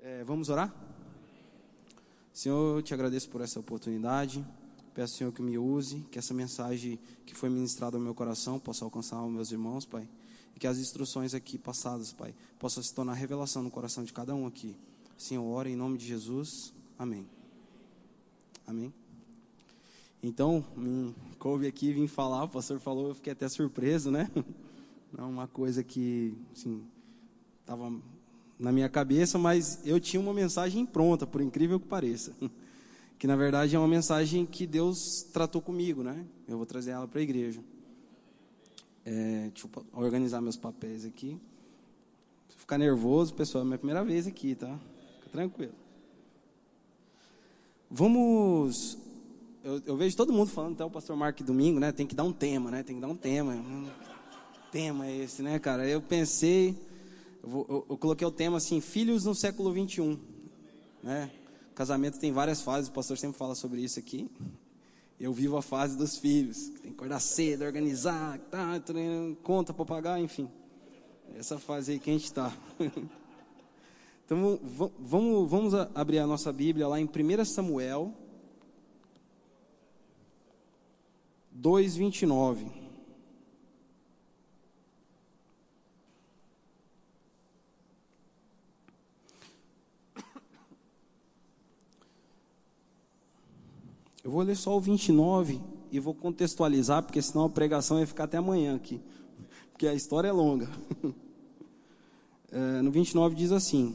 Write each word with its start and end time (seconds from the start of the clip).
É, 0.00 0.22
vamos 0.22 0.48
orar? 0.48 0.72
Senhor, 2.32 2.76
eu 2.76 2.82
te 2.82 2.94
agradeço 2.94 3.28
por 3.28 3.40
essa 3.40 3.58
oportunidade. 3.58 4.46
Peço, 4.94 5.16
Senhor, 5.16 5.32
que 5.32 5.42
me 5.42 5.58
use, 5.58 6.00
que 6.10 6.20
essa 6.20 6.32
mensagem 6.32 7.00
que 7.26 7.34
foi 7.34 7.48
ministrada 7.48 7.96
ao 7.96 8.02
meu 8.02 8.14
coração 8.14 8.60
possa 8.60 8.84
alcançar 8.84 9.20
os 9.24 9.32
meus 9.32 9.50
irmãos, 9.50 9.84
Pai. 9.84 10.08
E 10.54 10.60
que 10.60 10.68
as 10.68 10.78
instruções 10.78 11.34
aqui 11.34 11.58
passadas, 11.58 12.12
Pai, 12.12 12.32
possam 12.60 12.80
se 12.80 12.94
tornar 12.94 13.14
revelação 13.14 13.60
no 13.60 13.72
coração 13.72 14.04
de 14.04 14.12
cada 14.12 14.36
um 14.36 14.46
aqui. 14.46 14.76
Senhor, 15.16 15.44
ora 15.44 15.68
em 15.68 15.74
nome 15.74 15.98
de 15.98 16.06
Jesus. 16.06 16.72
Amém. 16.96 17.28
Amém. 18.68 18.94
Então, 20.22 20.64
me 20.76 21.12
coube 21.40 21.66
aqui 21.66 21.92
vim 21.92 22.06
falar, 22.06 22.44
o 22.44 22.48
pastor 22.48 22.78
falou, 22.78 23.08
eu 23.08 23.14
fiquei 23.16 23.32
até 23.32 23.48
surpreso, 23.48 24.10
né? 24.10 24.30
É 25.16 25.22
uma 25.22 25.48
coisa 25.48 25.82
que, 25.82 26.36
assim, 26.52 26.86
estava 27.62 27.90
na 28.58 28.72
minha 28.72 28.88
cabeça, 28.88 29.38
mas 29.38 29.80
eu 29.84 30.00
tinha 30.00 30.20
uma 30.20 30.34
mensagem 30.34 30.84
pronta, 30.84 31.26
por 31.26 31.40
incrível 31.40 31.78
que 31.78 31.86
pareça. 31.86 32.32
Que 33.18 33.26
na 33.26 33.34
verdade 33.34 33.74
é 33.74 33.78
uma 33.80 33.88
mensagem 33.88 34.46
que 34.46 34.64
Deus 34.64 35.26
tratou 35.32 35.60
comigo, 35.60 36.04
né? 36.04 36.24
Eu 36.46 36.56
vou 36.56 36.64
trazer 36.64 36.92
ela 36.92 37.08
para 37.08 37.18
a 37.18 37.22
igreja. 37.24 37.60
É, 39.04 39.50
deixa 39.52 39.66
eu 39.66 39.86
organizar 39.92 40.40
meus 40.40 40.56
papéis 40.56 41.04
aqui. 41.04 41.36
Se 42.48 42.56
ficar 42.56 42.78
nervoso, 42.78 43.34
pessoal, 43.34 43.64
é 43.64 43.66
minha 43.66 43.76
primeira 43.76 44.04
vez 44.04 44.28
aqui, 44.28 44.54
tá? 44.54 44.78
Fica 45.16 45.30
tranquilo. 45.32 45.72
Vamos. 47.90 48.98
Eu, 49.64 49.82
eu, 49.84 49.96
vejo 49.96 50.16
todo 50.16 50.32
mundo 50.32 50.50
falando, 50.50 50.74
até 50.74 50.84
o 50.84 50.90
pastor 50.90 51.16
Marco 51.16 51.42
domingo, 51.42 51.80
né? 51.80 51.90
Tem 51.90 52.06
que 52.06 52.14
dar 52.14 52.22
um 52.22 52.32
tema, 52.32 52.70
né? 52.70 52.84
Tem 52.84 52.94
que 52.94 53.02
dar 53.02 53.08
um 53.08 53.16
tema. 53.16 53.54
Hum, 53.54 53.88
tema 54.70 55.06
é 55.06 55.16
esse, 55.16 55.42
né, 55.42 55.58
cara? 55.58 55.88
Eu 55.88 56.00
pensei, 56.00 56.76
eu, 57.42 57.48
vou, 57.48 57.66
eu, 57.68 57.86
eu 57.90 57.98
coloquei 57.98 58.26
o 58.26 58.30
tema 58.30 58.56
assim: 58.56 58.80
Filhos 58.80 59.24
no 59.24 59.34
século 59.34 59.72
21, 59.72 60.18
né? 61.02 61.30
Casamento 61.74 62.18
tem 62.18 62.32
várias 62.32 62.60
fases, 62.60 62.88
o 62.88 62.92
pastor 62.92 63.16
sempre 63.16 63.38
fala 63.38 63.54
sobre 63.54 63.80
isso 63.80 63.98
aqui. 63.98 64.30
Eu 65.18 65.32
vivo 65.32 65.56
a 65.56 65.62
fase 65.62 65.96
dos 65.96 66.16
filhos, 66.16 66.68
tem 66.68 66.90
que 66.90 66.96
acordar 66.96 67.20
cedo, 67.20 67.64
organizar, 67.64 68.38
tá, 68.50 68.80
conta 69.42 69.72
para 69.72 69.84
pagar, 69.84 70.20
enfim. 70.20 70.48
Essa 71.36 71.58
fase 71.58 71.92
aí 71.92 71.98
que 71.98 72.10
a 72.10 72.12
gente 72.12 72.24
está. 72.24 72.56
Então 74.28 74.60
vamos, 75.00 75.50
vamos 75.50 75.72
abrir 75.94 76.18
a 76.18 76.26
nossa 76.26 76.52
Bíblia 76.52 76.86
lá 76.86 77.00
em 77.00 77.06
1 77.06 77.44
Samuel 77.46 78.12
2,29. 81.58 82.87
Eu 94.22 94.30
vou 94.30 94.42
ler 94.42 94.56
só 94.56 94.76
o 94.76 94.80
29 94.80 95.60
e 95.90 96.00
vou 96.00 96.14
contextualizar, 96.14 97.02
porque 97.02 97.22
senão 97.22 97.44
a 97.44 97.48
pregação 97.48 97.98
vai 97.98 98.06
ficar 98.06 98.24
até 98.24 98.36
amanhã 98.36 98.74
aqui, 98.74 99.00
porque 99.72 99.86
a 99.86 99.94
história 99.94 100.28
é 100.28 100.32
longa. 100.32 100.68
É, 102.50 102.80
no 102.80 102.90
29 102.90 103.34
diz 103.34 103.52
assim: 103.52 103.94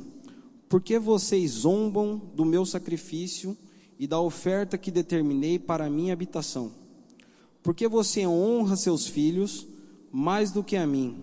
Porque 0.69 0.99
vocês 0.99 1.49
zombam 1.49 2.21
do 2.35 2.45
meu 2.45 2.67
sacrifício 2.67 3.57
e 3.97 4.05
da 4.05 4.19
oferta 4.19 4.77
que 4.77 4.91
determinei 4.91 5.57
para 5.57 5.85
a 5.85 5.89
minha 5.89 6.13
habitação? 6.13 6.71
Porque 7.63 7.87
você 7.87 8.27
honra 8.27 8.75
seus 8.75 9.07
filhos 9.07 9.65
mais 10.11 10.51
do 10.51 10.63
que 10.63 10.75
a 10.75 10.85
mim, 10.85 11.17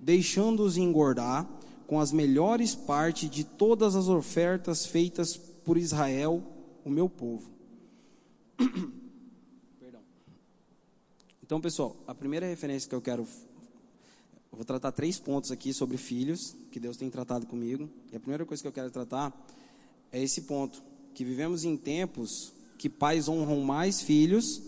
deixando-os 0.00 0.76
engordar 0.76 1.48
com 1.86 2.00
as 2.00 2.10
melhores 2.10 2.74
partes 2.74 3.30
de 3.30 3.44
todas 3.44 3.94
as 3.94 4.08
ofertas 4.08 4.84
feitas 4.84 5.36
por 5.36 5.78
Israel, 5.78 6.42
o 6.84 6.90
meu 6.90 7.08
povo. 7.08 7.51
Perdão. 9.80 10.00
Então, 11.42 11.60
pessoal, 11.60 11.96
a 12.06 12.14
primeira 12.14 12.46
referência 12.46 12.88
que 12.88 12.94
eu 12.94 13.00
quero. 13.00 13.22
Eu 13.22 14.56
vou 14.56 14.64
tratar 14.64 14.92
três 14.92 15.18
pontos 15.18 15.50
aqui 15.50 15.72
sobre 15.72 15.96
filhos, 15.96 16.54
que 16.70 16.78
Deus 16.78 16.96
tem 16.96 17.08
tratado 17.08 17.46
comigo. 17.46 17.88
E 18.12 18.16
a 18.16 18.20
primeira 18.20 18.44
coisa 18.44 18.62
que 18.62 18.68
eu 18.68 18.72
quero 18.72 18.90
tratar 18.90 19.32
é 20.10 20.22
esse 20.22 20.42
ponto: 20.42 20.82
que 21.14 21.24
vivemos 21.24 21.64
em 21.64 21.76
tempos 21.76 22.52
que 22.78 22.88
pais 22.88 23.28
honram 23.28 23.60
mais 23.60 24.00
filhos 24.00 24.60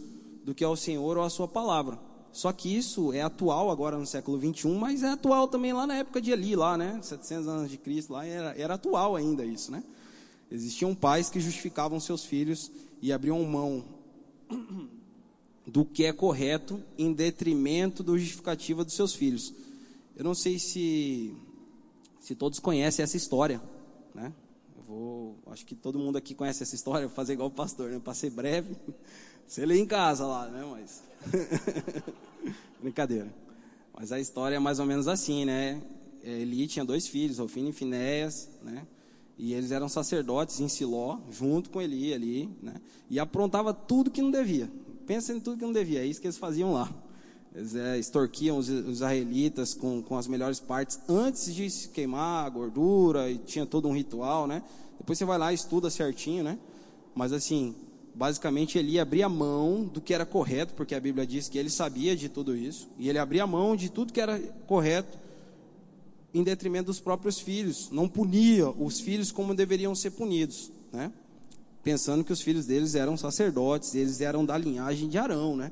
do 0.45 0.55
que 0.55 0.65
ao 0.65 0.77
Senhor 0.77 1.17
ou 1.17 1.25
a 1.25 1.31
Sua 1.31 1.49
palavra. 1.49 1.99
Só 2.33 2.53
que 2.53 2.77
isso 2.77 3.13
é 3.13 3.23
atual 3.23 3.71
agora 3.71 3.97
no 3.97 4.07
século 4.07 4.37
21, 4.39 4.77
mas 4.77 5.05
é 5.05 5.11
atual 5.11 5.47
também 5.47 5.73
lá 5.73 5.87
na 5.87 5.97
época 5.97 6.21
de 6.21 6.33
Eli, 6.33 6.57
lá, 6.57 6.77
né? 6.77 6.99
700 7.01 7.47
anos 7.47 7.71
de 7.71 7.77
Cristo, 7.77 8.13
lá 8.13 8.27
era, 8.27 8.59
era 8.59 8.75
atual 8.75 9.15
ainda 9.15 9.45
isso, 9.45 9.71
né? 9.71 9.85
Existiam 10.51 10.95
pais 10.95 11.31
que 11.31 11.41
justificavam 11.41 11.99
seus 12.01 12.25
filhos 12.25 12.71
e 13.05 13.13
abriam 13.13 13.45
mão 13.45 13.85
do 15.67 15.85
que 15.85 16.07
é 16.07 16.13
correto 16.13 16.83
em 16.97 17.13
detrimento 17.13 18.03
da 18.03 18.17
justificativa 18.17 18.83
dos 18.83 18.95
seus 18.95 19.15
filhos. 19.15 19.53
Eu 20.17 20.25
não 20.25 20.35
sei 20.35 20.59
se, 20.59 21.37
se 22.19 22.35
todos 22.35 22.59
conhecem 22.59 23.03
essa 23.03 23.15
história, 23.15 23.61
né? 24.15 24.33
Eu 24.75 24.83
vou, 24.85 25.37
acho 25.49 25.67
que 25.67 25.75
todo 25.75 25.99
mundo 25.99 26.17
aqui 26.17 26.35
conhece 26.35 26.63
essa 26.63 26.75
história, 26.75 27.07
vou 27.07 27.15
fazer 27.15 27.35
igual 27.35 27.49
o 27.49 27.53
pastor, 27.53 27.91
né? 27.91 28.01
Para 28.03 28.15
ser 28.15 28.31
breve, 28.31 28.75
você 29.47 29.67
lê 29.67 29.79
em 29.79 29.87
casa 29.87 30.25
lá, 30.25 30.49
né? 30.49 30.65
Mas 30.65 31.03
brincadeira. 32.81 33.29
Mas 33.93 34.13
a 34.13 34.19
história 34.19 34.57
é 34.57 34.59
mais 34.59 34.79
ou 34.79 34.87
menos 34.87 35.09
assim, 35.09 35.45
né? 35.45 35.83
Eli 36.23 36.67
tinha 36.67 36.87
dois 36.87 37.07
filhos, 37.07 37.39
Ofini 37.39 37.69
e 37.69 37.73
Finéias, 37.75 38.49
né? 38.63 38.87
E 39.37 39.53
eles 39.53 39.71
eram 39.73 39.89
sacerdotes 39.89 40.61
em 40.61 40.69
Siló, 40.69 41.19
junto 41.31 41.71
com 41.71 41.83
Eli 41.83 42.15
ali, 42.15 42.49
né? 42.63 42.75
E 43.11 43.19
aprontava 43.19 43.75
tudo 43.75 44.11
que 44.11 44.23
não 44.23 44.31
devia. 44.31 44.71
Pensa 45.07 45.33
em 45.33 45.41
tudo 45.41 45.59
que 45.59 45.65
não 45.65 45.73
devia, 45.73 46.01
é 46.01 46.07
isso 46.07 46.21
que 46.21 46.27
eles 46.27 46.39
faziam 46.39 46.73
lá. 46.73 46.93
Eles 47.55 47.75
é, 47.75 47.99
extorquiam 47.99 48.57
os, 48.57 48.69
os 48.69 48.97
israelitas 48.97 49.75
com, 49.75 50.03
com 50.03 50.17
as 50.17 50.27
melhores 50.27 50.61
partes 50.61 50.99
antes 51.09 51.55
de 51.55 51.69
se 51.69 51.89
queimar 51.89 52.47
a 52.47 52.49
gordura, 52.49 53.31
e 53.31 53.39
tinha 53.39 53.67
todo 53.67 53.89
um 53.89 53.93
ritual, 53.93 54.47
né? 54.47 54.63
Depois 54.99 55.19
você 55.19 55.25
vai 55.25 55.39
lá 55.39 55.53
e 55.53 55.55
estuda 55.55 55.91
certinho, 55.91 56.45
né? 56.45 56.59
Mas 57.15 57.33
assim, 57.33 57.75
basicamente 58.15 58.79
Eli 58.79 58.99
abria 58.99 59.29
mão 59.29 59.85
do 59.85 60.01
que 60.01 60.15
era 60.15 60.25
correto, 60.25 60.75
porque 60.75 60.95
a 60.95 61.01
Bíblia 61.01 61.27
diz 61.27 61.49
que 61.49 61.59
ele 61.59 61.71
sabia 61.71 62.17
de 62.17 62.29
tudo 62.29 62.57
isso, 62.57 62.89
e 62.99 63.09
ele 63.09 63.19
abria 63.19 63.47
mão 63.47 63.75
de 63.75 63.91
tudo 63.91 64.13
que 64.13 64.21
era 64.21 64.39
correto 64.67 65.24
em 66.35 66.43
detrimento 66.43 66.87
dos 66.87 66.99
próprios 66.99 67.39
filhos, 67.39 67.91
não 67.93 68.09
punia 68.09 68.69
os 68.69 68.99
filhos 68.99 69.31
como 69.31 69.55
deveriam 69.55 69.95
ser 69.95 70.11
punidos, 70.11 70.73
né? 70.93 71.13
Pensando 71.85 72.25
que 72.25 72.33
os 72.33 72.41
filhos 72.41 72.67
deles 72.67 72.97
eram 72.97 73.17
sacerdotes, 73.17 73.95
eles 73.95 74.21
eram 74.21 74.45
da 74.45 74.59
linhagem 74.59 75.09
de 75.09 75.17
Arão, 75.17 75.57
né? 75.57 75.71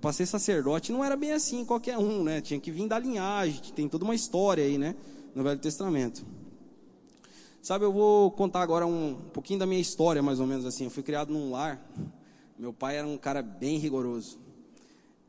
Para 0.00 0.12
ser 0.12 0.26
sacerdote 0.26 0.92
não 0.92 1.04
era 1.04 1.16
bem 1.16 1.32
assim 1.32 1.64
qualquer 1.64 1.96
um, 1.96 2.22
né? 2.22 2.40
Tinha 2.40 2.60
que 2.60 2.70
vir 2.70 2.86
da 2.86 2.98
linhagem, 2.98 3.60
tem 3.74 3.88
toda 3.88 4.04
uma 4.04 4.14
história 4.14 4.62
aí, 4.62 4.76
né? 4.76 4.94
No 5.34 5.42
Velho 5.42 5.58
Testamento. 5.58 6.24
Sabe, 7.62 7.86
eu 7.86 7.92
vou 7.92 8.30
contar 8.30 8.60
agora 8.60 8.86
um, 8.86 9.12
um 9.12 9.30
pouquinho 9.32 9.58
da 9.58 9.66
minha 9.66 9.80
história, 9.80 10.22
mais 10.22 10.38
ou 10.38 10.46
menos 10.46 10.66
assim. 10.66 10.84
Eu 10.84 10.90
fui 10.90 11.02
criado 11.02 11.32
num 11.32 11.50
lar. 11.50 11.82
Meu 12.58 12.74
pai 12.74 12.98
era 12.98 13.06
um 13.06 13.16
cara 13.16 13.40
bem 13.40 13.78
rigoroso. 13.78 14.38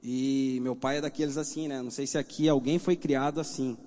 E 0.03 0.59
meu 0.61 0.75
pai 0.75 0.97
é 0.97 1.01
daqueles 1.01 1.37
assim, 1.37 1.69
né? 1.69 1.81
Não 1.81 1.89
sei 1.89 2.05
se 2.05 2.17
aqui 2.17 2.49
alguém 2.49 2.77
foi 2.77 2.97
criado 2.97 3.39
assim. 3.39 3.77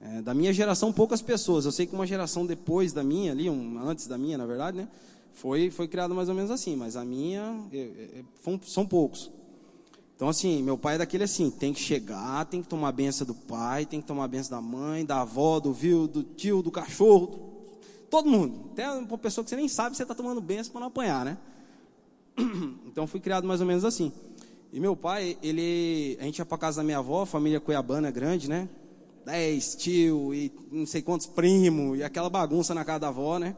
É, 0.00 0.22
da 0.22 0.32
minha 0.32 0.52
geração, 0.52 0.92
poucas 0.92 1.20
pessoas. 1.20 1.64
Eu 1.64 1.72
sei 1.72 1.86
que 1.86 1.94
uma 1.94 2.06
geração 2.06 2.46
depois 2.46 2.92
da 2.92 3.02
minha, 3.02 3.32
ali, 3.32 3.50
um, 3.50 3.78
antes 3.80 4.06
da 4.06 4.16
minha, 4.16 4.38
na 4.38 4.46
verdade, 4.46 4.76
né, 4.76 4.88
foi, 5.32 5.70
foi 5.70 5.88
criada 5.88 6.14
mais 6.14 6.28
ou 6.28 6.34
menos 6.34 6.50
assim. 6.50 6.76
Mas 6.76 6.96
a 6.96 7.04
minha, 7.04 7.64
é, 7.72 7.76
é, 7.78 8.20
é 8.20 8.58
são 8.62 8.86
poucos. 8.86 9.30
Então, 10.18 10.28
assim, 10.28 10.62
meu 10.64 10.76
pai 10.76 10.96
é 10.96 10.98
daquele 10.98 11.24
assim: 11.24 11.48
tem 11.48 11.72
que 11.72 11.80
chegar, 11.80 12.44
tem 12.46 12.60
que 12.60 12.68
tomar 12.68 12.88
a 12.88 12.92
benção 12.92 13.26
do 13.26 13.34
pai, 13.34 13.86
tem 13.86 14.00
que 14.00 14.06
tomar 14.06 14.24
a 14.24 14.28
benção 14.28 14.58
da 14.58 14.60
mãe, 14.60 15.04
da 15.04 15.20
avó, 15.20 15.60
do 15.60 15.72
viu, 15.72 16.08
do 16.08 16.22
tio, 16.22 16.60
do 16.60 16.72
cachorro. 16.72 17.48
Todo 18.10 18.28
mundo. 18.28 18.70
Até 18.72 18.90
uma 18.90 19.18
pessoa 19.18 19.44
que 19.44 19.50
você 19.50 19.56
nem 19.56 19.68
sabe, 19.68 19.96
você 19.96 20.02
está 20.02 20.14
tomando 20.14 20.40
benção 20.40 20.72
para 20.72 20.80
não 20.80 20.88
apanhar, 20.88 21.24
né? 21.24 21.38
Então, 22.86 23.06
fui 23.06 23.20
criado 23.20 23.46
mais 23.46 23.60
ou 23.60 23.66
menos 23.66 23.84
assim. 23.84 24.12
E 24.72 24.80
meu 24.80 24.96
pai, 24.96 25.38
ele, 25.40 26.18
a 26.20 26.24
gente 26.24 26.38
ia 26.40 26.44
para 26.44 26.58
casa 26.58 26.78
da 26.78 26.84
minha 26.84 26.98
avó, 26.98 27.24
família 27.24 27.60
cuiabana 27.60 28.10
grande, 28.10 28.48
né? 28.48 28.68
Dez 29.28 29.74
tio 29.74 30.32
e 30.32 30.50
não 30.72 30.86
sei 30.86 31.02
quantos 31.02 31.26
primos, 31.26 31.98
e 31.98 32.02
aquela 32.02 32.30
bagunça 32.30 32.74
na 32.74 32.82
casa 32.82 33.00
da 33.00 33.08
avó, 33.08 33.38
né? 33.38 33.54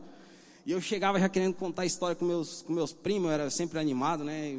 E 0.67 0.73
eu 0.73 0.81
chegava 0.81 1.21
já 1.21 1.29
querendo 1.29 1.55
contar 1.55 1.87
história 1.87 2.17
com 2.17 2.25
meus, 2.25 2.63
com 2.63 2.73
meus 2.73 2.93
primos, 2.93 3.29
eu 3.29 3.31
era 3.31 3.51
sempre 3.51 3.79
animado, 3.79 4.25
né? 4.25 4.59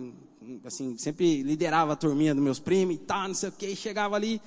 Assim, 0.63 0.97
sempre 0.97 1.43
liderava 1.43 1.93
a 1.93 1.95
turminha 1.97 2.33
dos 2.33 2.41
meus 2.41 2.59
primos 2.59 2.95
e 2.95 2.97
tal, 2.97 3.27
não 3.27 3.35
sei 3.35 3.49
o 3.49 3.51
que, 3.51 3.67
e 3.67 3.75
chegava 3.75 4.15
ali 4.15 4.41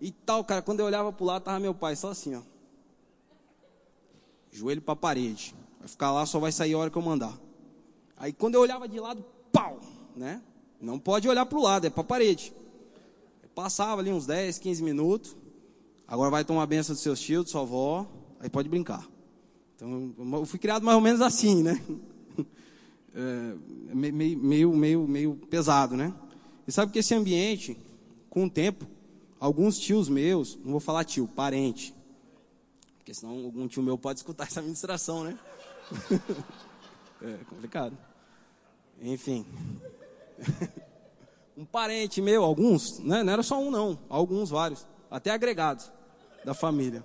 e 0.00 0.12
tal, 0.12 0.44
cara. 0.44 0.62
Quando 0.62 0.80
eu 0.80 0.86
olhava 0.86 1.12
pro 1.12 1.24
lado, 1.24 1.42
tava 1.42 1.58
meu 1.58 1.74
pai 1.74 1.96
só 1.96 2.10
assim, 2.10 2.36
ó. 2.36 2.42
Joelho 4.52 4.82
pra 4.82 4.94
parede. 4.94 5.52
Vai 5.80 5.88
ficar 5.88 6.12
lá, 6.12 6.24
só 6.26 6.38
vai 6.38 6.52
sair 6.52 6.74
a 6.74 6.78
hora 6.78 6.90
que 6.90 6.96
eu 6.96 7.02
mandar. 7.02 7.36
Aí 8.16 8.32
quando 8.32 8.54
eu 8.54 8.60
olhava 8.60 8.88
de 8.88 9.00
lado, 9.00 9.24
pau, 9.52 9.80
né? 10.14 10.40
Não 10.80 10.96
pode 10.96 11.28
olhar 11.28 11.44
pro 11.44 11.60
lado, 11.60 11.88
é 11.88 11.90
pra 11.90 12.04
parede. 12.04 12.54
Passava 13.52 14.00
ali 14.00 14.12
uns 14.12 14.26
10, 14.26 14.58
15 14.58 14.82
minutos. 14.82 15.36
Agora 16.06 16.30
vai 16.30 16.44
tomar 16.44 16.62
a 16.62 16.66
benção 16.66 16.94
dos 16.94 17.02
seus 17.02 17.18
tios, 17.18 17.46
de 17.46 17.50
sua 17.50 17.62
avó, 17.62 18.06
aí 18.38 18.50
pode 18.50 18.68
brincar. 18.68 19.08
Então, 19.74 20.14
eu 20.32 20.46
fui 20.46 20.58
criado 20.58 20.84
mais 20.84 20.96
ou 20.96 21.02
menos 21.02 21.20
assim, 21.20 21.62
né? 21.62 21.82
É, 23.16 23.54
meio, 23.94 24.36
meio, 24.36 24.72
meio, 24.74 25.06
meio 25.06 25.36
pesado, 25.48 25.96
né? 25.96 26.12
E 26.66 26.72
sabe 26.72 26.90
que 26.90 26.98
esse 26.98 27.14
ambiente, 27.14 27.78
com 28.28 28.46
o 28.46 28.50
tempo, 28.50 28.88
alguns 29.38 29.78
tios 29.78 30.08
meus, 30.08 30.58
não 30.64 30.72
vou 30.72 30.80
falar 30.80 31.04
tio, 31.04 31.28
parente, 31.28 31.94
porque 32.96 33.14
senão 33.14 33.44
algum 33.44 33.68
tio 33.68 33.84
meu 33.84 33.96
pode 33.96 34.18
escutar 34.18 34.48
essa 34.48 34.60
ministração, 34.60 35.22
né? 35.22 35.38
é 37.22 37.36
complicado. 37.48 37.96
Enfim. 39.00 39.46
um 41.56 41.64
parente 41.64 42.20
meu, 42.20 42.42
alguns, 42.42 42.98
né? 42.98 43.22
não 43.22 43.32
era 43.32 43.44
só 43.44 43.60
um 43.60 43.70
não, 43.70 43.96
alguns, 44.08 44.50
vários, 44.50 44.84
até 45.08 45.30
agregados 45.30 45.93
da 46.44 46.54
família. 46.54 47.04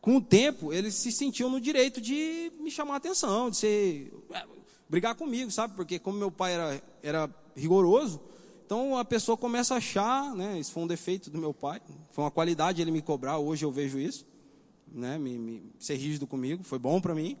Com 0.00 0.16
o 0.16 0.20
tempo, 0.20 0.72
eles 0.72 0.94
se 0.94 1.12
sentiam 1.12 1.48
no 1.48 1.60
direito 1.60 2.00
de 2.00 2.52
me 2.60 2.70
chamar 2.70 2.94
a 2.94 2.96
atenção, 2.96 3.50
de 3.50 3.56
ser, 3.56 4.12
é, 4.32 4.44
brigar 4.88 5.14
comigo, 5.14 5.50
sabe? 5.50 5.74
Porque 5.74 5.98
como 5.98 6.18
meu 6.18 6.30
pai 6.30 6.54
era, 6.54 6.82
era 7.02 7.30
rigoroso, 7.54 8.20
então 8.64 8.96
a 8.96 9.04
pessoa 9.04 9.36
começa 9.36 9.74
a 9.74 9.76
achar, 9.76 10.34
né? 10.34 10.58
Isso 10.58 10.72
foi 10.72 10.82
um 10.82 10.86
defeito 10.86 11.30
do 11.30 11.38
meu 11.38 11.54
pai, 11.54 11.80
foi 12.10 12.24
uma 12.24 12.30
qualidade 12.30 12.80
ele 12.80 12.90
me 12.90 13.02
cobrar, 13.02 13.38
hoje 13.38 13.64
eu 13.64 13.70
vejo 13.70 13.98
isso, 13.98 14.26
né? 14.88 15.18
Me, 15.18 15.38
me 15.38 15.62
ser 15.78 15.96
rígido 15.96 16.26
comigo, 16.26 16.64
foi 16.64 16.78
bom 16.78 17.00
para 17.00 17.14
mim. 17.14 17.36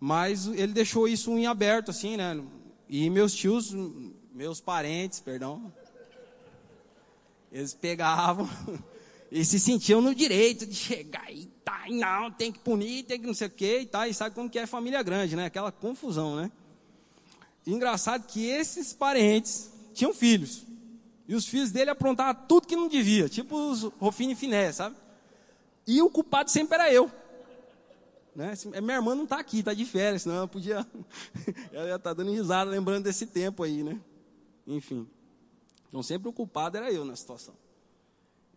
Mas 0.00 0.46
ele 0.46 0.72
deixou 0.72 1.08
isso 1.08 1.30
em 1.32 1.46
aberto, 1.46 1.90
assim, 1.90 2.16
né? 2.16 2.40
E 2.88 3.10
meus 3.10 3.34
tios, 3.34 3.74
meus 4.32 4.60
parentes, 4.60 5.20
perdão, 5.20 5.72
eles 7.50 7.74
pegavam 7.74 8.48
e 9.30 9.44
se 9.44 9.60
sentiam 9.60 10.00
no 10.00 10.14
direito 10.14 10.66
de 10.66 10.74
chegar 10.74 11.30
e 11.32 11.46
tá, 11.64 11.84
e 11.88 11.94
não, 11.94 12.30
tem 12.30 12.50
que 12.50 12.58
punir, 12.58 13.04
tem 13.04 13.20
que 13.20 13.26
não 13.26 13.34
sei 13.34 13.46
o 13.46 13.50
que 13.50 13.80
e 13.80 13.86
tá, 13.86 14.08
e 14.08 14.14
sabe 14.14 14.34
como 14.34 14.48
que 14.48 14.58
é 14.58 14.66
família 14.66 15.02
grande, 15.02 15.36
né? 15.36 15.46
Aquela 15.46 15.70
confusão, 15.70 16.36
né? 16.36 16.50
E 17.66 17.72
engraçado 17.72 18.26
que 18.26 18.46
esses 18.46 18.92
parentes 18.94 19.70
tinham 19.92 20.14
filhos. 20.14 20.64
E 21.26 21.34
os 21.34 21.46
filhos 21.46 21.70
dele 21.70 21.90
aprontavam 21.90 22.42
tudo 22.48 22.66
que 22.66 22.74
não 22.74 22.88
devia, 22.88 23.28
tipo 23.28 23.54
os 23.54 23.82
Rofine 23.98 24.32
e 24.32 24.36
Finé, 24.36 24.72
sabe? 24.72 24.96
E 25.86 26.00
o 26.00 26.08
culpado 26.08 26.50
sempre 26.50 26.76
era 26.76 26.92
eu. 26.92 27.10
Né? 28.34 28.54
Minha 28.80 28.96
irmã 28.96 29.14
não 29.14 29.24
está 29.24 29.38
aqui, 29.38 29.58
está 29.58 29.74
de 29.74 29.84
férias, 29.84 30.22
senão 30.22 30.36
ela 30.36 30.48
podia. 30.48 30.86
ela 31.72 31.88
ia 31.88 31.96
estar 31.96 32.10
tá 32.10 32.14
dando 32.14 32.30
risada 32.30 32.70
lembrando 32.70 33.04
desse 33.04 33.26
tempo 33.26 33.62
aí, 33.62 33.82
né? 33.82 34.00
Enfim. 34.66 35.06
Então 35.88 36.02
sempre 36.02 36.28
o 36.28 36.32
culpado 36.32 36.76
era 36.76 36.90
eu 36.90 37.04
na 37.04 37.16
situação. 37.16 37.54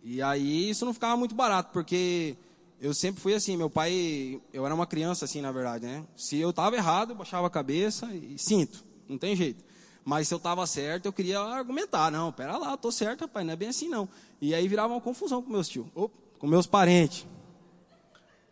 E 0.04 0.22
aí 0.22 0.70
isso 0.70 0.86
não 0.86 0.94
ficava 0.94 1.16
muito 1.16 1.36
barato, 1.36 1.72
porque 1.72 2.36
eu 2.80 2.94
sempre 2.94 3.22
fui 3.22 3.34
assim, 3.34 3.56
meu 3.56 3.70
pai, 3.70 4.42
eu 4.52 4.66
era 4.66 4.74
uma 4.74 4.88
criança 4.88 5.26
assim, 5.26 5.42
na 5.42 5.52
verdade, 5.52 5.86
né? 5.86 6.04
Se 6.16 6.38
eu 6.38 6.50
estava 6.50 6.76
errado, 6.76 7.12
eu 7.12 7.16
baixava 7.16 7.48
a 7.48 7.50
cabeça 7.50 8.08
e 8.14 8.38
sinto, 8.38 8.84
não 9.08 9.18
tem 9.18 9.36
jeito. 9.36 9.64
Mas 10.04 10.28
se 10.28 10.34
eu 10.34 10.38
estava 10.38 10.66
certo, 10.66 11.06
eu 11.06 11.14
queria 11.14 11.40
argumentar, 11.40 12.12
não, 12.12 12.32
pera 12.32 12.58
lá, 12.58 12.72
eu 12.72 12.78
tô 12.78 12.92
certo, 12.92 13.22
rapaz, 13.22 13.46
não 13.46 13.54
é 13.54 13.56
bem 13.56 13.70
assim 13.70 13.88
não. 13.88 14.10
E 14.42 14.56
aí 14.56 14.68
virava 14.68 14.94
uma 14.94 15.02
confusão 15.02 15.42
com 15.42 15.52
meus 15.52 15.68
tios, 15.68 15.86
com 16.40 16.48
meus 16.48 16.66
parentes 16.66 17.28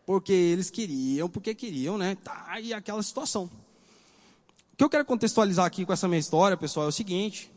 porque 0.10 0.34
eles 0.34 0.72
queriam, 0.72 1.30
porque 1.30 1.54
queriam, 1.54 1.96
né? 1.96 2.16
Tá, 2.16 2.60
e 2.60 2.74
aquela 2.74 3.04
situação. 3.04 3.44
O 4.74 4.76
que 4.76 4.84
eu 4.84 4.90
quero 4.90 5.06
contextualizar 5.06 5.68
aqui 5.68 5.86
com 5.86 5.94
essa 5.94 6.08
minha 6.08 6.20
história, 6.20 6.58
pessoal, 6.58 6.88
é 6.88 6.90
o 6.90 6.92
seguinte: 6.92 7.52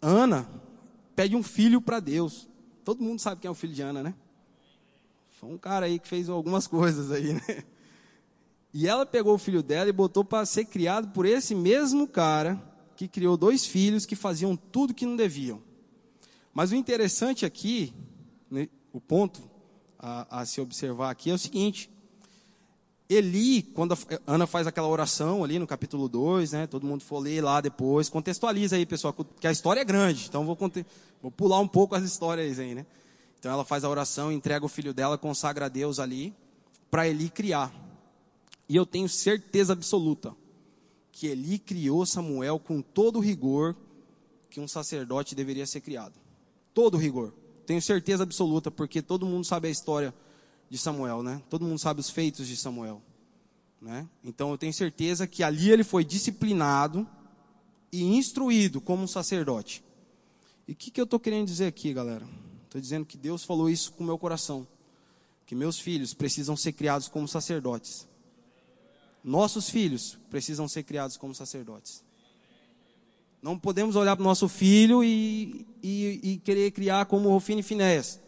Ana 0.00 0.48
pede 1.16 1.34
um 1.34 1.42
filho 1.42 1.80
para 1.80 1.98
Deus. 1.98 2.48
Todo 2.84 3.02
mundo 3.02 3.20
sabe 3.20 3.40
quem 3.40 3.48
é 3.48 3.50
o 3.50 3.54
filho 3.54 3.72
de 3.72 3.82
Ana, 3.82 4.02
né? 4.02 4.14
Foi 5.40 5.50
um 5.50 5.58
cara 5.58 5.86
aí 5.86 5.98
que 5.98 6.08
fez 6.08 6.28
algumas 6.28 6.66
coisas 6.66 7.10
aí, 7.10 7.34
né? 7.34 7.64
E 8.74 8.88
ela 8.88 9.04
pegou 9.04 9.34
o 9.34 9.38
filho 9.38 9.62
dela 9.62 9.90
e 9.90 9.92
botou 9.92 10.24
para 10.24 10.46
ser 10.46 10.64
criado 10.64 11.08
por 11.12 11.26
esse 11.26 11.54
mesmo 11.54 12.08
cara 12.08 12.60
que 12.96 13.06
criou 13.06 13.36
dois 13.36 13.66
filhos 13.66 14.06
que 14.06 14.16
faziam 14.16 14.56
tudo 14.56 14.94
que 14.94 15.04
não 15.04 15.14
deviam. 15.14 15.60
Mas 16.54 16.72
o 16.72 16.74
interessante 16.74 17.44
aqui, 17.44 17.92
né, 18.50 18.68
o 18.92 19.00
ponto 19.00 19.50
a, 19.98 20.40
a 20.40 20.46
se 20.46 20.60
observar 20.60 21.10
aqui 21.10 21.30
é 21.30 21.34
o 21.34 21.38
seguinte. 21.38 21.90
Eli, 23.14 23.62
quando 23.62 23.96
Ana 24.26 24.46
faz 24.46 24.66
aquela 24.66 24.88
oração 24.88 25.44
ali 25.44 25.58
no 25.58 25.66
capítulo 25.66 26.08
2, 26.08 26.52
né, 26.52 26.66
todo 26.66 26.86
mundo 26.86 27.02
for 27.02 27.18
ler 27.18 27.42
lá 27.42 27.60
depois, 27.60 28.08
contextualiza 28.08 28.76
aí, 28.76 28.86
pessoal, 28.86 29.14
que 29.40 29.46
a 29.46 29.52
história 29.52 29.80
é 29.80 29.84
grande, 29.84 30.26
então 30.28 30.44
vou, 30.44 30.56
vou 31.20 31.30
pular 31.30 31.60
um 31.60 31.68
pouco 31.68 31.94
as 31.94 32.04
histórias 32.04 32.58
aí, 32.58 32.74
né? 32.74 32.86
Então 33.38 33.50
ela 33.50 33.64
faz 33.64 33.82
a 33.82 33.88
oração, 33.88 34.30
entrega 34.30 34.64
o 34.64 34.68
filho 34.68 34.94
dela, 34.94 35.18
consagra 35.18 35.66
a 35.66 35.68
Deus 35.68 35.98
ali, 35.98 36.32
para 36.90 37.08
Eli 37.08 37.28
criar. 37.28 37.74
E 38.68 38.76
eu 38.76 38.86
tenho 38.86 39.08
certeza 39.08 39.72
absoluta 39.72 40.34
que 41.10 41.26
Eli 41.26 41.58
criou 41.58 42.06
Samuel 42.06 42.58
com 42.58 42.80
todo 42.80 43.16
o 43.16 43.20
rigor 43.20 43.76
que 44.48 44.60
um 44.60 44.68
sacerdote 44.68 45.34
deveria 45.34 45.66
ser 45.66 45.80
criado. 45.80 46.14
Todo 46.72 46.94
o 46.94 46.98
rigor. 46.98 47.34
Tenho 47.66 47.82
certeza 47.82 48.22
absoluta, 48.22 48.70
porque 48.70 49.02
todo 49.02 49.26
mundo 49.26 49.44
sabe 49.44 49.68
a 49.68 49.70
história 49.70 50.14
de 50.72 50.78
Samuel, 50.78 51.22
né? 51.22 51.42
Todo 51.50 51.66
mundo 51.66 51.78
sabe 51.78 52.00
os 52.00 52.08
feitos 52.08 52.48
de 52.48 52.56
Samuel, 52.56 53.02
né? 53.78 54.08
Então 54.24 54.50
eu 54.50 54.56
tenho 54.56 54.72
certeza 54.72 55.26
que 55.26 55.42
ali 55.42 55.70
ele 55.70 55.84
foi 55.84 56.02
disciplinado 56.02 57.06
e 57.92 58.02
instruído 58.02 58.80
como 58.80 59.02
um 59.02 59.06
sacerdote. 59.06 59.84
E 60.66 60.72
o 60.72 60.74
que, 60.74 60.90
que 60.90 60.98
eu 60.98 61.04
estou 61.04 61.20
querendo 61.20 61.46
dizer 61.46 61.66
aqui, 61.66 61.92
galera? 61.92 62.26
Estou 62.64 62.80
dizendo 62.80 63.04
que 63.04 63.18
Deus 63.18 63.44
falou 63.44 63.68
isso 63.68 63.92
com 63.92 64.02
o 64.02 64.06
meu 64.06 64.16
coração. 64.16 64.66
Que 65.44 65.54
meus 65.54 65.78
filhos 65.78 66.14
precisam 66.14 66.56
ser 66.56 66.72
criados 66.72 67.06
como 67.06 67.28
sacerdotes. 67.28 68.08
Nossos 69.22 69.68
filhos 69.68 70.18
precisam 70.30 70.66
ser 70.66 70.84
criados 70.84 71.18
como 71.18 71.34
sacerdotes. 71.34 72.02
Não 73.42 73.58
podemos 73.58 73.94
olhar 73.94 74.16
para 74.16 74.22
o 74.22 74.26
nosso 74.26 74.48
filho 74.48 75.04
e, 75.04 75.66
e, 75.82 76.20
e, 76.22 76.38
querer 76.38 76.70
criar 76.70 77.04
como 77.04 77.28
Rofine 77.28 77.60
e 77.60 77.62
Finés. 77.62 78.22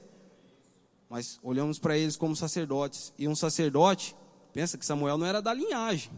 Mas 1.09 1.39
olhamos 1.43 1.79
para 1.79 1.97
eles 1.97 2.17
como 2.17 2.35
sacerdotes. 2.35 3.13
E 3.19 3.29
um 3.29 3.35
sacerdote, 3.35 4.17
pensa 4.53 4.79
que 4.79 4.87
Samuel 4.87 5.19
não 5.19 5.27
era 5.27 5.41
da 5.41 5.53
linhagem. 5.53 6.11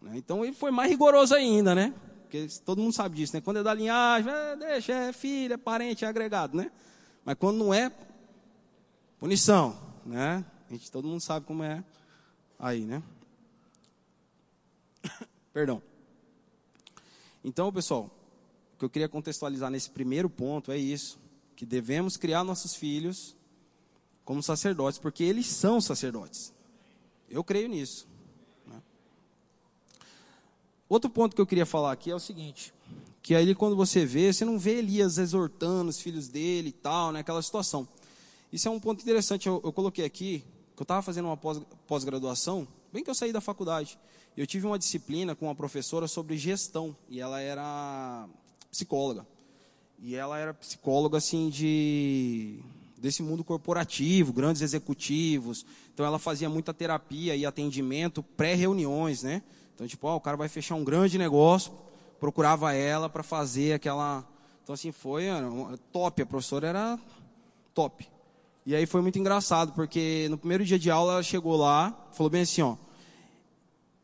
Né? 0.00 0.12
Então 0.16 0.44
ele 0.44 0.54
foi 0.54 0.70
mais 0.70 0.90
rigoroso 0.90 1.34
ainda, 1.34 1.74
né? 1.74 1.94
Porque 2.22 2.48
todo 2.64 2.82
mundo 2.82 2.92
sabe 2.92 3.16
disso, 3.16 3.34
né? 3.34 3.40
Quando 3.40 3.58
é 3.58 3.62
da 3.62 3.72
linhagem, 3.72 4.30
é, 4.30 4.56
deixa, 4.56 4.92
é 4.92 5.12
filho, 5.12 5.54
é 5.54 5.56
parente, 5.56 6.04
é 6.04 6.08
agregado, 6.08 6.56
né? 6.56 6.70
Mas 7.24 7.36
quando 7.38 7.58
não 7.58 7.72
é, 7.72 7.92
punição, 9.18 9.78
né? 10.04 10.44
A 10.68 10.72
gente, 10.72 10.90
todo 10.90 11.06
mundo 11.06 11.20
sabe 11.20 11.46
como 11.46 11.62
é 11.62 11.84
aí, 12.58 12.84
né? 12.84 13.02
Perdão. 15.52 15.80
Então, 17.44 17.72
pessoal, 17.72 18.10
o 18.74 18.78
que 18.78 18.84
eu 18.84 18.90
queria 18.90 19.08
contextualizar 19.08 19.70
nesse 19.70 19.88
primeiro 19.90 20.28
ponto 20.28 20.72
é 20.72 20.76
isso: 20.76 21.18
que 21.54 21.64
devemos 21.64 22.16
criar 22.16 22.42
nossos 22.42 22.74
filhos 22.74 23.36
como 24.26 24.42
sacerdotes, 24.42 24.98
porque 24.98 25.22
eles 25.22 25.46
são 25.46 25.80
sacerdotes. 25.80 26.52
Eu 27.30 27.44
creio 27.44 27.68
nisso. 27.68 28.08
Né? 28.66 28.82
Outro 30.88 31.08
ponto 31.08 31.34
que 31.34 31.40
eu 31.40 31.46
queria 31.46 31.64
falar 31.64 31.92
aqui 31.92 32.10
é 32.10 32.14
o 32.14 32.18
seguinte: 32.18 32.74
que 33.22 33.36
aí 33.36 33.54
quando 33.54 33.76
você 33.76 34.04
vê, 34.04 34.32
você 34.32 34.44
não 34.44 34.58
vê 34.58 34.78
Elias 34.78 35.16
exortando 35.16 35.90
os 35.90 36.00
filhos 36.00 36.26
dele 36.26 36.70
e 36.70 36.72
tal, 36.72 37.12
né, 37.12 37.20
aquela 37.20 37.40
situação. 37.40 37.88
Isso 38.52 38.66
é 38.66 38.70
um 38.70 38.80
ponto 38.80 39.00
interessante. 39.00 39.46
Eu, 39.46 39.62
eu 39.64 39.72
coloquei 39.72 40.04
aqui 40.04 40.44
que 40.74 40.82
eu 40.82 40.84
estava 40.84 41.02
fazendo 41.02 41.26
uma 41.26 41.36
pós-graduação, 41.86 42.66
bem 42.92 43.04
que 43.04 43.08
eu 43.08 43.14
saí 43.14 43.32
da 43.32 43.40
faculdade. 43.40 43.96
Eu 44.36 44.46
tive 44.46 44.66
uma 44.66 44.78
disciplina 44.78 45.36
com 45.36 45.46
uma 45.46 45.54
professora 45.54 46.08
sobre 46.08 46.36
gestão 46.36 46.94
e 47.08 47.20
ela 47.20 47.40
era 47.40 48.28
psicóloga. 48.70 49.24
E 50.00 50.14
ela 50.16 50.36
era 50.36 50.52
psicóloga 50.52 51.16
assim 51.16 51.48
de 51.48 52.60
desse 53.06 53.22
mundo 53.22 53.44
corporativo, 53.44 54.32
grandes 54.32 54.62
executivos. 54.62 55.64
Então 55.94 56.04
ela 56.04 56.18
fazia 56.18 56.50
muita 56.50 56.74
terapia 56.74 57.36
e 57.36 57.46
atendimento 57.46 58.20
pré-reuniões, 58.20 59.22
né? 59.22 59.42
Então 59.74 59.86
tipo, 59.86 60.08
ó, 60.08 60.16
o 60.16 60.20
cara 60.20 60.36
vai 60.36 60.48
fechar 60.48 60.74
um 60.74 60.82
grande 60.82 61.16
negócio, 61.16 61.72
procurava 62.18 62.74
ela 62.74 63.08
para 63.08 63.22
fazer 63.22 63.74
aquela 63.74 64.26
Então 64.64 64.74
assim 64.74 64.90
foi 64.90 65.26
top, 65.92 66.20
a 66.20 66.26
professora 66.26 66.66
era 66.66 66.98
top. 67.72 68.08
E 68.66 68.74
aí 68.74 68.84
foi 68.86 69.00
muito 69.00 69.20
engraçado, 69.20 69.72
porque 69.72 70.26
no 70.28 70.36
primeiro 70.36 70.64
dia 70.64 70.76
de 70.76 70.90
aula 70.90 71.12
ela 71.12 71.22
chegou 71.22 71.56
lá, 71.56 72.08
falou 72.10 72.28
bem 72.28 72.42
assim, 72.42 72.62
ó, 72.62 72.76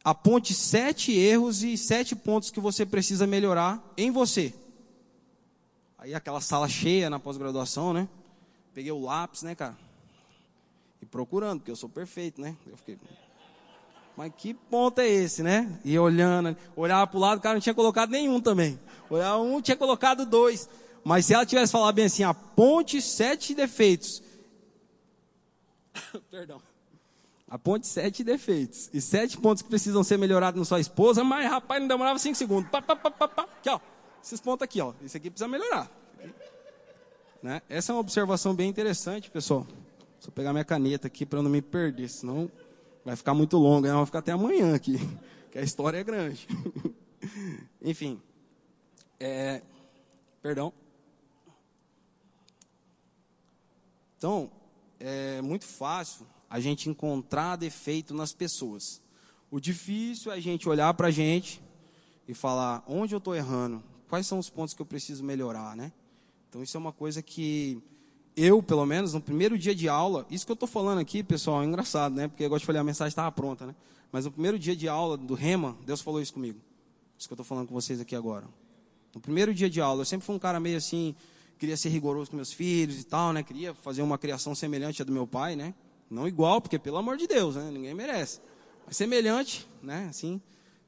aponte 0.05 0.55
sete 0.55 1.11
erros 1.13 1.65
e 1.65 1.77
sete 1.77 2.15
pontos 2.15 2.53
que 2.53 2.61
você 2.61 2.87
precisa 2.87 3.27
melhorar 3.27 3.83
em 3.97 4.13
você. 4.13 4.55
Aí 5.99 6.15
aquela 6.15 6.41
sala 6.41 6.69
cheia 6.69 7.11
na 7.11 7.19
pós-graduação, 7.19 7.93
né? 7.93 8.09
Peguei 8.75 8.93
o 8.93 9.01
lápis, 9.01 9.43
né, 9.43 9.55
cara? 9.55 9.77
E 11.01 11.07
procurando, 11.07 11.61
porque 11.61 11.71
eu 11.71 11.77
sou 11.77 11.89
perfeito, 11.89 12.41
né? 12.41 12.57
Eu 12.67 12.77
fiquei. 12.77 12.99
Mas 14.17 14.33
que 14.37 14.55
ponto 14.55 15.01
é 15.01 15.09
esse, 15.09 15.43
né? 15.43 15.79
E 15.85 15.99
olhando, 15.99 16.57
olhava 16.77 17.07
para 17.07 17.17
o 17.17 17.21
lado, 17.21 17.39
o 17.39 17.43
cara 17.43 17.55
não 17.55 17.61
tinha 17.61 17.75
colocado 17.75 18.11
nenhum 18.11 18.41
também. 18.41 18.79
Olhava 19.11 19.39
um, 19.39 19.61
tinha 19.61 19.77
colocado 19.77 20.25
dois. 20.25 20.69
Mas 21.05 21.27
se 21.27 21.35
ela 21.35 21.45
tivesse 21.45 21.73
falado 21.73 21.95
bem 21.95 22.05
assim, 22.05 22.23
aponte 22.23 23.01
sete 23.03 23.55
defeitos. 23.55 24.23
Perdão. 26.31 26.61
Aponte 27.49 27.87
sete 27.87 28.23
defeitos. 28.23 28.89
E 28.95 29.01
sete 29.01 29.37
pontos 29.37 29.63
que 29.63 29.69
precisam 29.69 30.03
ser 30.03 30.19
melhorados 30.19 30.59
na 30.59 30.65
sua 30.65 30.81
esposa, 30.81 31.25
mas 31.25 31.51
rapaz, 31.51 31.81
não 31.81 31.89
demorava 31.89 32.19
cinco 32.19 32.37
segundos. 32.37 32.71
Pá, 32.71 32.81
pá, 32.81 32.97
pá, 32.97 33.11
pá, 33.11 33.29
pá. 33.29 33.43
Aqui, 33.43 33.69
ó. 33.69 33.81
Esses 34.23 34.41
pontos 34.41 34.63
aqui, 34.63 34.81
ó. 34.81 34.95
Isso 35.03 35.17
aqui 35.17 35.29
precisa 35.29 35.49
melhorar. 35.49 35.91
Né? 37.43 37.61
Essa 37.69 37.93
é 37.93 37.95
uma 37.95 38.01
observação 38.01 38.55
bem 38.55 38.69
interessante, 38.69 39.31
pessoal. 39.31 39.67
Só 40.21 40.31
pegar 40.31 40.53
minha 40.53 40.65
caneta 40.65 41.09
aqui 41.09 41.27
para 41.27 41.43
não 41.43 41.51
me 41.51 41.61
perder, 41.61 42.09
senão 42.09 42.51
vai 43.05 43.17
ficar 43.17 43.35
muito 43.35 43.59
longo. 43.59 43.89
Vai 43.89 44.07
ficar 44.07 44.21
até 44.21 44.31
amanhã 44.31 44.75
aqui, 44.75 44.97
que 45.51 45.59
a 45.59 45.63
história 45.63 45.99
é 45.99 46.05
grande. 46.05 46.47
Enfim. 47.83 48.23
É, 49.19 49.61
perdão. 50.41 50.73
Então, 54.17 54.49
é 55.01 55.43
muito 55.43 55.67
fácil 55.67 56.25
a 56.49 56.61
gente 56.61 56.89
encontrar 56.89 57.57
defeito 57.57 58.15
nas 58.15 58.33
pessoas. 58.33 59.03
O 59.51 59.59
difícil 59.59 60.31
é 60.31 60.37
a 60.37 60.41
gente 60.41 60.69
olhar 60.69 60.95
para 60.95 61.09
a 61.09 61.11
gente 61.11 61.61
e 62.29 62.35
falar 62.35 62.85
onde 62.87 63.15
eu 63.15 63.19
estou 63.19 63.35
errando, 63.35 63.83
quais 64.09 64.27
são 64.27 64.39
os 64.39 64.49
pontos 64.49 64.75
que 64.75 64.81
eu 64.81 64.87
preciso 64.87 65.25
melhorar, 65.25 65.75
né? 65.75 65.93
Então 66.53 66.63
isso 66.63 66.77
é 66.77 66.81
uma 66.81 66.93
coisa 66.93 67.23
que 67.23 67.83
eu, 68.37 68.63
pelo 68.63 68.85
menos, 68.85 69.15
no 69.15 69.23
primeiro 69.23 69.57
dia 69.57 69.75
de 69.75 69.89
aula, 69.89 70.27
isso 70.31 70.45
que 70.45 70.53
eu 70.53 70.55
estou 70.55 70.69
falando 70.69 70.99
aqui, 70.99 71.23
pessoal, 71.23 71.63
é 71.63 71.65
engraçado, 71.65 72.15
né? 72.15 72.29
Porque 72.29 72.45
eu 72.45 72.51
gosto 72.51 72.61
de 72.61 72.67
falar, 72.67 72.81
a 72.81 72.85
mensagem 72.85 73.09
estava 73.09 73.33
pronta, 73.33 73.65
né? 73.67 73.75
Mas 74.13 74.27
no 74.27 74.31
primeiro 74.31 74.59
dia 74.59 74.77
de 74.77 74.87
aula 74.87 75.17
do 75.17 75.33
Rema, 75.33 75.75
Deus 75.87 76.03
falou 76.03 76.21
isso 76.21 76.35
comigo. 76.35 76.61
Isso 77.17 77.27
que 77.27 77.33
eu 77.33 77.37
estou 77.37 77.47
falando 77.47 77.69
com 77.69 77.73
vocês 77.73 78.03
aqui 78.03 78.15
agora. 78.15 78.45
No 79.15 79.21
primeiro 79.21 79.55
dia 79.55 79.71
de 79.71 79.81
aula, 79.81 80.03
eu 80.03 80.05
sempre 80.05 80.27
fui 80.27 80.35
um 80.35 80.39
cara 80.39 80.61
meio 80.61 80.77
assim, 80.77 81.15
queria 81.59 81.75
ser 81.75 81.89
rigoroso 81.89 82.31
com 82.31 82.37
meus 82.37 82.53
filhos 82.53 83.01
e 83.01 83.05
tal, 83.05 83.33
né? 83.33 83.43
Queria 83.43 83.73
fazer 83.73 84.03
uma 84.03 84.19
criação 84.19 84.55
semelhante 84.55 85.01
à 85.01 85.07
do 85.07 85.13
meu 85.13 85.27
pai, 85.27 85.57
né? 85.57 85.75
Não 86.11 86.29
igual, 86.29 86.61
porque 86.61 86.79
pelo 86.79 86.99
amor 86.99 87.17
de 87.17 87.27
Deus, 87.27 87.57
né? 87.57 87.71
Ninguém 87.71 87.95
merece. 87.95 88.43
Mas 88.87 88.99
semelhante, 88.99 89.67
né? 89.83 90.09
Assim, 90.11 90.39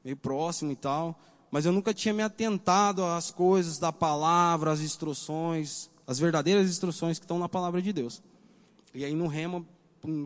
meio 0.03 0.15
próximo 0.15 0.71
e 0.71 0.75
tal. 0.75 1.19
Mas 1.55 1.65
eu 1.65 1.71
nunca 1.71 1.93
tinha 1.93 2.13
me 2.13 2.21
atentado 2.21 3.01
às 3.01 3.31
coisas 3.31 3.79
da 3.79 3.89
palavra, 3.89 4.73
às 4.73 4.81
instruções, 4.81 5.89
as 6.05 6.19
verdadeiras 6.19 6.69
instruções 6.69 7.17
que 7.17 7.23
estão 7.23 7.39
na 7.39 7.47
palavra 7.47 7.81
de 7.81 7.93
Deus. 7.93 8.21
E 8.93 9.05
aí 9.05 9.15
no 9.15 9.27
rema, 9.27 9.65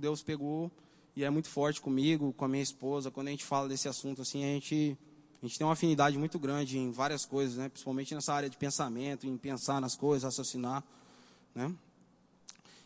Deus 0.02 0.24
pegou 0.24 0.72
e 1.16 1.24
é 1.24 1.30
muito 1.30 1.48
forte 1.48 1.80
comigo, 1.80 2.34
com 2.34 2.46
a 2.46 2.48
minha 2.48 2.64
esposa. 2.64 3.12
Quando 3.12 3.28
a 3.28 3.30
gente 3.30 3.46
fala 3.46 3.70
desse 3.70 3.88
assunto 3.88 4.24
assim, 4.24 4.44
a 4.44 4.48
gente 4.48 4.98
a 5.40 5.46
gente 5.46 5.56
tem 5.56 5.68
uma 5.68 5.74
afinidade 5.74 6.18
muito 6.18 6.40
grande 6.40 6.80
em 6.80 6.90
várias 6.90 7.28
coisas, 7.28 7.58
né? 7.58 7.70
principalmente 7.70 8.16
nessa 8.16 8.34
área 8.34 8.50
de 8.50 8.58
pensamento, 8.58 9.28
em 9.28 9.38
pensar 9.38 9.80
nas 9.80 9.96
coisas, 9.96 10.24
raciocinar. 10.24 10.84
Né? 11.54 11.72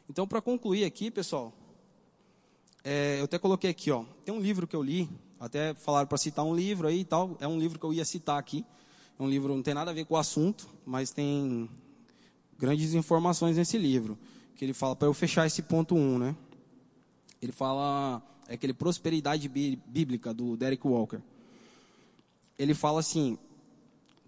Então, 0.10 0.28
para 0.28 0.42
concluir 0.42 0.84
aqui, 0.84 1.10
pessoal, 1.10 1.54
é, 2.84 3.22
eu 3.22 3.24
até 3.24 3.40
coloquei 3.40 3.70
aqui, 3.70 3.90
ó, 3.90 4.04
tem 4.26 4.36
um 4.36 4.42
livro 4.42 4.68
que 4.68 4.76
eu 4.76 4.84
li, 4.84 5.10
até 5.46 5.74
falaram 5.74 6.08
para 6.08 6.18
citar 6.18 6.46
um 6.46 6.56
livro 6.56 6.88
aí 6.88 7.02
e 7.02 7.06
tal, 7.06 7.38
é 7.40 7.48
um 7.48 7.60
livro 7.60 7.80
que 7.80 7.86
eu 7.86 7.94
ia 7.94 8.06
citar 8.06 8.40
aqui. 8.40 8.66
É 9.20 9.24
um 9.24 9.30
livro 9.30 9.54
não 9.56 9.62
tem 9.62 9.74
nada 9.74 9.92
a 9.92 9.94
ver 9.94 10.06
com 10.06 10.16
o 10.16 10.18
assunto, 10.18 10.68
mas 10.86 11.12
tem 11.12 11.70
grandes 12.58 12.94
informações 12.94 13.58
nesse 13.58 13.78
livro, 13.78 14.18
que 14.56 14.66
ele 14.66 14.74
fala 14.74 14.96
para 14.96 15.08
eu 15.08 15.14
fechar 15.14 15.46
esse 15.46 15.62
ponto 15.62 15.96
1, 15.96 16.00
um, 16.00 16.18
né? 16.18 16.36
Ele 17.42 17.52
fala 17.52 18.22
é 18.48 18.56
aquele 18.56 18.74
prosperidade 18.74 19.48
bíblica 19.50 20.34
do 20.34 20.56
Derek 20.56 20.86
Walker 20.88 21.22
ele 22.58 22.74
fala 22.74 23.00
assim, 23.00 23.38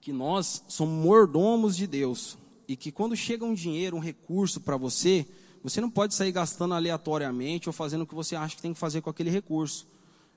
que 0.01 0.11
nós 0.11 0.63
somos 0.67 1.03
mordomos 1.03 1.75
de 1.75 1.87
Deus 1.87 2.37
e 2.67 2.75
que 2.75 2.91
quando 2.91 3.15
chega 3.15 3.45
um 3.45 3.53
dinheiro, 3.53 3.95
um 3.95 3.99
recurso 3.99 4.59
para 4.59 4.77
você, 4.77 5.25
você 5.63 5.79
não 5.81 5.89
pode 5.89 6.13
sair 6.13 6.31
gastando 6.31 6.73
aleatoriamente 6.73 7.69
ou 7.69 7.73
fazendo 7.73 8.01
o 8.01 8.07
que 8.07 8.15
você 8.15 8.35
acha 8.35 8.55
que 8.55 8.61
tem 8.61 8.73
que 8.73 8.79
fazer 8.79 9.01
com 9.01 9.09
aquele 9.09 9.29
recurso. 9.29 9.87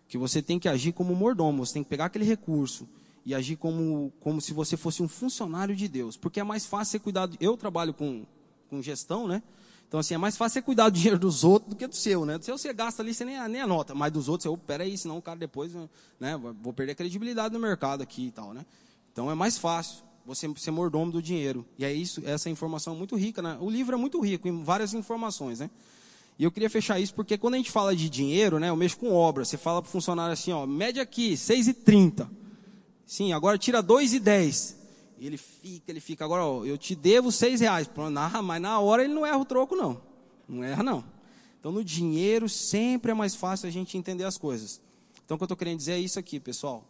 Que 0.08 0.18
você 0.18 0.42
tem 0.42 0.58
que 0.58 0.68
agir 0.68 0.92
como 0.92 1.14
mordomo, 1.14 1.64
você 1.64 1.74
tem 1.74 1.84
que 1.84 1.88
pegar 1.88 2.06
aquele 2.06 2.24
recurso 2.24 2.88
e 3.24 3.34
agir 3.34 3.56
como, 3.56 4.12
como 4.20 4.40
se 4.40 4.54
você 4.54 4.76
fosse 4.76 5.02
um 5.02 5.08
funcionário 5.08 5.76
de 5.76 5.86
Deus. 5.86 6.16
Porque 6.16 6.40
é 6.40 6.44
mais 6.44 6.64
fácil 6.64 6.92
você 6.92 6.98
cuidar. 6.98 7.28
Eu 7.38 7.56
trabalho 7.56 7.92
com, 7.92 8.24
com 8.70 8.80
gestão, 8.80 9.28
né? 9.28 9.42
Então, 9.86 10.00
assim, 10.00 10.14
é 10.14 10.18
mais 10.18 10.36
fácil 10.36 10.54
você 10.54 10.62
cuidar 10.62 10.88
do 10.90 10.94
dinheiro 10.94 11.18
dos 11.18 11.44
outros 11.44 11.70
do 11.70 11.76
que 11.76 11.86
do 11.86 11.96
seu, 11.96 12.26
né? 12.26 12.36
Do 12.38 12.44
seu 12.44 12.58
você 12.58 12.72
gasta 12.74 13.02
ali, 13.02 13.14
você 13.14 13.24
nem, 13.24 13.48
nem 13.48 13.60
anota. 13.60 13.94
Mas 13.94 14.12
dos 14.12 14.28
outros, 14.28 14.44
você, 14.44 14.48
oh, 14.48 14.56
peraí, 14.56 14.96
senão 14.96 15.18
o 15.18 15.22
cara 15.22 15.38
depois, 15.38 15.72
né? 16.20 16.38
Vou 16.60 16.72
perder 16.72 16.92
a 16.92 16.94
credibilidade 16.94 17.54
no 17.54 17.60
mercado 17.60 18.02
aqui 18.02 18.26
e 18.26 18.30
tal, 18.30 18.52
né? 18.52 18.64
Então, 19.12 19.30
é 19.30 19.34
mais 19.34 19.56
fácil 19.56 20.04
você 20.26 20.46
ser 20.56 20.70
mordomo 20.70 21.10
do 21.10 21.22
dinheiro. 21.22 21.64
E 21.78 21.86
é 21.86 21.92
isso, 21.92 22.22
essa 22.26 22.50
informação 22.50 22.94
é 22.94 22.96
muito 22.98 23.16
rica, 23.16 23.40
né? 23.40 23.56
O 23.60 23.70
livro 23.70 23.94
é 23.94 23.98
muito 23.98 24.20
rico 24.20 24.46
em 24.46 24.62
várias 24.62 24.92
informações, 24.92 25.60
né? 25.60 25.70
E 26.38 26.44
eu 26.44 26.52
queria 26.52 26.70
fechar 26.70 27.00
isso 27.00 27.14
porque 27.14 27.36
quando 27.36 27.54
a 27.54 27.56
gente 27.56 27.70
fala 27.70 27.96
de 27.96 28.08
dinheiro, 28.08 28.60
né? 28.60 28.68
Eu 28.68 28.76
mexo 28.76 28.96
com 28.96 29.12
obra. 29.12 29.44
Você 29.44 29.56
fala 29.58 29.82
para 29.82 29.88
o 29.88 29.92
funcionário 29.92 30.32
assim, 30.32 30.52
ó, 30.52 30.64
média 30.66 31.02
aqui, 31.02 31.32
6,30. 31.32 32.28
Sim, 33.04 33.32
agora 33.32 33.58
tira 33.58 33.82
2,10. 33.82 34.76
E 35.18 35.26
ele 35.26 35.36
fica, 35.36 35.90
ele 35.90 36.00
fica, 36.00 36.24
agora, 36.24 36.44
ó, 36.44 36.64
eu 36.64 36.78
te 36.78 36.94
devo 36.94 37.32
seis 37.32 37.60
reais. 37.60 37.90
Mas 38.44 38.62
na 38.62 38.78
hora 38.78 39.02
ele 39.02 39.12
não 39.12 39.26
erra 39.26 39.38
o 39.38 39.44
troco, 39.44 39.74
não. 39.74 40.00
Não 40.48 40.62
erra, 40.62 40.82
não. 40.82 41.04
Então, 41.58 41.72
no 41.72 41.82
dinheiro, 41.82 42.48
sempre 42.48 43.10
é 43.10 43.14
mais 43.14 43.34
fácil 43.34 43.66
a 43.66 43.70
gente 43.70 43.98
entender 43.98 44.22
as 44.22 44.38
coisas. 44.38 44.80
Então, 45.24 45.34
o 45.34 45.38
que 45.38 45.42
eu 45.42 45.46
estou 45.46 45.56
querendo 45.56 45.78
dizer 45.78 45.92
é 45.92 45.98
isso 45.98 46.20
aqui, 46.20 46.38
pessoal. 46.38 46.84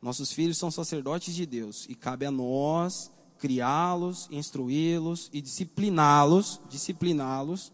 Nossos 0.00 0.32
filhos 0.32 0.56
são 0.56 0.70
sacerdotes 0.70 1.34
de 1.34 1.44
Deus. 1.44 1.84
E 1.90 1.94
cabe 1.94 2.24
a 2.24 2.30
nós 2.30 3.10
criá-los, 3.38 4.28
instruí-los 4.30 5.28
e 5.30 5.42
discipliná-los. 5.42 6.62
Discipliná-los. 6.70 7.70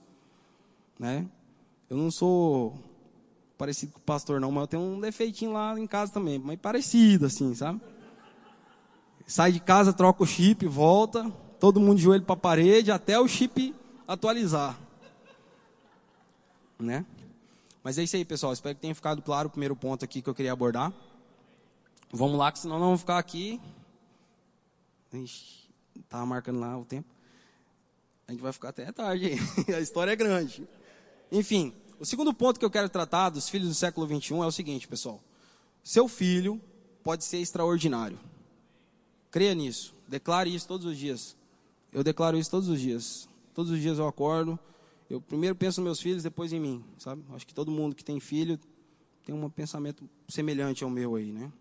Né? 1.00 1.26
Eu 1.88 1.96
não 1.96 2.10
sou 2.10 2.74
parecido 3.56 3.92
com 3.92 3.98
o 3.98 4.02
pastor, 4.02 4.38
não, 4.38 4.52
mas 4.52 4.64
eu 4.64 4.66
tenho 4.66 4.82
um 4.82 5.00
defeitinho 5.00 5.54
lá 5.54 5.78
em 5.80 5.86
casa 5.86 6.12
também. 6.12 6.38
Mas 6.38 6.60
parecido, 6.60 7.24
assim, 7.24 7.54
sabe? 7.54 7.80
sai 9.26 9.52
de 9.52 9.60
casa, 9.60 9.92
troca 9.92 10.22
o 10.24 10.26
chip, 10.26 10.66
volta, 10.66 11.30
todo 11.58 11.80
mundo 11.80 11.96
de 11.96 12.02
joelho 12.02 12.24
para 12.24 12.34
a 12.34 12.38
parede, 12.38 12.90
até 12.90 13.18
o 13.18 13.28
chip 13.28 13.74
atualizar. 14.06 14.78
Né? 16.78 17.06
Mas 17.82 17.96
é 17.96 18.02
isso 18.02 18.16
aí, 18.16 18.24
pessoal. 18.24 18.52
Espero 18.52 18.74
que 18.74 18.80
tenha 18.80 18.94
ficado 18.94 19.22
claro 19.22 19.48
o 19.48 19.50
primeiro 19.50 19.76
ponto 19.76 20.04
aqui 20.04 20.20
que 20.20 20.28
eu 20.28 20.34
queria 20.34 20.52
abordar. 20.52 20.92
Vamos 22.12 22.36
lá, 22.36 22.50
que 22.50 22.58
senão 22.58 22.78
não 22.78 22.86
vamos 22.86 23.00
ficar 23.00 23.18
aqui. 23.18 23.60
Estava 25.96 26.26
marcando 26.26 26.58
lá 26.58 26.76
o 26.76 26.84
tempo. 26.84 27.08
A 28.26 28.32
gente 28.32 28.42
vai 28.42 28.52
ficar 28.52 28.68
até 28.68 28.90
tarde 28.92 29.38
a 29.74 29.80
história 29.80 30.10
é 30.10 30.16
grande. 30.16 30.68
Enfim, 31.30 31.72
o 31.98 32.04
segundo 32.04 32.32
ponto 32.32 32.58
que 32.58 32.64
eu 32.64 32.70
quero 32.70 32.88
tratar 32.88 33.30
dos 33.30 33.48
filhos 33.48 33.68
do 33.68 33.74
século 33.74 34.06
XXI 34.06 34.34
é 34.34 34.46
o 34.46 34.50
seguinte, 34.50 34.88
pessoal. 34.88 35.22
Seu 35.84 36.08
filho 36.08 36.60
pode 37.02 37.24
ser 37.24 37.38
extraordinário. 37.38 38.18
Creia 39.30 39.54
nisso. 39.54 39.94
Declare 40.08 40.52
isso 40.52 40.66
todos 40.66 40.86
os 40.86 40.96
dias. 40.96 41.36
Eu 41.92 42.02
declaro 42.02 42.38
isso 42.38 42.50
todos 42.50 42.68
os 42.68 42.80
dias. 42.80 43.28
Todos 43.54 43.70
os 43.70 43.80
dias 43.80 43.98
eu 43.98 44.08
acordo. 44.08 44.58
Eu 45.08 45.20
primeiro 45.20 45.54
penso 45.56 45.80
nos 45.80 45.86
meus 45.86 46.00
filhos, 46.00 46.22
depois 46.22 46.52
em 46.52 46.60
mim, 46.60 46.84
sabe? 46.98 47.24
Acho 47.32 47.46
que 47.46 47.54
todo 47.54 47.70
mundo 47.70 47.94
que 47.94 48.04
tem 48.04 48.20
filho 48.20 48.58
tem 49.24 49.34
um 49.34 49.50
pensamento 49.50 50.08
semelhante 50.28 50.84
ao 50.84 50.90
meu 50.90 51.16
aí, 51.16 51.32
né? 51.32 51.52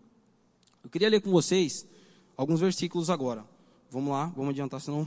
Eu 0.82 0.88
queria 0.88 1.08
ler 1.08 1.20
com 1.20 1.30
vocês 1.30 1.86
alguns 2.36 2.60
versículos 2.60 3.10
agora. 3.10 3.44
Vamos 3.90 4.12
lá, 4.12 4.26
vamos 4.36 4.50
adiantar, 4.50 4.80
senão. 4.80 5.06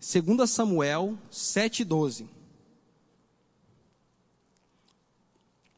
2 0.00 0.48
Samuel 0.48 1.18
7,12. 1.30 2.28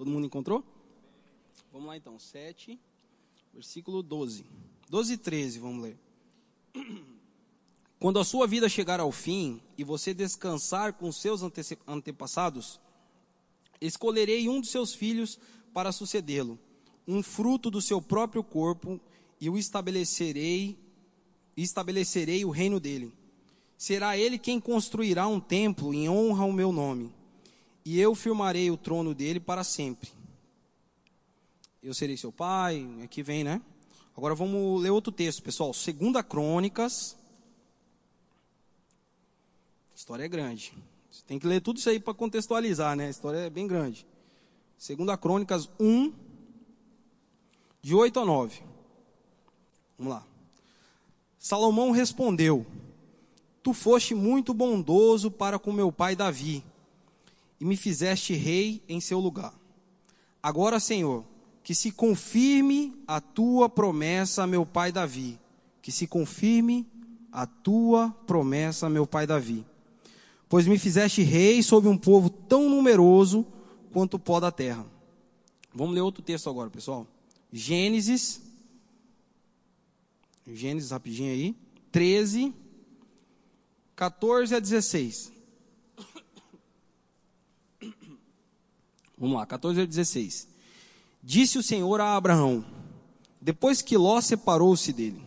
Todo 0.00 0.10
mundo 0.10 0.24
encontrou? 0.24 0.64
Vamos 1.70 1.86
lá 1.86 1.94
então. 1.94 2.18
7, 2.18 2.80
versículo 3.52 4.02
12. 4.02 4.46
12 4.88 5.12
e 5.12 5.16
13, 5.18 5.58
vamos 5.58 5.82
ler. 5.82 5.98
Quando 8.00 8.18
a 8.18 8.24
sua 8.24 8.46
vida 8.46 8.66
chegar 8.66 8.98
ao 8.98 9.12
fim 9.12 9.60
e 9.76 9.84
você 9.84 10.14
descansar 10.14 10.94
com 10.94 11.12
seus 11.12 11.42
ante 11.42 11.60
antepassados, 11.86 12.80
escolherei 13.78 14.48
um 14.48 14.62
dos 14.62 14.70
seus 14.70 14.94
filhos 14.94 15.38
para 15.70 15.92
sucedê-lo, 15.92 16.58
um 17.06 17.22
fruto 17.22 17.70
do 17.70 17.82
seu 17.82 18.00
próprio 18.00 18.42
corpo, 18.42 18.98
e 19.38 19.50
o 19.50 19.58
estabelecerei, 19.58 20.78
estabelecerei 21.54 22.42
o 22.42 22.50
reino 22.50 22.80
dele 22.80 23.12
será 23.76 24.14
ele 24.14 24.38
quem 24.38 24.60
construirá 24.60 25.26
um 25.26 25.40
templo 25.40 25.94
em 25.94 26.06
honra 26.06 26.42
ao 26.44 26.52
meu 26.52 26.70
nome, 26.70 27.10
e 27.84 27.98
eu 28.00 28.14
firmarei 28.14 28.70
o 28.70 28.76
trono 28.76 29.14
dele 29.14 29.40
para 29.40 29.64
sempre. 29.64 30.10
eu 31.82 31.94
serei 31.94 32.16
seu 32.16 32.30
pai, 32.30 32.86
aqui 33.02 33.22
vem, 33.22 33.42
né? 33.42 33.60
Agora 34.16 34.34
vamos 34.34 34.82
ler 34.82 34.90
outro 34.90 35.10
texto, 35.10 35.42
pessoal. 35.42 35.72
Segunda 35.72 36.22
Crônicas. 36.22 37.16
A 39.92 39.96
história 39.96 40.24
é 40.24 40.28
grande. 40.28 40.74
Você 41.10 41.22
tem 41.26 41.38
que 41.38 41.46
ler 41.46 41.60
tudo 41.60 41.78
isso 41.78 41.88
aí 41.88 41.98
para 41.98 42.12
contextualizar, 42.12 42.94
né? 42.96 43.06
A 43.06 43.10
história 43.10 43.38
é 43.38 43.50
bem 43.50 43.66
grande. 43.66 44.06
Segunda 44.76 45.16
Crônicas 45.16 45.70
1, 45.78 46.12
de 47.82 47.94
8 47.94 48.20
a 48.20 48.24
9. 48.24 48.62
Vamos 49.98 50.12
lá. 50.12 50.26
Salomão 51.38 51.90
respondeu: 51.90 52.66
Tu 53.62 53.72
foste 53.72 54.14
muito 54.14 54.52
bondoso 54.52 55.30
para 55.30 55.58
com 55.58 55.72
meu 55.72 55.90
pai 55.90 56.14
Davi, 56.14 56.64
e 57.60 57.64
me 57.64 57.76
fizeste 57.76 58.32
rei 58.32 58.82
em 58.88 59.00
seu 59.00 59.20
lugar. 59.20 59.54
Agora, 60.42 60.80
Senhor, 60.80 61.24
que 61.62 61.74
se 61.74 61.92
confirme 61.92 62.94
a 63.06 63.20
tua 63.20 63.68
promessa 63.68 64.46
meu 64.46 64.64
pai 64.64 64.90
Davi. 64.90 65.38
Que 65.82 65.92
se 65.92 66.06
confirme 66.06 66.86
a 67.30 67.46
tua 67.46 68.10
promessa 68.26 68.88
meu 68.88 69.06
pai 69.06 69.26
Davi. 69.26 69.66
Pois 70.48 70.66
me 70.66 70.78
fizeste 70.78 71.22
rei 71.22 71.62
sobre 71.62 71.88
um 71.88 71.96
povo 71.96 72.30
tão 72.30 72.68
numeroso 72.68 73.46
quanto 73.92 74.14
o 74.14 74.18
pó 74.18 74.40
da 74.40 74.50
terra. 74.50 74.86
Vamos 75.74 75.94
ler 75.94 76.00
outro 76.00 76.22
texto 76.22 76.48
agora, 76.48 76.70
pessoal. 76.70 77.06
Gênesis. 77.52 78.40
Gênesis, 80.46 80.90
rapidinho 80.90 81.30
aí. 81.30 81.54
13, 81.92 82.54
14 83.94 84.54
a 84.54 84.58
16. 84.58 85.39
Vamos 89.20 89.36
lá, 89.36 89.44
14 89.44 89.82
a 89.82 89.84
16. 89.84 90.48
Disse 91.22 91.58
o 91.58 91.62
Senhor 91.62 92.00
a 92.00 92.16
Abraão, 92.16 92.64
depois 93.38 93.82
que 93.82 93.98
Ló 93.98 94.18
separou-se 94.22 94.94
dele: 94.94 95.22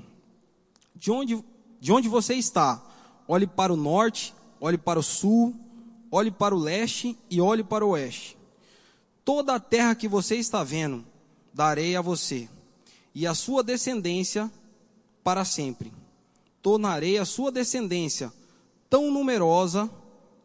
de 0.96 1.12
onde, 1.12 1.46
de 1.80 1.92
onde 1.92 2.10
você 2.10 2.34
está? 2.34 2.84
Olhe 3.28 3.46
para 3.46 3.72
o 3.72 3.78
norte, 3.78 4.34
olhe 4.60 4.80
para 4.80 5.00
o 5.00 5.04
sul, 5.04 5.56
olhe 6.12 6.32
para 6.32 6.56
o 6.56 6.58
leste 6.58 7.16
e 7.30 7.40
olhe 7.40 7.64
para 7.64 7.86
o 7.86 7.90
oeste. 7.90 8.36
Toda 9.24 9.54
a 9.54 9.60
terra 9.60 9.94
que 9.94 10.08
você 10.08 10.38
está 10.38 10.64
vendo, 10.64 11.06
darei 11.54 11.96
a 11.96 12.02
você, 12.02 12.50
e 13.14 13.28
a 13.28 13.36
sua 13.36 13.64
descendência 13.64 14.52
para 15.24 15.46
sempre. 15.46 15.94
Tornarei 16.64 17.20
a 17.20 17.26
sua 17.26 17.52
descendência 17.52 18.34
tão 18.90 19.12
numerosa 19.12 19.90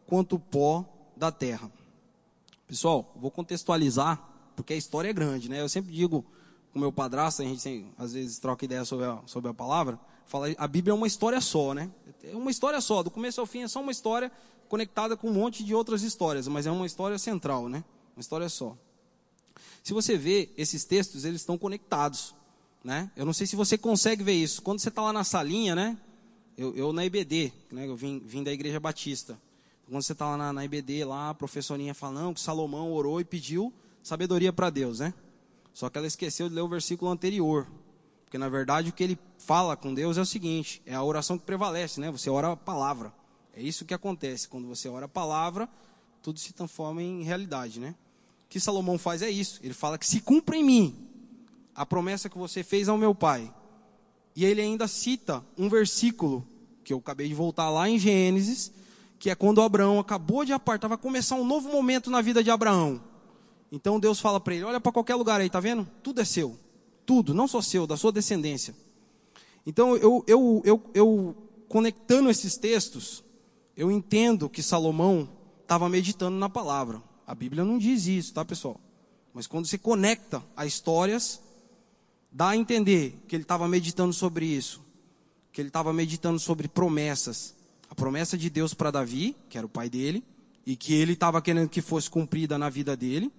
quanto 0.05 0.35
o 0.35 0.39
pó 0.39 0.85
da 1.17 1.31
terra. 1.31 1.71
Pessoal, 2.69 3.11
vou 3.15 3.31
contextualizar 3.31 4.23
porque 4.55 4.73
a 4.73 4.77
história 4.77 5.09
é 5.09 5.13
grande, 5.13 5.49
né? 5.49 5.59
Eu 5.59 5.67
sempre 5.67 5.91
digo 5.91 6.23
com 6.71 6.77
meu 6.77 6.91
padrasto, 6.91 7.41
a 7.41 7.45
gente 7.45 7.87
às 7.97 8.13
vezes 8.13 8.37
troca 8.37 8.63
ideia 8.63 8.85
sobre 8.85 9.07
a, 9.07 9.19
sobre 9.25 9.49
a 9.49 9.53
palavra, 9.55 9.99
fala, 10.27 10.53
a 10.55 10.67
Bíblia 10.67 10.91
é 10.91 10.95
uma 10.95 11.07
história 11.07 11.41
só, 11.41 11.73
né? 11.73 11.89
É 12.23 12.35
uma 12.35 12.51
história 12.51 12.79
só, 12.79 13.01
do 13.01 13.09
começo 13.09 13.41
ao 13.41 13.47
fim 13.47 13.63
é 13.63 13.67
só 13.67 13.81
uma 13.81 13.91
história 13.91 14.31
conectada 14.67 15.17
com 15.17 15.29
um 15.29 15.33
monte 15.33 15.63
de 15.63 15.73
outras 15.73 16.03
histórias, 16.03 16.47
mas 16.47 16.67
é 16.67 16.71
uma 16.71 16.85
história 16.85 17.17
central, 17.17 17.67
né? 17.67 17.83
Uma 18.15 18.21
história 18.21 18.47
só. 18.47 18.77
Se 19.83 19.91
você 19.91 20.15
vê 20.15 20.51
esses 20.55 20.85
textos, 20.85 21.25
eles 21.25 21.41
estão 21.41 21.57
conectados, 21.57 22.35
né? 22.83 23.09
Eu 23.15 23.25
não 23.25 23.33
sei 23.33 23.47
se 23.47 23.55
você 23.55 23.79
consegue 23.79 24.21
ver 24.21 24.33
isso. 24.33 24.61
Quando 24.61 24.77
você 24.77 24.89
está 24.89 25.01
lá 25.01 25.11
na 25.11 25.23
salinha, 25.23 25.73
né? 25.73 25.97
Eu, 26.55 26.75
eu 26.75 26.93
na 26.93 27.03
IBD, 27.03 27.51
né? 27.71 27.87
Eu 27.87 27.95
vim, 27.95 28.19
vim 28.19 28.43
da 28.43 28.53
Igreja 28.53 28.79
Batista. 28.79 29.39
Quando 29.89 30.03
você 30.03 30.13
está 30.13 30.27
lá 30.27 30.37
na, 30.37 30.53
na 30.53 30.65
IBD, 30.65 31.03
lá 31.03 31.31
a 31.31 31.33
professorinha 31.33 31.95
falando 31.95 32.35
que 32.35 32.41
Salomão 32.41 32.93
orou 32.93 33.19
e 33.19 33.25
pediu 33.25 33.73
sabedoria 34.03 34.53
para 34.53 34.69
Deus, 34.69 34.99
né? 34.99 35.13
Só 35.73 35.89
que 35.89 35.97
ela 35.97 36.05
esqueceu 36.05 36.47
de 36.47 36.53
ler 36.53 36.61
o 36.61 36.67
versículo 36.67 37.09
anterior. 37.09 37.67
Porque 38.23 38.37
na 38.37 38.47
verdade 38.47 38.89
o 38.89 38.93
que 38.93 39.03
ele 39.03 39.17
fala 39.39 39.75
com 39.75 39.93
Deus 39.93 40.17
é 40.17 40.21
o 40.21 40.25
seguinte: 40.25 40.81
é 40.85 40.93
a 40.93 41.01
oração 41.01 41.39
que 41.39 41.43
prevalece, 41.43 41.99
né? 41.99 42.11
Você 42.11 42.29
ora 42.29 42.51
a 42.51 42.55
palavra. 42.55 43.11
É 43.51 43.61
isso 43.61 43.83
que 43.83 43.93
acontece. 43.93 44.47
Quando 44.47 44.67
você 44.67 44.87
ora 44.87 45.05
a 45.05 45.09
palavra, 45.09 45.67
tudo 46.21 46.39
se 46.39 46.53
transforma 46.53 47.01
em 47.01 47.23
realidade, 47.23 47.79
né? 47.79 47.95
O 48.45 48.49
que 48.49 48.59
Salomão 48.59 48.97
faz 48.97 49.23
é 49.23 49.29
isso. 49.29 49.59
Ele 49.63 49.73
fala 49.73 49.97
que 49.97 50.05
se 50.05 50.21
cumpra 50.21 50.55
em 50.55 50.63
mim 50.63 51.09
a 51.73 51.83
promessa 51.83 52.29
que 52.29 52.37
você 52.37 52.63
fez 52.63 52.87
ao 52.87 52.97
meu 52.97 53.15
pai. 53.15 53.51
E 54.35 54.45
ele 54.45 54.61
ainda 54.61 54.87
cita 54.87 55.43
um 55.57 55.67
versículo 55.67 56.47
que 56.83 56.93
eu 56.93 56.99
acabei 56.99 57.27
de 57.27 57.33
voltar 57.33 57.69
lá 57.69 57.89
em 57.89 57.97
Gênesis, 57.97 58.71
que 59.19 59.29
é 59.29 59.35
quando 59.35 59.61
Abraão 59.61 59.99
acabou 59.99 60.45
de 60.45 60.53
apartar, 60.53 60.87
vai 60.87 60.97
começar 60.97 61.35
um 61.35 61.45
novo 61.45 61.69
momento 61.69 62.09
na 62.09 62.21
vida 62.21 62.41
de 62.41 62.49
Abraão. 62.49 63.03
Então 63.71 63.99
Deus 63.99 64.19
fala 64.19 64.39
para 64.39 64.55
ele: 64.55 64.63
olha 64.63 64.79
para 64.79 64.91
qualquer 64.91 65.15
lugar 65.15 65.41
aí, 65.41 65.49
tá 65.49 65.59
vendo? 65.59 65.87
Tudo 66.01 66.21
é 66.21 66.25
seu. 66.25 66.57
Tudo, 67.05 67.33
não 67.33 67.47
só 67.47 67.61
seu, 67.61 67.85
da 67.85 67.97
sua 67.97 68.11
descendência. 68.11 68.73
Então 69.65 69.95
eu, 69.97 70.23
eu, 70.25 70.61
eu, 70.63 70.91
eu 70.93 71.35
conectando 71.67 72.29
esses 72.29 72.55
textos, 72.55 73.23
eu 73.75 73.91
entendo 73.91 74.49
que 74.49 74.63
Salomão 74.63 75.29
estava 75.61 75.89
meditando 75.89 76.37
na 76.37 76.49
palavra. 76.49 77.03
A 77.27 77.35
Bíblia 77.35 77.63
não 77.63 77.77
diz 77.77 78.07
isso, 78.07 78.33
tá 78.33 78.45
pessoal? 78.45 78.79
Mas 79.33 79.45
quando 79.45 79.67
se 79.67 79.77
conecta 79.77 80.43
a 80.55 80.65
histórias, 80.65 81.41
dá 82.31 82.49
a 82.49 82.57
entender 82.57 83.19
que 83.27 83.35
ele 83.35 83.43
estava 83.43 83.67
meditando 83.67 84.13
sobre 84.13 84.45
isso. 84.45 84.81
Que 85.51 85.61
ele 85.61 85.69
estava 85.69 85.93
meditando 85.93 86.39
sobre 86.39 86.67
promessas. 86.67 87.55
A 87.89 87.95
promessa 87.95 88.37
de 88.37 88.49
Deus 88.49 88.73
para 88.73 88.91
Davi, 88.91 89.35
que 89.49 89.57
era 89.57 89.65
o 89.65 89.69
pai 89.69 89.89
dele, 89.89 90.23
e 90.65 90.75
que 90.75 90.93
ele 90.93 91.13
estava 91.13 91.41
querendo 91.41 91.69
que 91.69 91.81
fosse 91.81 92.09
cumprida 92.09 92.57
na 92.57 92.69
vida 92.69 92.95
dele. 92.95 93.31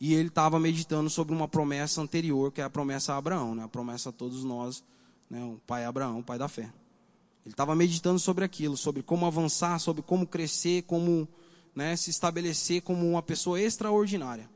E 0.00 0.14
ele 0.14 0.28
estava 0.28 0.58
meditando 0.58 1.10
sobre 1.10 1.34
uma 1.34 1.48
promessa 1.48 2.00
anterior, 2.00 2.52
que 2.52 2.60
é 2.60 2.64
a 2.64 2.70
promessa 2.70 3.12
a 3.12 3.16
Abraão, 3.16 3.54
né? 3.54 3.64
a 3.64 3.68
promessa 3.68 4.10
a 4.10 4.12
todos 4.12 4.44
nós, 4.44 4.82
né? 5.28 5.42
o 5.42 5.60
pai 5.66 5.84
Abraão, 5.84 6.20
o 6.20 6.22
pai 6.22 6.38
da 6.38 6.48
fé. 6.48 6.72
Ele 7.44 7.52
estava 7.52 7.74
meditando 7.74 8.18
sobre 8.18 8.44
aquilo, 8.44 8.76
sobre 8.76 9.02
como 9.02 9.26
avançar, 9.26 9.78
sobre 9.80 10.02
como 10.02 10.26
crescer, 10.26 10.82
como 10.82 11.28
né, 11.74 11.96
se 11.96 12.10
estabelecer 12.10 12.82
como 12.82 13.08
uma 13.08 13.22
pessoa 13.22 13.60
extraordinária. 13.60 14.48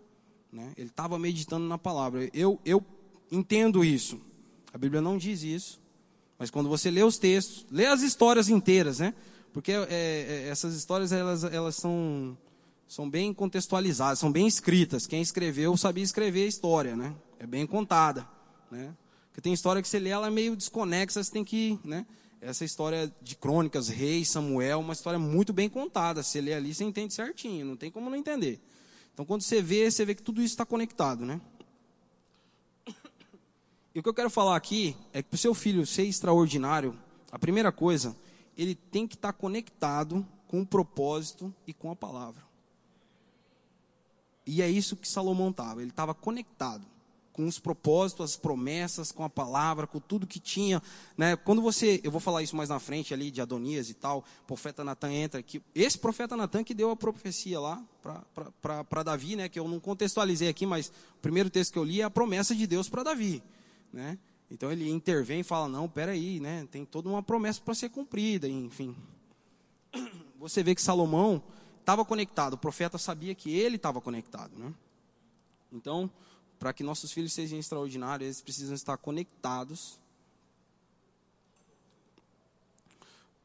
Né? 0.52 0.72
Ele 0.76 0.88
estava 0.88 1.18
meditando 1.18 1.66
na 1.66 1.78
palavra. 1.78 2.28
Eu, 2.32 2.60
eu 2.64 2.84
entendo 3.30 3.84
isso. 3.84 4.20
A 4.72 4.78
Bíblia 4.78 5.00
não 5.00 5.18
diz 5.18 5.42
isso. 5.42 5.81
Mas 6.38 6.50
quando 6.50 6.68
você 6.68 6.90
lê 6.90 7.02
os 7.02 7.18
textos, 7.18 7.66
lê 7.70 7.86
as 7.86 8.02
histórias 8.02 8.48
inteiras, 8.48 8.98
né? 8.98 9.14
Porque 9.52 9.72
é, 9.72 9.86
é, 9.90 10.48
essas 10.48 10.74
histórias 10.74 11.12
elas, 11.12 11.44
elas 11.44 11.76
são 11.76 12.36
são 12.92 13.08
bem 13.08 13.32
contextualizadas, 13.32 14.18
são 14.18 14.30
bem 14.30 14.46
escritas. 14.46 15.06
Quem 15.06 15.22
escreveu 15.22 15.74
sabia 15.78 16.04
escrever 16.04 16.44
a 16.44 16.48
história, 16.48 16.94
né? 16.94 17.14
É 17.38 17.46
bem 17.46 17.66
contada, 17.66 18.28
né? 18.70 18.94
Porque 19.28 19.40
tem 19.40 19.54
história 19.54 19.80
que 19.80 19.88
você 19.88 19.98
lê, 19.98 20.10
ela 20.10 20.26
é 20.26 20.30
meio 20.30 20.54
desconexa, 20.54 21.24
você 21.24 21.32
tem 21.32 21.42
que, 21.42 21.78
né? 21.82 22.04
Essa 22.38 22.66
história 22.66 23.10
de 23.22 23.34
crônicas, 23.34 23.88
reis, 23.88 24.28
Samuel, 24.28 24.80
uma 24.80 24.92
história 24.92 25.18
muito 25.18 25.54
bem 25.54 25.70
contada. 25.70 26.22
Você 26.22 26.40
lê 26.40 26.52
ali, 26.52 26.74
você 26.74 26.84
entende 26.84 27.14
certinho, 27.14 27.64
não 27.64 27.76
tem 27.76 27.90
como 27.90 28.10
não 28.10 28.16
entender. 28.16 28.60
Então, 29.14 29.24
quando 29.24 29.40
você 29.40 29.62
vê, 29.62 29.90
você 29.90 30.04
vê 30.04 30.14
que 30.14 30.22
tudo 30.22 30.42
isso 30.42 30.52
está 30.52 30.66
conectado, 30.66 31.24
né? 31.24 31.40
E 33.94 33.98
o 33.98 34.02
que 34.02 34.08
eu 34.08 34.14
quero 34.14 34.30
falar 34.30 34.56
aqui 34.56 34.96
é 35.12 35.22
que 35.22 35.28
para 35.28 35.36
o 35.36 35.38
seu 35.38 35.54
filho 35.54 35.86
ser 35.86 36.04
extraordinário, 36.04 36.98
a 37.30 37.38
primeira 37.38 37.70
coisa, 37.70 38.16
ele 38.56 38.74
tem 38.74 39.06
que 39.06 39.14
estar 39.14 39.32
conectado 39.32 40.26
com 40.48 40.60
o 40.62 40.66
propósito 40.66 41.54
e 41.66 41.72
com 41.72 41.90
a 41.90 41.96
palavra. 41.96 42.42
E 44.46 44.60
é 44.60 44.68
isso 44.68 44.96
que 44.96 45.08
Salomão 45.08 45.50
estava. 45.50 45.80
Ele 45.80 45.90
estava 45.90 46.14
conectado 46.14 46.84
com 47.32 47.46
os 47.46 47.58
propósitos, 47.58 48.32
as 48.32 48.36
promessas, 48.36 49.10
com 49.10 49.24
a 49.24 49.30
palavra, 49.30 49.86
com 49.86 49.98
tudo 49.98 50.26
que 50.26 50.38
tinha. 50.38 50.82
Né? 51.16 51.36
Quando 51.36 51.62
você, 51.62 52.00
eu 52.04 52.10
vou 52.10 52.20
falar 52.20 52.42
isso 52.42 52.54
mais 52.54 52.68
na 52.68 52.78
frente 52.78 53.14
ali 53.14 53.30
de 53.30 53.40
Adonias 53.40 53.88
e 53.88 53.94
tal, 53.94 54.18
o 54.18 54.46
profeta 54.46 54.84
Natan 54.84 55.12
entra 55.12 55.40
aqui. 55.40 55.62
Esse 55.74 55.98
profeta 55.98 56.36
Natan 56.36 56.62
que 56.62 56.74
deu 56.74 56.90
a 56.90 56.96
profecia 56.96 57.58
lá 57.58 57.82
para 58.60 59.02
Davi, 59.02 59.36
né? 59.36 59.48
que 59.48 59.58
eu 59.58 59.66
não 59.66 59.80
contextualizei 59.80 60.48
aqui, 60.48 60.66
mas 60.66 60.88
o 60.88 61.20
primeiro 61.22 61.48
texto 61.48 61.72
que 61.72 61.78
eu 61.78 61.84
li 61.84 62.00
é 62.00 62.04
a 62.04 62.10
promessa 62.10 62.54
de 62.54 62.66
Deus 62.66 62.88
para 62.88 63.02
Davi. 63.02 63.42
Né? 63.92 64.18
Então 64.50 64.70
ele 64.70 64.88
intervém 64.90 65.40
e 65.40 65.44
fala, 65.44 65.68
não, 65.68 65.88
peraí, 65.88 66.40
né? 66.40 66.66
tem 66.70 66.84
toda 66.84 67.08
uma 67.08 67.22
promessa 67.22 67.60
para 67.60 67.74
ser 67.74 67.88
cumprida, 67.88 68.48
enfim. 68.48 68.96
Você 70.38 70.62
vê 70.62 70.74
que 70.74 70.82
Salomão 70.82 71.42
estava 71.80 72.04
conectado, 72.04 72.54
o 72.54 72.58
profeta 72.58 72.98
sabia 72.98 73.34
que 73.34 73.50
ele 73.50 73.76
estava 73.76 74.00
conectado. 74.00 74.56
Né? 74.56 74.72
Então, 75.72 76.10
para 76.58 76.72
que 76.72 76.82
nossos 76.82 77.12
filhos 77.12 77.32
sejam 77.32 77.58
extraordinários, 77.58 78.26
eles 78.26 78.40
precisam 78.40 78.74
estar 78.74 78.96
conectados 78.96 79.98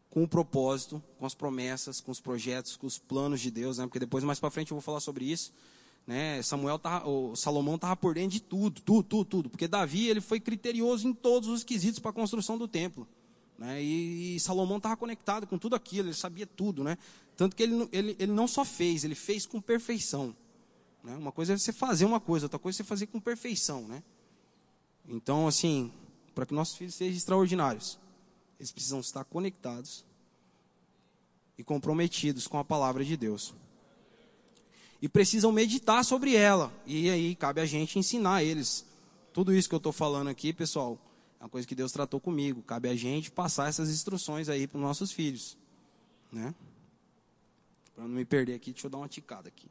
com 0.09 0.23
o 0.23 0.27
propósito, 0.27 1.01
com 1.19 1.25
as 1.25 1.35
promessas, 1.35 2.01
com 2.01 2.11
os 2.11 2.19
projetos, 2.19 2.75
com 2.75 2.87
os 2.87 2.97
planos 2.97 3.39
de 3.39 3.51
Deus, 3.51 3.77
né? 3.77 3.85
Porque 3.85 3.99
depois 3.99 4.23
mais 4.23 4.39
para 4.39 4.49
frente 4.49 4.71
eu 4.71 4.75
vou 4.75 4.81
falar 4.81 4.99
sobre 4.99 5.25
isso, 5.25 5.53
né? 6.07 6.41
Samuel 6.41 6.79
tava, 6.79 7.07
o 7.07 7.35
Salomão 7.35 7.75
estava 7.75 7.95
por 7.95 8.15
dentro 8.15 8.31
de 8.31 8.39
tudo, 8.39 8.81
tudo, 8.81 9.03
tudo, 9.03 9.25
tudo, 9.25 9.49
porque 9.49 9.67
Davi 9.67 10.07
ele 10.07 10.21
foi 10.21 10.39
criterioso 10.39 11.07
em 11.07 11.13
todos 11.13 11.49
os 11.49 11.63
quesitos 11.65 11.99
para 11.99 12.11
a 12.11 12.13
construção 12.13 12.57
do 12.57 12.67
templo, 12.67 13.05
né? 13.59 13.83
E, 13.83 14.37
e 14.37 14.39
Salomão 14.39 14.77
estava 14.77 14.95
conectado 14.95 15.45
com 15.45 15.57
tudo 15.57 15.75
aquilo, 15.75 16.07
ele 16.07 16.15
sabia 16.15 16.47
tudo, 16.47 16.81
né? 16.81 16.97
Tanto 17.35 17.55
que 17.55 17.63
ele, 17.63 17.87
ele, 17.91 18.15
ele 18.17 18.31
não 18.31 18.47
só 18.47 18.63
fez, 18.63 19.03
ele 19.03 19.15
fez 19.15 19.45
com 19.45 19.61
perfeição. 19.61 20.33
Né? 21.03 21.15
Uma 21.15 21.31
coisa 21.31 21.53
é 21.53 21.57
você 21.57 21.71
fazer 21.71 22.05
uma 22.05 22.19
coisa, 22.19 22.45
outra 22.45 22.57
coisa 22.57 22.77
é 22.77 22.77
você 22.77 22.83
fazer 22.83 23.07
com 23.07 23.19
perfeição. 23.19 23.87
Né? 23.87 24.01
Então, 25.07 25.47
assim, 25.47 25.91
para 26.33 26.45
que 26.45 26.53
nossos 26.53 26.75
filhos 26.75 26.95
sejam 26.95 27.15
extraordinários, 27.15 27.99
eles 28.59 28.71
precisam 28.71 28.99
estar 28.99 29.23
conectados 29.23 30.03
e 31.57 31.63
comprometidos 31.63 32.47
com 32.47 32.57
a 32.57 32.65
palavra 32.65 33.05
de 33.05 33.15
Deus. 33.15 33.53
E 35.01 35.07
precisam 35.07 35.51
meditar 35.51 36.03
sobre 36.03 36.35
ela. 36.35 36.73
E 36.85 37.09
aí 37.09 37.35
cabe 37.35 37.61
a 37.61 37.65
gente 37.65 37.99
ensinar 37.99 38.43
eles. 38.43 38.85
Tudo 39.31 39.53
isso 39.53 39.69
que 39.69 39.75
eu 39.75 39.77
estou 39.77 39.91
falando 39.91 40.29
aqui, 40.29 40.51
pessoal, 40.51 40.99
é 41.39 41.43
uma 41.43 41.49
coisa 41.49 41.67
que 41.67 41.75
Deus 41.75 41.91
tratou 41.91 42.19
comigo. 42.19 42.61
Cabe 42.63 42.89
a 42.89 42.95
gente 42.95 43.29
passar 43.29 43.69
essas 43.69 43.89
instruções 43.89 44.49
aí 44.49 44.67
para 44.67 44.77
os 44.77 44.83
nossos 44.83 45.11
filhos. 45.11 45.57
Né? 46.31 46.53
Para 47.93 48.05
não 48.05 48.15
me 48.15 48.25
perder 48.25 48.55
aqui, 48.55 48.71
deixa 48.71 48.87
eu 48.87 48.91
dar 48.91 48.97
uma 48.97 49.07
ticada 49.07 49.47
aqui. 49.47 49.69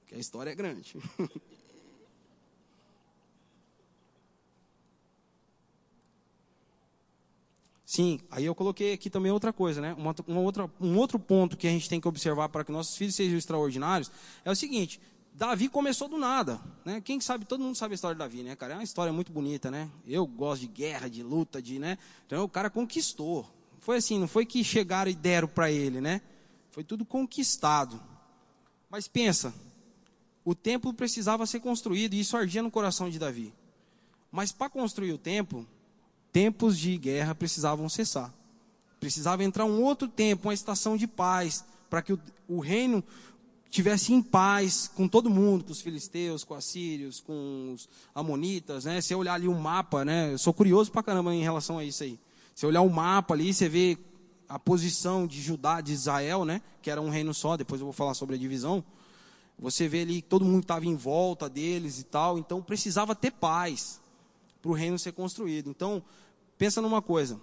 Porque 0.00 0.14
a 0.14 0.18
história 0.18 0.50
é 0.50 0.54
grande. 0.54 0.96
Sim, 7.86 8.18
aí 8.32 8.44
eu 8.44 8.52
coloquei 8.52 8.92
aqui 8.92 9.08
também 9.08 9.30
outra 9.30 9.52
coisa, 9.52 9.80
né? 9.80 9.94
Uma, 9.96 10.12
uma 10.26 10.40
outra, 10.40 10.68
um 10.80 10.98
outro 10.98 11.20
ponto 11.20 11.56
que 11.56 11.68
a 11.68 11.70
gente 11.70 11.88
tem 11.88 12.00
que 12.00 12.08
observar 12.08 12.48
para 12.48 12.64
que 12.64 12.72
nossos 12.72 12.96
filhos 12.96 13.14
sejam 13.14 13.38
extraordinários 13.38 14.10
é 14.44 14.50
o 14.50 14.56
seguinte: 14.56 15.00
Davi 15.32 15.68
começou 15.68 16.08
do 16.08 16.18
nada, 16.18 16.60
né? 16.84 17.00
Quem 17.00 17.20
sabe, 17.20 17.44
todo 17.44 17.62
mundo 17.62 17.76
sabe 17.76 17.92
a 17.92 17.94
história 17.94 18.16
de 18.16 18.18
Davi, 18.18 18.42
né, 18.42 18.56
cara? 18.56 18.72
É 18.72 18.76
uma 18.76 18.82
história 18.82 19.12
muito 19.12 19.30
bonita, 19.30 19.70
né? 19.70 19.88
Eu 20.04 20.26
gosto 20.26 20.62
de 20.62 20.66
guerra, 20.66 21.08
de 21.08 21.22
luta, 21.22 21.62
de, 21.62 21.78
né? 21.78 21.96
Então 22.26 22.42
o 22.42 22.48
cara 22.48 22.68
conquistou. 22.68 23.48
Foi 23.78 23.98
assim, 23.98 24.18
não 24.18 24.26
foi 24.26 24.44
que 24.44 24.64
chegaram 24.64 25.08
e 25.08 25.14
deram 25.14 25.46
para 25.46 25.70
ele, 25.70 26.00
né? 26.00 26.20
Foi 26.72 26.82
tudo 26.82 27.04
conquistado. 27.04 28.02
Mas 28.90 29.06
pensa, 29.06 29.54
o 30.44 30.56
templo 30.56 30.92
precisava 30.92 31.46
ser 31.46 31.60
construído 31.60 32.14
e 32.14 32.20
isso 32.20 32.36
ardia 32.36 32.62
no 32.64 32.70
coração 32.70 33.08
de 33.08 33.16
Davi. 33.16 33.54
Mas 34.32 34.50
para 34.50 34.68
construir 34.68 35.12
o 35.12 35.18
templo, 35.18 35.64
tempos 36.36 36.78
de 36.78 36.98
guerra 36.98 37.34
precisavam 37.34 37.88
cessar. 37.88 38.30
Precisava 39.00 39.42
entrar 39.42 39.64
um 39.64 39.82
outro 39.82 40.06
tempo, 40.06 40.48
uma 40.48 40.52
estação 40.52 40.94
de 40.94 41.06
paz, 41.06 41.64
para 41.88 42.02
que 42.02 42.12
o, 42.12 42.20
o 42.46 42.60
reino 42.60 43.02
tivesse 43.70 44.12
em 44.12 44.20
paz 44.20 44.86
com 44.94 45.08
todo 45.08 45.30
mundo, 45.30 45.64
com 45.64 45.72
os 45.72 45.80
filisteus, 45.80 46.44
com 46.44 46.52
os 46.52 46.58
assírios, 46.58 47.20
com 47.20 47.72
os 47.74 47.88
amonitas, 48.14 48.84
né? 48.84 49.00
Se 49.00 49.14
olhar 49.14 49.32
ali 49.32 49.48
o 49.48 49.52
um 49.52 49.58
mapa, 49.58 50.04
né? 50.04 50.34
Eu 50.34 50.36
sou 50.36 50.52
curioso 50.52 50.92
pra 50.92 51.02
caramba 51.02 51.34
em 51.34 51.42
relação 51.42 51.78
a 51.78 51.84
isso 51.84 52.02
aí. 52.02 52.18
Se 52.54 52.66
olhar 52.66 52.82
o 52.82 52.90
mapa 52.90 53.32
ali, 53.32 53.54
você 53.54 53.66
vê 53.66 53.96
a 54.46 54.58
posição 54.58 55.26
de 55.26 55.40
Judá, 55.40 55.80
de 55.80 55.94
Israel, 55.94 56.44
né? 56.44 56.60
Que 56.82 56.90
era 56.90 57.00
um 57.00 57.08
reino 57.08 57.32
só, 57.32 57.56
depois 57.56 57.80
eu 57.80 57.86
vou 57.86 57.94
falar 57.94 58.12
sobre 58.12 58.34
a 58.36 58.38
divisão. 58.38 58.84
Você 59.58 59.88
vê 59.88 60.02
ali 60.02 60.20
que 60.20 60.28
todo 60.28 60.44
mundo 60.44 60.64
estava 60.64 60.84
em 60.84 60.96
volta 60.96 61.48
deles 61.48 61.98
e 61.98 62.04
tal, 62.04 62.38
então 62.38 62.60
precisava 62.60 63.14
ter 63.14 63.30
paz 63.30 64.02
para 64.60 64.70
o 64.70 64.74
reino 64.74 64.98
ser 64.98 65.12
construído. 65.12 65.70
Então, 65.70 66.02
Pensa 66.58 66.80
numa 66.80 67.02
coisa: 67.02 67.40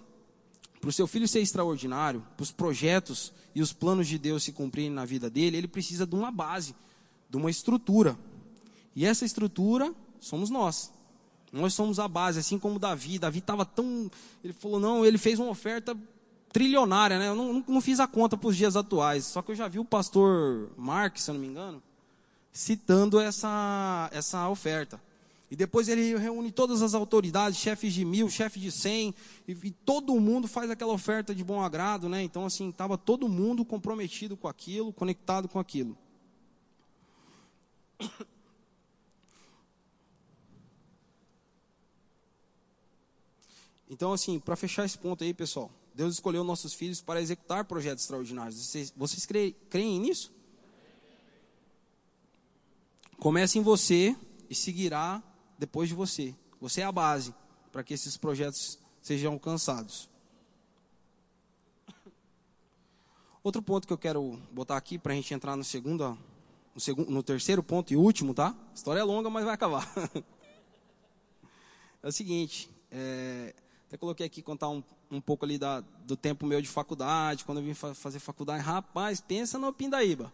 para 0.80 0.90
o 0.90 0.92
seu 0.92 1.06
filho 1.06 1.26
ser 1.26 1.40
extraordinário, 1.40 2.24
para 2.36 2.42
os 2.42 2.50
projetos 2.50 3.32
e 3.54 3.62
os 3.62 3.72
planos 3.72 4.06
de 4.06 4.18
Deus 4.18 4.42
se 4.42 4.52
cumprirem 4.52 4.90
na 4.90 5.04
vida 5.04 5.30
dele, 5.30 5.56
ele 5.56 5.68
precisa 5.68 6.06
de 6.06 6.14
uma 6.14 6.30
base, 6.30 6.74
de 7.30 7.36
uma 7.36 7.50
estrutura. 7.50 8.18
E 8.94 9.04
essa 9.06 9.24
estrutura 9.24 9.94
somos 10.20 10.50
nós. 10.50 10.92
Nós 11.52 11.72
somos 11.72 12.00
a 12.00 12.08
base, 12.08 12.40
assim 12.40 12.58
como 12.58 12.78
Davi. 12.80 13.18
Davi 13.18 13.38
estava 13.38 13.64
tão. 13.64 14.10
Ele 14.42 14.52
falou, 14.52 14.80
não, 14.80 15.06
ele 15.06 15.16
fez 15.16 15.38
uma 15.38 15.50
oferta 15.50 15.96
trilionária, 16.52 17.18
né? 17.18 17.28
Eu 17.28 17.34
não, 17.34 17.64
não, 17.66 17.80
fiz 17.80 18.00
a 18.00 18.06
conta 18.06 18.36
para 18.36 18.48
os 18.48 18.56
dias 18.56 18.76
atuais. 18.76 19.24
Só 19.24 19.40
que 19.40 19.52
eu 19.52 19.56
já 19.56 19.68
vi 19.68 19.78
o 19.78 19.84
pastor 19.84 20.70
Mark, 20.76 21.16
se 21.16 21.30
eu 21.30 21.34
não 21.34 21.40
me 21.40 21.46
engano, 21.46 21.82
citando 22.52 23.20
essa, 23.20 24.08
essa 24.12 24.48
oferta. 24.48 25.00
E 25.54 25.56
depois 25.56 25.86
ele 25.86 26.18
reúne 26.18 26.50
todas 26.50 26.82
as 26.82 26.94
autoridades, 26.94 27.60
chefes 27.60 27.94
de 27.94 28.04
mil, 28.04 28.28
chefes 28.28 28.60
de 28.60 28.72
cem, 28.72 29.14
e, 29.46 29.52
e, 29.52 29.70
todo 29.70 30.18
mundo 30.18 30.48
faz 30.48 30.68
aquela 30.68 30.92
oferta 30.92 31.32
de 31.32 31.44
bom 31.44 31.62
agrado, 31.62 32.08
né? 32.08 32.24
Então, 32.24 32.44
assim, 32.44 32.70
estava 32.70 32.98
todo 32.98 33.28
mundo 33.28 33.64
comprometido 33.64 34.36
com 34.36 34.48
aquilo, 34.48 34.92
conectado 34.92 35.48
com 35.48 35.60
aquilo. 35.60 35.96
Então, 43.88 44.12
assim, 44.12 44.40
para 44.40 44.56
fechar 44.56 44.84
esse 44.84 44.98
ponto 44.98 45.22
aí, 45.22 45.32
pessoal, 45.32 45.70
Deus 45.94 46.14
escolheu 46.14 46.42
nossos 46.42 46.74
filhos 46.74 47.00
para 47.00 47.22
executar 47.22 47.64
projetos 47.64 48.02
extraordinários. 48.02 48.56
Vocês, 48.56 48.92
vocês 48.96 49.24
creem, 49.24 49.54
creem 49.70 50.00
nisso? 50.00 50.32
Comece 53.20 53.56
em 53.56 53.62
você 53.62 54.16
e 54.50 54.54
seguirá 54.56 55.22
depois 55.58 55.88
de 55.88 55.94
você. 55.94 56.34
Você 56.60 56.80
é 56.80 56.84
a 56.84 56.92
base 56.92 57.34
para 57.70 57.82
que 57.82 57.94
esses 57.94 58.16
projetos 58.16 58.78
sejam 59.02 59.32
alcançados. 59.32 60.08
Outro 63.42 63.60
ponto 63.60 63.86
que 63.86 63.92
eu 63.92 63.98
quero 63.98 64.40
botar 64.52 64.76
aqui 64.76 64.98
para 64.98 65.12
a 65.12 65.16
gente 65.16 65.34
entrar 65.34 65.54
no 65.54 65.62
segundo, 65.62 66.18
no 66.74 66.80
segundo, 66.80 67.10
no 67.10 67.22
terceiro 67.22 67.62
ponto 67.62 67.92
e 67.92 67.96
último, 67.96 68.32
tá? 68.32 68.56
A 68.70 68.74
história 68.74 69.00
é 69.00 69.04
longa, 69.04 69.28
mas 69.28 69.44
vai 69.44 69.52
acabar. 69.52 69.86
é 72.02 72.08
o 72.08 72.12
seguinte, 72.12 72.70
é, 72.90 73.54
até 73.86 73.98
coloquei 73.98 74.24
aqui 74.24 74.40
contar 74.40 74.70
um, 74.70 74.82
um 75.10 75.20
pouco 75.20 75.44
ali 75.44 75.58
da, 75.58 75.80
do 75.80 76.16
tempo 76.16 76.46
meu 76.46 76.62
de 76.62 76.68
faculdade, 76.68 77.44
quando 77.44 77.58
eu 77.58 77.64
vim 77.64 77.74
fa 77.74 77.94
fazer 77.94 78.18
faculdade. 78.18 78.62
Rapaz, 78.62 79.20
pensa 79.20 79.58
no 79.58 79.74
Pindaíba, 79.74 80.32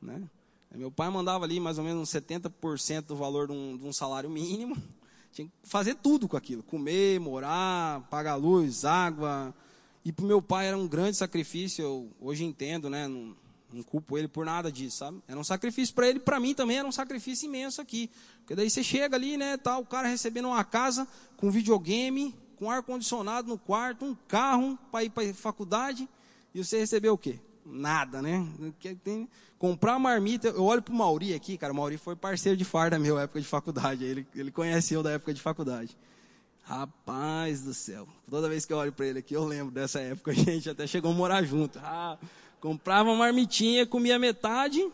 né? 0.00 0.26
Meu 0.74 0.90
pai 0.90 1.10
mandava 1.10 1.44
ali 1.44 1.60
mais 1.60 1.78
ou 1.78 1.84
menos 1.84 2.08
70% 2.10 3.02
do 3.02 3.16
valor 3.16 3.46
de 3.46 3.52
um, 3.52 3.76
de 3.76 3.84
um, 3.84 3.92
salário 3.92 4.30
mínimo. 4.30 4.76
Tinha 5.32 5.46
que 5.46 5.52
fazer 5.62 5.94
tudo 5.96 6.26
com 6.26 6.36
aquilo: 6.36 6.62
comer, 6.62 7.20
morar, 7.20 8.00
pagar 8.08 8.36
luz, 8.36 8.84
água. 8.84 9.54
E 10.04 10.12
para 10.12 10.24
o 10.24 10.28
meu 10.28 10.40
pai 10.40 10.66
era 10.66 10.76
um 10.76 10.88
grande 10.88 11.16
sacrifício. 11.16 11.82
Eu 11.82 12.10
hoje 12.20 12.44
entendo, 12.44 12.88
né? 12.88 13.06
Não, 13.06 13.36
não 13.72 13.82
culpo 13.82 14.16
ele 14.16 14.28
por 14.28 14.44
nada 14.44 14.72
disso, 14.72 14.98
sabe? 14.98 15.22
Era 15.28 15.38
um 15.38 15.44
sacrifício 15.44 15.94
para 15.94 16.08
ele, 16.08 16.18
para 16.18 16.40
mim 16.40 16.54
também 16.54 16.78
era 16.78 16.88
um 16.88 16.92
sacrifício 16.92 17.46
imenso 17.46 17.80
aqui. 17.80 18.10
Porque 18.38 18.54
daí 18.54 18.68
você 18.68 18.82
chega 18.82 19.16
ali, 19.16 19.36
né? 19.36 19.56
Tá 19.56 19.78
o 19.78 19.86
cara 19.86 20.08
recebendo 20.08 20.48
uma 20.48 20.64
casa 20.64 21.06
com 21.36 21.50
videogame, 21.50 22.34
com 22.56 22.70
ar 22.70 22.82
condicionado 22.82 23.48
no 23.48 23.58
quarto, 23.58 24.04
um 24.04 24.14
carro 24.26 24.78
para 24.90 25.04
ir 25.04 25.10
para 25.10 25.34
faculdade. 25.34 26.08
E 26.54 26.64
você 26.64 26.78
recebeu 26.78 27.14
o 27.14 27.18
quê? 27.18 27.38
Nada, 27.64 28.20
né? 28.20 28.46
Comprar 29.62 29.96
marmita. 29.96 30.48
Eu 30.48 30.64
olho 30.64 30.82
pro 30.82 30.92
Mauri 30.92 31.32
aqui, 31.34 31.56
cara. 31.56 31.72
O 31.72 31.76
Mauri 31.76 31.96
foi 31.96 32.16
parceiro 32.16 32.58
de 32.58 32.64
farda 32.64 32.98
meu 32.98 33.16
época 33.16 33.40
de 33.40 33.46
faculdade. 33.46 34.02
Ele, 34.04 34.26
ele 34.34 34.50
conhece 34.50 34.92
eu 34.92 35.04
da 35.04 35.12
época 35.12 35.32
de 35.32 35.40
faculdade. 35.40 35.96
Rapaz 36.64 37.62
do 37.62 37.72
céu. 37.72 38.08
Toda 38.28 38.48
vez 38.48 38.66
que 38.66 38.72
eu 38.72 38.76
olho 38.76 38.92
para 38.92 39.06
ele 39.06 39.20
aqui, 39.20 39.34
eu 39.34 39.44
lembro 39.44 39.72
dessa 39.72 40.00
época. 40.00 40.32
A 40.32 40.34
gente 40.34 40.68
até 40.68 40.84
chegou 40.84 41.12
a 41.12 41.14
morar 41.14 41.44
junto. 41.44 41.78
Ah, 41.80 42.18
comprava 42.60 43.14
marmitinha, 43.14 43.86
comia 43.86 44.18
metade, 44.18 44.84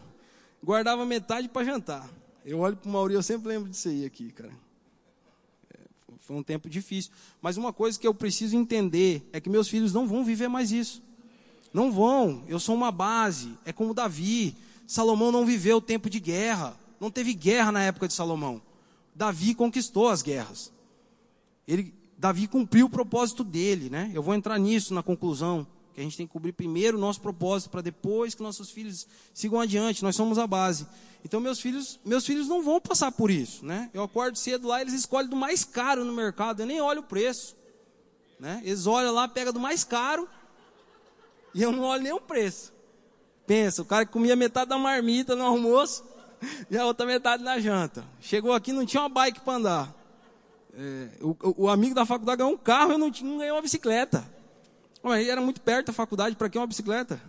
guardava 0.63 1.07
metade 1.07 1.49
para 1.49 1.65
jantar. 1.65 2.07
Eu 2.45 2.59
olho 2.59 2.77
pro 2.77 2.91
Mauri, 2.91 3.15
eu 3.15 3.23
sempre 3.23 3.49
lembro 3.49 3.71
disso 3.71 3.89
aí 3.89 4.05
aqui, 4.05 4.31
cara. 4.33 4.53
É, 5.73 5.79
foi 6.19 6.37
um 6.37 6.43
tempo 6.43 6.69
difícil. 6.69 7.11
Mas 7.41 7.57
uma 7.57 7.73
coisa 7.73 7.99
que 7.99 8.07
eu 8.07 8.13
preciso 8.13 8.55
entender 8.55 9.27
é 9.33 9.41
que 9.41 9.49
meus 9.49 9.67
filhos 9.67 9.95
não 9.95 10.07
vão 10.07 10.27
viver 10.27 10.49
mais 10.49 10.73
isso. 10.73 11.03
Não 11.73 11.93
vão, 11.93 12.45
eu 12.49 12.59
sou 12.59 12.75
uma 12.75 12.91
base, 12.91 13.57
é 13.65 13.73
como 13.73 13.95
Davi. 13.95 14.57
Salomão 14.87 15.31
não 15.31 15.45
viveu 15.45 15.77
o 15.77 15.83
tempo 15.83 16.09
de 16.09 16.19
guerra, 16.19 16.77
não 16.99 17.11
teve 17.11 17.35
guerra 17.35 17.71
na 17.71 17.83
época 17.83 18.09
de 18.09 18.15
Salomão. 18.15 18.61
Davi 19.15 19.55
conquistou 19.55 20.09
as 20.09 20.23
guerras. 20.23 20.73
Ele, 21.67 21.95
Davi 22.17 22.47
cumpriu 22.47 22.87
o 22.87 22.91
propósito 22.91 23.45
dele, 23.45 23.91
né? 23.91 24.11
Eu 24.15 24.23
vou 24.23 24.35
entrar 24.35 24.59
nisso 24.59 24.95
na 24.95 25.03
conclusão, 25.03 25.67
que 25.93 26.01
a 26.01 26.05
gente 26.05 26.17
tem 26.17 26.27
que 26.27 26.33
cobrir 26.33 26.53
primeiro 26.53 26.97
o 26.97 27.01
nosso 27.01 27.21
propósito 27.21 27.71
para 27.71 27.83
depois 27.83 28.35
que 28.35 28.43
nossos 28.43 28.71
filhos 28.71 29.07
sigam 29.35 29.61
adiante. 29.61 30.03
Nós 30.03 30.17
somos 30.17 30.39
a 30.39 30.47
base. 30.47 30.87
Então 31.25 31.41
meus 31.41 31.61
filhos, 31.61 31.99
meus 32.05 32.25
filhos 32.25 32.49
não 32.49 32.63
vão 32.63 32.81
passar 32.81 33.13
por 33.13 33.31
isso, 33.31 33.67
né? 33.67 33.91
Eu 33.93 34.03
acordo 34.03 34.39
cedo 34.39 34.69
lá, 34.69 34.81
eles 34.81 34.95
escolhem 34.95 35.29
do 35.29 35.37
mais 35.37 35.65
caro 35.65 36.05
no 36.05 36.13
mercado, 36.13 36.61
eu 36.61 36.67
nem 36.67 36.81
olho 36.81 37.01
o 37.01 37.05
preço, 37.05 37.57
né? 38.39 38.63
Eles 38.65 38.87
olham 38.87 39.13
lá, 39.13 39.27
pega 39.29 39.53
do 39.53 39.61
mais 39.61 39.85
caro 39.85 40.29
e 41.55 41.63
eu 41.63 41.73
não 41.73 41.83
olho 41.83 42.03
nem 42.03 42.13
o 42.13 42.21
preço. 42.21 42.73
Pensa, 43.47 43.83
o 43.83 43.85
cara 43.85 44.05
que 44.05 44.13
comia 44.13 44.37
metade 44.37 44.69
da 44.69 44.79
marmita 44.79 45.35
no 45.35 45.45
almoço 45.45 46.05
e 46.71 46.77
a 46.77 46.85
outra 46.85 47.07
metade 47.07 47.43
na 47.43 47.59
janta. 47.59 48.05
Chegou 48.21 48.53
aqui 48.53 48.73
não 48.73 48.85
tinha 48.85 49.03
uma 49.03 49.09
bike 49.09 49.41
para 49.41 49.55
andar. 49.55 49.95
É, 50.75 51.09
o, 51.21 51.65
o, 51.65 51.69
amigo 51.69 51.95
da 51.95 52.07
faculdade 52.07 52.39
ganhou 52.39 52.53
um 52.53 52.59
carro 52.59 52.93
e 52.93 52.99
não, 52.99 53.11
tinha, 53.11 53.29
não 53.29 53.39
ganhei 53.39 53.51
uma 53.53 53.63
bicicleta. 53.63 54.25
Mas 55.03 55.27
era 55.27 55.41
muito 55.41 55.61
perto 55.61 55.87
da 55.87 55.93
faculdade, 55.93 56.37
para 56.37 56.49
que 56.49 56.59
uma 56.59 56.67
bicicleta? 56.67 57.21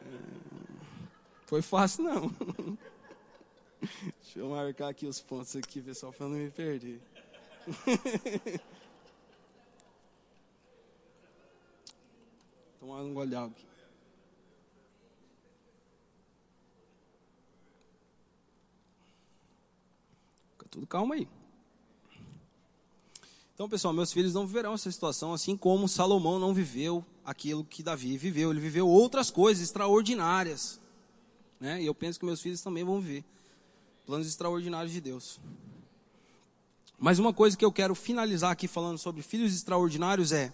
É, 0.00 0.16
foi 1.46 1.62
fácil 1.62 2.04
não. 2.04 2.30
Deixa 4.22 4.38
eu 4.38 4.48
marcar 4.48 4.88
aqui 4.88 5.06
os 5.06 5.20
pontos 5.20 5.54
aqui, 5.56 5.80
pessoal, 5.80 6.12
para 6.12 6.26
não 6.26 6.36
me 6.36 6.50
perder. 6.50 7.00
Tomar 12.80 13.02
um 13.02 13.14
gole 13.14 13.30
de 13.30 13.36
água. 13.36 13.70
tudo 20.70 20.86
calma 20.86 21.16
aí. 21.16 21.28
Então, 23.54 23.68
pessoal, 23.68 23.92
meus 23.92 24.12
filhos 24.12 24.32
não 24.32 24.46
viverão 24.46 24.72
essa 24.72 24.90
situação, 24.90 25.34
assim 25.34 25.56
como 25.56 25.88
Salomão 25.88 26.38
não 26.38 26.54
viveu 26.54 27.04
aquilo 27.24 27.64
que 27.64 27.82
Davi 27.82 28.16
viveu. 28.16 28.50
Ele 28.50 28.60
viveu 28.60 28.88
outras 28.88 29.30
coisas 29.30 29.62
extraordinárias. 29.62 30.80
Né? 31.58 31.82
E 31.82 31.86
eu 31.86 31.94
penso 31.94 32.18
que 32.18 32.24
meus 32.24 32.40
filhos 32.40 32.62
também 32.62 32.84
vão 32.84 33.00
viver 33.00 33.24
planos 34.06 34.26
extraordinários 34.26 34.92
de 34.92 35.00
Deus. 35.00 35.38
Mas 36.98 37.18
uma 37.18 37.34
coisa 37.34 37.56
que 37.56 37.64
eu 37.64 37.72
quero 37.72 37.94
finalizar 37.94 38.50
aqui 38.50 38.66
falando 38.66 38.96
sobre 38.96 39.22
filhos 39.22 39.54
extraordinários 39.54 40.32
é: 40.32 40.52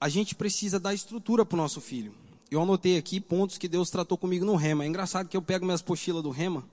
a 0.00 0.08
gente 0.08 0.34
precisa 0.34 0.78
dar 0.78 0.94
estrutura 0.94 1.44
para 1.44 1.54
o 1.54 1.58
nosso 1.58 1.80
filho. 1.80 2.14
Eu 2.50 2.62
anotei 2.62 2.96
aqui 2.96 3.20
pontos 3.20 3.58
que 3.58 3.68
Deus 3.68 3.90
tratou 3.90 4.16
comigo 4.16 4.44
no 4.44 4.54
rema. 4.54 4.84
É 4.84 4.86
engraçado 4.86 5.28
que 5.28 5.36
eu 5.36 5.42
pego 5.42 5.64
minhas 5.64 5.82
pochilas 5.82 6.22
do 6.22 6.30
rema, 6.30 6.64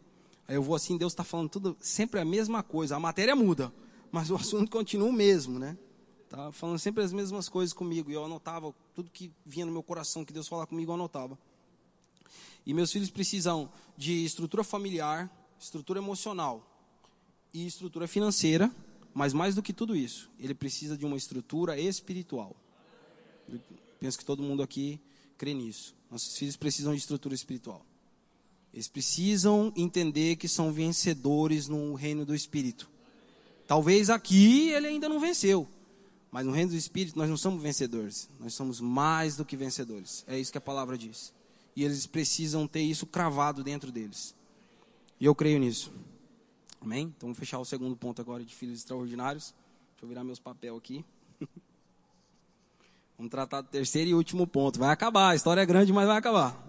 aí 0.48 0.56
eu 0.56 0.64
vou 0.64 0.76
assim, 0.76 0.98
Deus 0.98 1.12
está 1.12 1.24
falando 1.24 1.50
tudo, 1.50 1.76
sempre 1.80 2.20
a 2.20 2.26
mesma 2.26 2.64
coisa. 2.64 2.96
A 2.96 3.00
matéria 3.00 3.36
muda, 3.36 3.74
mas 4.12 4.30
o 4.30 4.36
assunto 4.38 4.70
continua 4.70 5.10
o 5.10 5.14
mesmo, 5.14 5.60
né? 5.60 5.78
Tá 6.30 6.52
falando 6.52 6.80
sempre 6.80 7.04
as 7.04 7.12
mesmas 7.12 7.50
coisas 7.50 7.74
comigo. 7.74 8.10
E 8.10 8.14
eu 8.14 8.24
anotava 8.24 8.74
tudo 8.94 9.10
que 9.12 9.32
vinha 9.46 9.66
no 9.66 9.72
meu 9.72 9.84
coração, 9.84 10.24
que 10.24 10.34
Deus 10.34 10.48
falava 10.48 10.68
comigo, 10.68 10.92
eu 10.92 10.96
anotava. 10.96 11.38
E 12.66 12.74
meus 12.74 12.92
filhos 12.92 13.10
precisam 13.10 13.70
de 13.98 14.26
estrutura 14.26 14.64
familiar, 14.64 15.30
estrutura 15.60 16.00
emocional 16.00 16.66
e 17.54 17.66
estrutura 17.66 18.08
financeira, 18.08 18.72
mas 19.14 19.34
mais 19.34 19.56
do 19.56 19.62
que 19.62 19.72
tudo 19.72 19.96
isso, 19.96 20.30
ele 20.40 20.54
precisa 20.54 20.98
de 20.98 21.06
uma 21.06 21.16
estrutura 21.16 21.80
espiritual. 21.80 22.56
Penso 23.99 24.17
que 24.17 24.25
todo 24.25 24.43
mundo 24.43 24.62
aqui 24.62 24.99
crê 25.38 25.53
nisso. 25.53 25.95
Nossos 26.10 26.38
filhos 26.38 26.55
precisam 26.55 26.93
de 26.93 26.99
estrutura 26.99 27.34
espiritual. 27.36 27.86
Eles 28.73 28.88
precisam 28.88 29.71
entender 29.75 30.36
que 30.36 30.47
são 30.47 30.71
vencedores 30.71 31.67
no 31.67 31.93
reino 31.93 32.25
do 32.25 32.36
Espírito. 32.36 32.89
Talvez 33.65 34.10
aqui 34.10 34.69
ele 34.69 34.88
ainda 34.88 35.08
não 35.08 35.19
venceu, 35.19 35.67
mas 36.29 36.45
no 36.45 36.51
reino 36.51 36.71
do 36.71 36.77
Espírito 36.77 37.17
nós 37.17 37.29
não 37.29 37.38
somos 37.38 37.63
vencedores, 37.63 38.29
nós 38.39 38.53
somos 38.53 38.81
mais 38.81 39.38
do 39.38 39.45
que 39.45 39.55
vencedores. 39.55 40.25
É 40.27 40.38
isso 40.38 40.51
que 40.51 40.58
a 40.58 40.62
palavra 40.62 40.97
diz. 40.97 41.34
E 41.75 41.84
eles 41.84 42.05
precisam 42.05 42.67
ter 42.67 42.81
isso 42.81 43.05
cravado 43.05 43.63
dentro 43.63 43.91
deles. 43.91 44.36
E 45.19 45.25
eu 45.25 45.34
creio 45.34 45.58
nisso. 45.58 45.91
Amém? 46.81 47.03
Então 47.15 47.27
vamos 47.27 47.39
fechar 47.39 47.60
o 47.60 47.65
segundo 47.65 47.95
ponto 47.95 48.21
agora 48.21 48.43
de 48.43 48.53
filhos 48.53 48.79
extraordinários. 48.79 49.53
Deixa 49.93 50.03
eu 50.03 50.10
virar 50.10 50.23
meus 50.23 50.39
papéis 50.39 50.75
aqui. 50.75 51.03
Vamos 53.17 53.32
tratar 53.32 53.62
do 53.62 53.69
terceiro 53.69 54.10
e 54.10 54.13
último 54.13 54.45
ponto. 54.45 54.78
Vai 54.78 54.89
acabar, 54.89 55.30
a 55.30 55.36
história 55.36 55.62
é 55.62 55.65
grande, 55.65 55.93
mas 55.93 56.06
vai 56.06 56.17
acabar. 56.17 56.62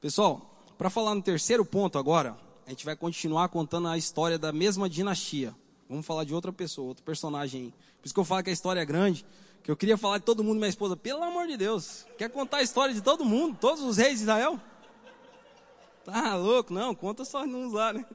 Pessoal, 0.00 0.64
para 0.76 0.88
falar 0.88 1.12
no 1.14 1.22
terceiro 1.22 1.64
ponto 1.64 1.98
agora, 1.98 2.36
a 2.64 2.70
gente 2.70 2.84
vai 2.84 2.94
continuar 2.94 3.48
contando 3.48 3.88
a 3.88 3.98
história 3.98 4.38
da 4.38 4.52
mesma 4.52 4.88
dinastia. 4.88 5.52
Vamos 5.88 6.06
falar 6.06 6.22
de 6.22 6.32
outra 6.32 6.52
pessoa, 6.52 6.86
outro 6.86 7.02
personagem 7.02 7.62
aí. 7.62 7.70
Por 8.00 8.06
isso 8.06 8.14
que 8.14 8.20
eu 8.20 8.24
falo 8.24 8.44
que 8.44 8.50
a 8.50 8.52
história 8.52 8.80
é 8.80 8.84
grande, 8.84 9.26
que 9.64 9.70
eu 9.70 9.76
queria 9.76 9.98
falar 9.98 10.18
de 10.18 10.24
todo 10.24 10.44
mundo, 10.44 10.58
minha 10.58 10.68
esposa, 10.68 10.96
pelo 10.96 11.20
amor 11.24 11.48
de 11.48 11.56
Deus, 11.56 12.06
quer 12.16 12.30
contar 12.30 12.58
a 12.58 12.62
história 12.62 12.94
de 12.94 13.00
todo 13.00 13.24
mundo, 13.24 13.56
todos 13.60 13.82
os 13.82 13.96
reis 13.96 14.18
de 14.18 14.22
Israel? 14.22 14.60
Tá 16.04 16.36
louco? 16.36 16.72
Não, 16.72 16.94
conta 16.94 17.24
só 17.24 17.42
uns 17.42 17.72
lá, 17.72 17.92
né? 17.92 18.06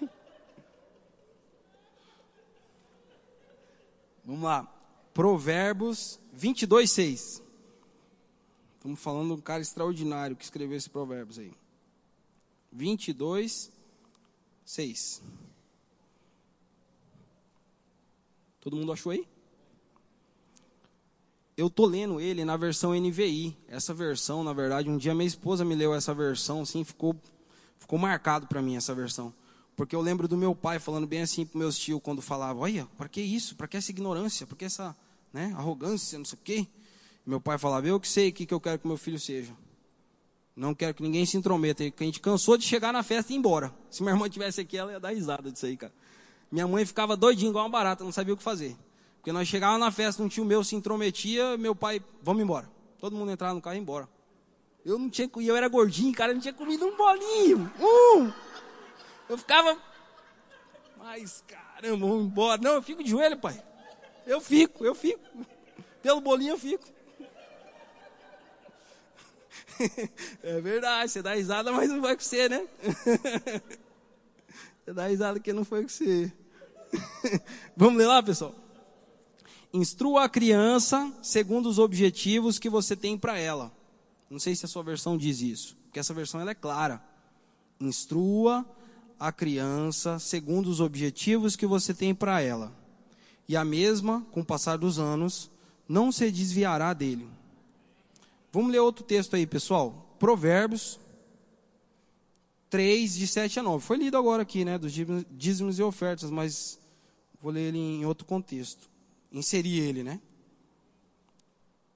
Vamos 4.24 4.44
lá. 4.44 4.66
Provérbios 5.12 6.21
22, 6.32 6.90
6. 6.90 7.42
Estamos 8.76 8.98
falando 9.00 9.28
de 9.28 9.32
um 9.34 9.40
cara 9.40 9.60
extraordinário 9.60 10.34
que 10.34 10.44
escreveu 10.44 10.76
esse 10.76 10.88
provérbios 10.88 11.38
aí. 11.38 11.52
22, 12.72 13.70
6. 14.64 15.22
Todo 18.60 18.76
mundo 18.76 18.92
achou 18.92 19.12
aí? 19.12 19.28
Eu 21.54 21.68
tô 21.68 21.84
lendo 21.84 22.18
ele 22.18 22.44
na 22.44 22.56
versão 22.56 22.94
NVI. 22.94 23.56
Essa 23.68 23.92
versão, 23.92 24.42
na 24.42 24.54
verdade, 24.54 24.88
um 24.88 24.96
dia 24.96 25.14
minha 25.14 25.26
esposa 25.26 25.64
me 25.64 25.74
leu 25.74 25.94
essa 25.94 26.14
versão, 26.14 26.62
assim, 26.62 26.82
ficou 26.82 27.14
ficou 27.78 27.98
marcado 27.98 28.46
para 28.46 28.62
mim 28.62 28.76
essa 28.76 28.94
versão. 28.94 29.34
Porque 29.76 29.94
eu 29.94 30.00
lembro 30.00 30.26
do 30.26 30.36
meu 30.36 30.54
pai 30.54 30.78
falando 30.78 31.06
bem 31.06 31.22
assim 31.22 31.44
para 31.44 31.58
meus 31.58 31.76
tios 31.76 32.00
quando 32.02 32.22
falava: 32.22 32.60
Olha, 32.60 32.86
para 32.96 33.08
que 33.08 33.20
isso? 33.20 33.54
Para 33.54 33.68
que 33.68 33.76
essa 33.76 33.90
ignorância? 33.90 34.46
Para 34.46 34.56
que 34.56 34.64
essa 34.64 34.96
né, 35.32 35.52
arrogância? 35.56 36.18
Não 36.18 36.24
sei 36.24 36.38
o 36.38 36.42
quê. 36.42 36.66
Meu 37.24 37.40
pai 37.40 37.58
falava: 37.58 37.86
Eu 37.86 37.98
que 37.98 38.08
sei 38.08 38.28
o 38.28 38.32
que, 38.32 38.46
que 38.46 38.54
eu 38.54 38.60
quero 38.60 38.78
que 38.78 38.86
meu 38.86 38.96
filho 38.96 39.18
seja. 39.18 39.52
Não 40.54 40.74
quero 40.74 40.92
que 40.94 41.02
ninguém 41.02 41.24
se 41.24 41.36
intrometa. 41.36 41.82
A 41.82 42.04
gente 42.04 42.20
cansou 42.20 42.58
de 42.58 42.64
chegar 42.64 42.92
na 42.92 43.02
festa 43.02 43.32
e 43.32 43.36
ir 43.36 43.38
embora. 43.38 43.72
Se 43.90 44.02
minha 44.02 44.14
irmã 44.14 44.28
tivesse 44.28 44.60
aqui, 44.60 44.76
ela 44.76 44.92
ia 44.92 45.00
dar 45.00 45.10
risada 45.10 45.50
disso 45.50 45.64
aí, 45.66 45.76
cara. 45.76 45.92
Minha 46.50 46.68
mãe 46.68 46.84
ficava 46.84 47.16
doidinha, 47.16 47.48
igual 47.48 47.64
uma 47.64 47.70
barata, 47.70 48.04
não 48.04 48.12
sabia 48.12 48.34
o 48.34 48.36
que 48.36 48.42
fazer. 48.42 48.76
Porque 49.16 49.32
nós 49.32 49.48
chegávamos 49.48 49.80
na 49.80 49.90
festa, 49.90 50.22
um 50.22 50.28
tio 50.28 50.44
meu 50.44 50.62
se 50.62 50.76
intrometia, 50.76 51.56
meu 51.56 51.74
pai, 51.74 52.02
vamos 52.22 52.42
embora. 52.42 52.68
Todo 52.98 53.16
mundo 53.16 53.32
entrava 53.32 53.54
no 53.54 53.62
carro 53.62 53.74
e 53.74 53.78
ia 53.78 53.82
embora. 53.82 54.08
Eu 54.84 54.98
não 54.98 55.08
tinha, 55.08 55.30
eu 55.36 55.56
era 55.56 55.68
gordinho, 55.68 56.12
cara, 56.12 56.32
eu 56.32 56.34
não 56.34 56.42
tinha 56.42 56.52
comido 56.52 56.84
um 56.84 56.96
bolinho. 56.96 57.72
Um! 57.80 58.32
Eu 59.28 59.38
ficava. 59.38 59.78
Mas 60.98 61.42
caramba, 61.46 62.06
vamos 62.06 62.26
embora. 62.26 62.60
Não, 62.60 62.74
eu 62.74 62.82
fico 62.82 63.02
de 63.02 63.10
joelho, 63.10 63.38
pai. 63.38 63.62
Eu 64.26 64.40
fico, 64.40 64.84
eu 64.84 64.94
fico. 64.94 65.20
Pelo 66.02 66.20
bolinho 66.20 66.52
eu 66.52 66.58
fico. 66.58 66.84
É 70.42 70.60
verdade, 70.60 71.10
você 71.10 71.22
dá 71.22 71.34
risada, 71.34 71.72
mas 71.72 71.90
não 71.90 72.00
foi 72.00 72.16
com 72.16 72.22
você, 72.22 72.48
né? 72.48 72.66
Você 74.84 74.92
dá 74.92 75.06
risada 75.06 75.40
que 75.40 75.52
não 75.52 75.64
foi 75.64 75.82
com 75.82 75.88
você. 75.88 76.32
Vamos 77.76 77.98
ler 77.98 78.06
lá, 78.06 78.22
pessoal? 78.22 78.54
Instrua 79.72 80.24
a 80.24 80.28
criança 80.28 81.12
segundo 81.22 81.68
os 81.68 81.78
objetivos 81.78 82.58
que 82.58 82.68
você 82.68 82.94
tem 82.94 83.16
para 83.16 83.38
ela. 83.38 83.72
Não 84.28 84.38
sei 84.38 84.54
se 84.54 84.64
a 84.66 84.68
sua 84.68 84.82
versão 84.82 85.16
diz 85.16 85.40
isso, 85.40 85.76
porque 85.84 85.98
essa 85.98 86.12
versão 86.12 86.40
ela 86.40 86.50
é 86.50 86.54
clara. 86.54 87.02
Instrua 87.80 88.66
a 89.18 89.32
criança 89.32 90.18
segundo 90.18 90.68
os 90.68 90.80
objetivos 90.80 91.56
que 91.56 91.66
você 91.66 91.94
tem 91.94 92.14
para 92.14 92.40
ela. 92.40 92.81
E 93.52 93.56
a 93.56 93.66
mesma, 93.66 94.26
com 94.32 94.40
o 94.40 94.44
passar 94.46 94.78
dos 94.78 94.98
anos, 94.98 95.50
não 95.86 96.10
se 96.10 96.30
desviará 96.30 96.94
dele. 96.94 97.28
Vamos 98.50 98.72
ler 98.72 98.78
outro 98.78 99.04
texto 99.04 99.36
aí, 99.36 99.46
pessoal. 99.46 100.16
Provérbios 100.18 100.98
3, 102.70 103.14
de 103.14 103.26
7 103.26 103.60
a 103.60 103.62
9. 103.62 103.84
Foi 103.84 103.98
lido 103.98 104.16
agora 104.16 104.40
aqui, 104.42 104.64
né? 104.64 104.78
Dos 104.78 104.94
dízimos 105.30 105.78
e 105.78 105.82
ofertas, 105.82 106.30
mas 106.30 106.80
vou 107.42 107.52
ler 107.52 107.68
ele 107.68 107.76
em 107.76 108.06
outro 108.06 108.24
contexto. 108.24 108.88
Inserir 109.30 109.80
ele, 109.80 110.02
né? 110.02 110.18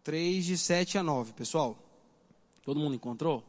3, 0.04 0.44
de 0.44 0.58
7 0.58 0.98
a 0.98 1.02
9. 1.02 1.32
Pessoal, 1.32 1.74
todo 2.66 2.78
mundo 2.78 2.96
encontrou? 2.96 3.42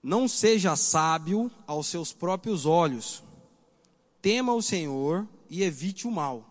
Não 0.00 0.28
seja 0.28 0.76
sábio 0.76 1.50
aos 1.66 1.88
seus 1.88 2.12
próprios 2.12 2.64
olhos. 2.64 3.24
Tema 4.22 4.54
o 4.54 4.62
Senhor 4.62 5.26
e 5.54 5.62
evite 5.62 6.08
o 6.08 6.10
mal. 6.10 6.44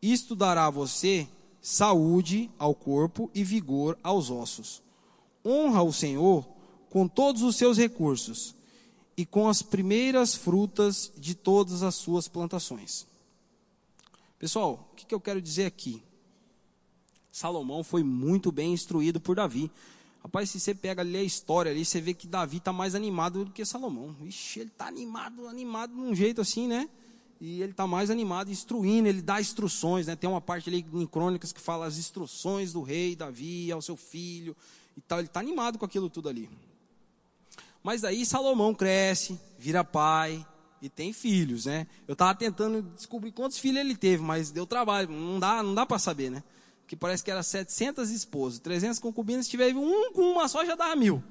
Isto 0.00 0.34
dará 0.34 0.66
a 0.66 0.70
você 0.70 1.28
saúde 1.60 2.50
ao 2.58 2.74
corpo 2.74 3.30
e 3.34 3.44
vigor 3.44 3.98
aos 4.02 4.30
ossos. 4.30 4.82
Honra 5.44 5.82
o 5.82 5.92
Senhor 5.92 6.48
com 6.88 7.06
todos 7.06 7.42
os 7.42 7.56
seus 7.56 7.76
recursos 7.76 8.54
e 9.14 9.26
com 9.26 9.46
as 9.46 9.60
primeiras 9.60 10.34
frutas 10.34 11.12
de 11.18 11.34
todas 11.34 11.82
as 11.82 11.96
suas 11.96 12.28
plantações. 12.28 13.06
Pessoal, 14.38 14.88
o 14.90 14.96
que, 14.96 15.14
eu 15.14 15.20
quero 15.20 15.42
dizer 15.42 15.66
aqui? 15.66 16.02
Salomão 17.30 17.84
foi 17.84 18.02
muito 18.02 18.50
bem 18.50 18.72
instruído 18.72 19.20
por 19.20 19.36
Davi. 19.36 19.70
Rapaz, 20.22 20.48
se 20.48 20.58
você 20.58 20.74
pega 20.74 21.02
ali 21.02 21.18
a 21.18 21.22
história 21.22 21.70
ali, 21.70 21.84
você 21.84 22.00
vê 22.00 22.14
que 22.14 22.26
Davi 22.26 22.56
está 22.56 22.72
mais 22.72 22.94
animado 22.94 23.44
do 23.44 23.50
que 23.50 23.66
Salomão. 23.66 24.16
Ixi, 24.22 24.60
ele 24.60 24.70
está 24.70 24.86
animado, 24.86 25.46
animado 25.46 25.94
de 25.94 26.00
um 26.00 26.14
jeito 26.14 26.40
assim, 26.40 26.66
né? 26.66 26.88
E 27.40 27.62
ele 27.62 27.70
está 27.70 27.86
mais 27.86 28.10
animado, 28.10 28.50
instruindo, 28.50 29.08
ele 29.08 29.22
dá 29.22 29.40
instruções, 29.40 30.06
né? 30.06 30.16
Tem 30.16 30.28
uma 30.28 30.40
parte 30.40 30.68
ali 30.68 30.84
em 30.92 31.06
Crônicas 31.06 31.52
que 31.52 31.60
fala 31.60 31.86
as 31.86 31.96
instruções 31.96 32.72
do 32.72 32.82
rei 32.82 33.14
Davi 33.14 33.70
ao 33.70 33.80
seu 33.80 33.96
filho 33.96 34.56
e 34.96 35.00
tal. 35.00 35.18
Ele 35.18 35.28
está 35.28 35.38
animado 35.38 35.78
com 35.78 35.84
aquilo 35.84 36.10
tudo 36.10 36.28
ali. 36.28 36.50
Mas 37.82 38.02
aí 38.04 38.26
Salomão 38.26 38.74
cresce, 38.74 39.38
vira 39.56 39.84
pai 39.84 40.44
e 40.82 40.88
tem 40.88 41.12
filhos, 41.12 41.66
né? 41.66 41.86
Eu 42.08 42.14
estava 42.14 42.34
tentando 42.34 42.82
descobrir 42.82 43.30
quantos 43.30 43.58
filhos 43.58 43.78
ele 43.78 43.96
teve, 43.96 44.22
mas 44.22 44.50
deu 44.50 44.66
trabalho, 44.66 45.08
não 45.08 45.38
dá, 45.38 45.62
não 45.62 45.74
dá 45.74 45.86
para 45.86 45.98
saber, 45.98 46.30
né? 46.30 46.42
que 46.88 46.96
parece 46.96 47.22
que 47.22 47.30
era 47.30 47.42
700 47.42 48.10
esposas, 48.10 48.58
300 48.60 48.98
concubinas, 48.98 49.44
se 49.44 49.50
tiver 49.50 49.74
um 49.76 50.10
com 50.12 50.22
uma 50.22 50.48
só 50.48 50.64
já 50.64 50.74
dava 50.74 50.96
mil. 50.96 51.22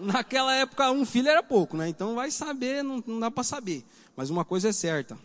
Naquela 0.00 0.52
época, 0.52 0.90
um 0.90 1.06
filho 1.06 1.28
era 1.28 1.42
pouco, 1.42 1.76
né? 1.76 1.88
Então 1.88 2.16
vai 2.16 2.28
saber, 2.32 2.82
não, 2.82 3.02
não 3.06 3.20
dá 3.20 3.30
para 3.30 3.44
saber. 3.44 3.84
Mas 4.16 4.30
uma 4.30 4.44
coisa 4.44 4.68
é 4.68 4.72
certa. 4.72 5.18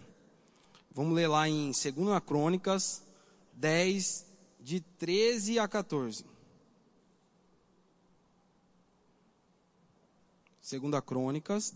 Vamos 0.93 1.13
ler 1.13 1.27
lá 1.27 1.47
em 1.47 1.71
2 1.71 1.83
Crônicas 2.25 3.03
10, 3.53 4.25
de 4.59 4.79
13 4.79 5.59
a 5.59 5.67
14. 5.67 6.25
2 10.69 11.03
Crônicas 11.05 11.73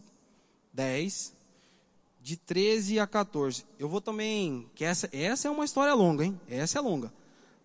10, 0.74 1.34
de 2.22 2.38
13 2.38 3.00
a 3.00 3.08
14. 3.08 3.66
Eu 3.78 3.90
vou 3.90 4.02
também, 4.02 4.70
que 4.76 4.86
essa, 4.86 5.10
essa 5.12 5.48
é 5.48 5.52
uma 5.52 5.66
história 5.66 5.94
longa, 5.94 6.24
hein? 6.24 6.40
Essa 6.48 6.80
é 6.80 6.82
longa. 6.82 7.12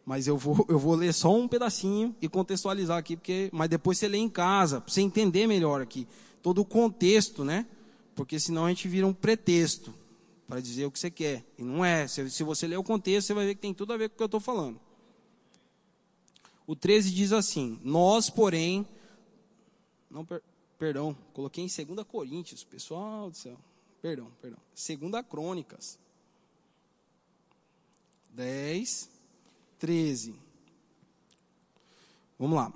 Mas 0.05 0.27
eu 0.27 0.37
vou, 0.37 0.65
eu 0.69 0.79
vou 0.79 0.95
ler 0.95 1.13
só 1.13 1.35
um 1.35 1.47
pedacinho 1.47 2.17
e 2.21 2.29
contextualizar 2.29 2.97
aqui, 2.97 3.17
porque, 3.17 3.51
mas 3.53 3.69
depois 3.69 3.99
você 3.99 4.09
lê 4.09 4.19
em 4.19 4.29
casa, 4.29 4.81
para 4.81 4.93
você 4.93 5.03
entender 5.03 5.47
melhor 5.47 5.81
aqui, 5.81 6.09
todo 6.43 6.63
o 6.63 6.65
contexto, 6.65 7.45
né? 7.45 7.67
Porque 8.19 8.41
senão 8.41 8.67
a 8.67 8.69
gente 8.69 8.89
vira 8.89 9.07
um 9.07 9.15
pretexto 9.15 9.95
para 10.49 10.61
dizer 10.61 10.85
o 10.85 10.91
que 10.91 10.99
você 10.99 11.09
quer. 11.09 11.45
E 11.57 11.63
não 11.63 11.85
é. 11.85 12.09
Se, 12.09 12.29
se 12.29 12.43
você 12.43 12.67
ler 12.67 12.77
o 12.77 12.83
contexto, 12.83 13.29
você 13.29 13.33
vai 13.33 13.47
ver 13.47 13.55
que 13.55 13.61
tem 13.61 13.73
tudo 13.73 13.93
a 13.93 13.97
ver 13.97 14.09
com 14.09 14.15
o 14.15 14.17
que 14.17 14.23
eu 14.25 14.27
estou 14.27 14.41
falando. 14.41 14.81
O 16.67 16.75
13 16.75 17.13
diz 17.13 17.33
assim: 17.33 17.79
Nós, 17.85 18.29
porém. 18.29 18.85
Não, 20.11 20.25
per, 20.25 20.43
perdão, 20.77 21.17
coloquei 21.33 21.65
em 21.65 21.69
2 21.69 22.05
Coríntios, 22.09 22.65
pessoal 22.65 23.31
do 23.31 23.37
céu. 23.37 23.57
Perdão, 24.03 24.33
perdão. 24.43 24.59
2 24.75 25.25
Crônicas. 25.25 25.97
10, 28.31 29.09
13. 29.79 30.35
Vamos 32.37 32.57
lá. 32.57 32.73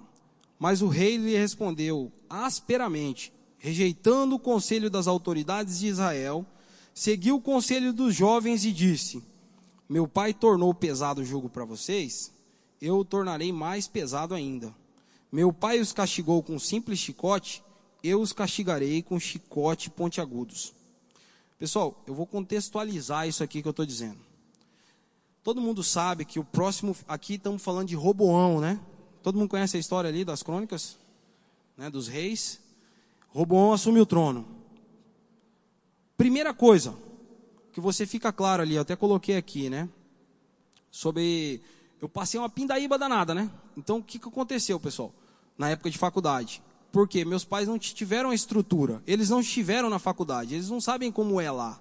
Mas 0.57 0.83
o 0.83 0.87
rei 0.87 1.17
lhe 1.17 1.37
respondeu 1.37 2.13
asperamente, 2.31 3.33
rejeitando 3.62 4.35
o 4.35 4.40
conselho 4.40 4.90
das 4.90 5.07
autoridades 5.07 5.79
de 5.79 5.87
Israel, 5.87 6.44
seguiu 6.92 7.37
o 7.37 7.40
conselho 7.40 7.92
dos 7.92 8.12
jovens 8.12 8.64
e 8.64 8.72
disse: 8.72 9.22
Meu 9.88 10.09
pai 10.09 10.35
tornou 10.35 10.75
pesado 10.75 11.20
o 11.20 11.25
jugo 11.25 11.48
para 11.48 11.64
vocês, 11.64 12.33
eu 12.81 12.98
o 12.98 13.05
tornarei 13.05 13.53
mais 13.53 13.87
pesado 13.87 14.35
ainda. 14.35 14.75
Meu 15.31 15.53
pai 15.53 15.79
os 15.79 15.92
castigou 15.92 16.42
com 16.42 16.59
simples 16.59 16.98
chicote, 16.98 17.62
eu 18.03 18.20
os 18.20 18.33
castigarei 18.33 19.01
com 19.01 19.18
chicote 19.20 19.88
pontiagudos. 19.90 20.75
Pessoal, 21.57 22.03
eu 22.05 22.14
vou 22.16 22.27
contextualizar 22.27 23.29
isso 23.29 23.44
aqui 23.44 23.62
que 23.62 23.68
eu 23.68 23.70
estou 23.70 23.87
dizendo. 23.87 24.18
Todo 25.44 25.61
mundo 25.61 25.85
sabe 25.85 26.25
que 26.25 26.40
o 26.40 26.44
próximo. 26.44 26.96
Aqui 27.07 27.35
estamos 27.35 27.62
falando 27.62 27.87
de 27.87 27.94
Roboão, 27.94 28.61
né? 28.61 28.81
Todo 29.22 29.38
mundo 29.38 29.48
conhece 29.48 29.77
a 29.77 29.81
história 29.81 30.11
ali 30.11 30.25
das 30.25 30.42
crônicas? 30.42 30.98
Né, 31.77 31.88
dos 31.88 32.09
reis. 32.09 32.61
Roboão 33.33 33.73
assume 33.73 34.01
o 34.01 34.07
trono. 34.07 34.47
Primeira 36.16 36.53
coisa, 36.53 36.95
que 37.73 37.81
você 37.81 38.07
fica 38.07 38.33
claro 38.33 38.62
ali, 38.62 38.75
eu 38.75 38.83
até 38.83 38.95
coloquei 38.95 39.37
aqui, 39.37 39.71
né? 39.71 39.88
Sobre. 40.90 41.62
Eu 42.01 42.09
passei 42.09 42.38
uma 42.38 42.49
pindaíba 42.49 42.99
danada, 42.99 43.35
né? 43.35 43.51
Então 43.77 43.99
o 43.99 44.03
que, 44.03 44.18
que 44.18 44.29
aconteceu, 44.29 44.79
pessoal? 44.79 45.14
Na 45.57 45.71
época 45.71 45.90
de 45.90 45.97
faculdade. 45.97 46.62
Porque 46.90 47.25
meus 47.25 47.45
pais 47.45 47.66
não 47.66 47.79
tiveram 47.79 48.31
a 48.31 48.35
estrutura, 48.35 49.03
eles 49.07 49.31
não 49.31 49.40
estiveram 49.40 49.88
na 49.88 49.99
faculdade, 49.99 50.55
eles 50.55 50.68
não 50.68 50.81
sabem 50.81 51.11
como 51.11 51.40
é 51.40 51.51
lá. 51.51 51.81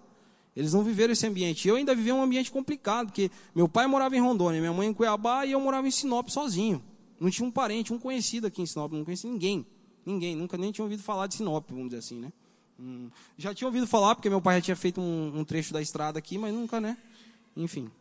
Eles 0.55 0.73
não 0.73 0.83
viveram 0.83 1.13
esse 1.13 1.25
ambiente. 1.27 1.67
Eu 1.67 1.75
ainda 1.75 1.95
vivia 1.95 2.15
um 2.15 2.21
ambiente 2.21 2.51
complicado, 2.51 3.07
porque 3.07 3.29
meu 3.53 3.67
pai 3.67 3.87
morava 3.87 4.15
em 4.15 4.21
Rondônia, 4.21 4.59
minha 4.59 4.73
mãe 4.73 4.87
em 4.87 4.93
Cuiabá 4.93 5.45
e 5.45 5.51
eu 5.51 5.59
morava 5.59 5.87
em 5.87 5.91
Sinop 5.91 6.29
sozinho. 6.29 6.81
Não 7.19 7.29
tinha 7.29 7.47
um 7.47 7.51
parente, 7.51 7.93
um 7.93 7.99
conhecido 7.99 8.47
aqui 8.47 8.61
em 8.61 8.65
Sinop, 8.65 8.91
não 8.93 9.03
conhecia 9.03 9.29
ninguém. 9.29 9.65
Ninguém, 10.05 10.35
nunca 10.35 10.57
nem 10.57 10.71
tinha 10.71 10.83
ouvido 10.83 11.03
falar 11.03 11.27
de 11.27 11.35
Sinop, 11.35 11.69
vamos 11.69 11.85
dizer 11.85 11.99
assim, 11.99 12.19
né? 12.19 12.31
Hum, 12.79 13.09
já 13.37 13.53
tinha 13.53 13.67
ouvido 13.67 13.85
falar, 13.85 14.15
porque 14.15 14.29
meu 14.29 14.41
pai 14.41 14.55
já 14.57 14.61
tinha 14.61 14.75
feito 14.75 14.99
um, 14.99 15.39
um 15.39 15.43
trecho 15.43 15.71
da 15.71 15.81
estrada 15.81 16.17
aqui, 16.17 16.37
mas 16.37 16.53
nunca, 16.53 16.81
né? 16.81 16.97
Enfim. 17.55 17.91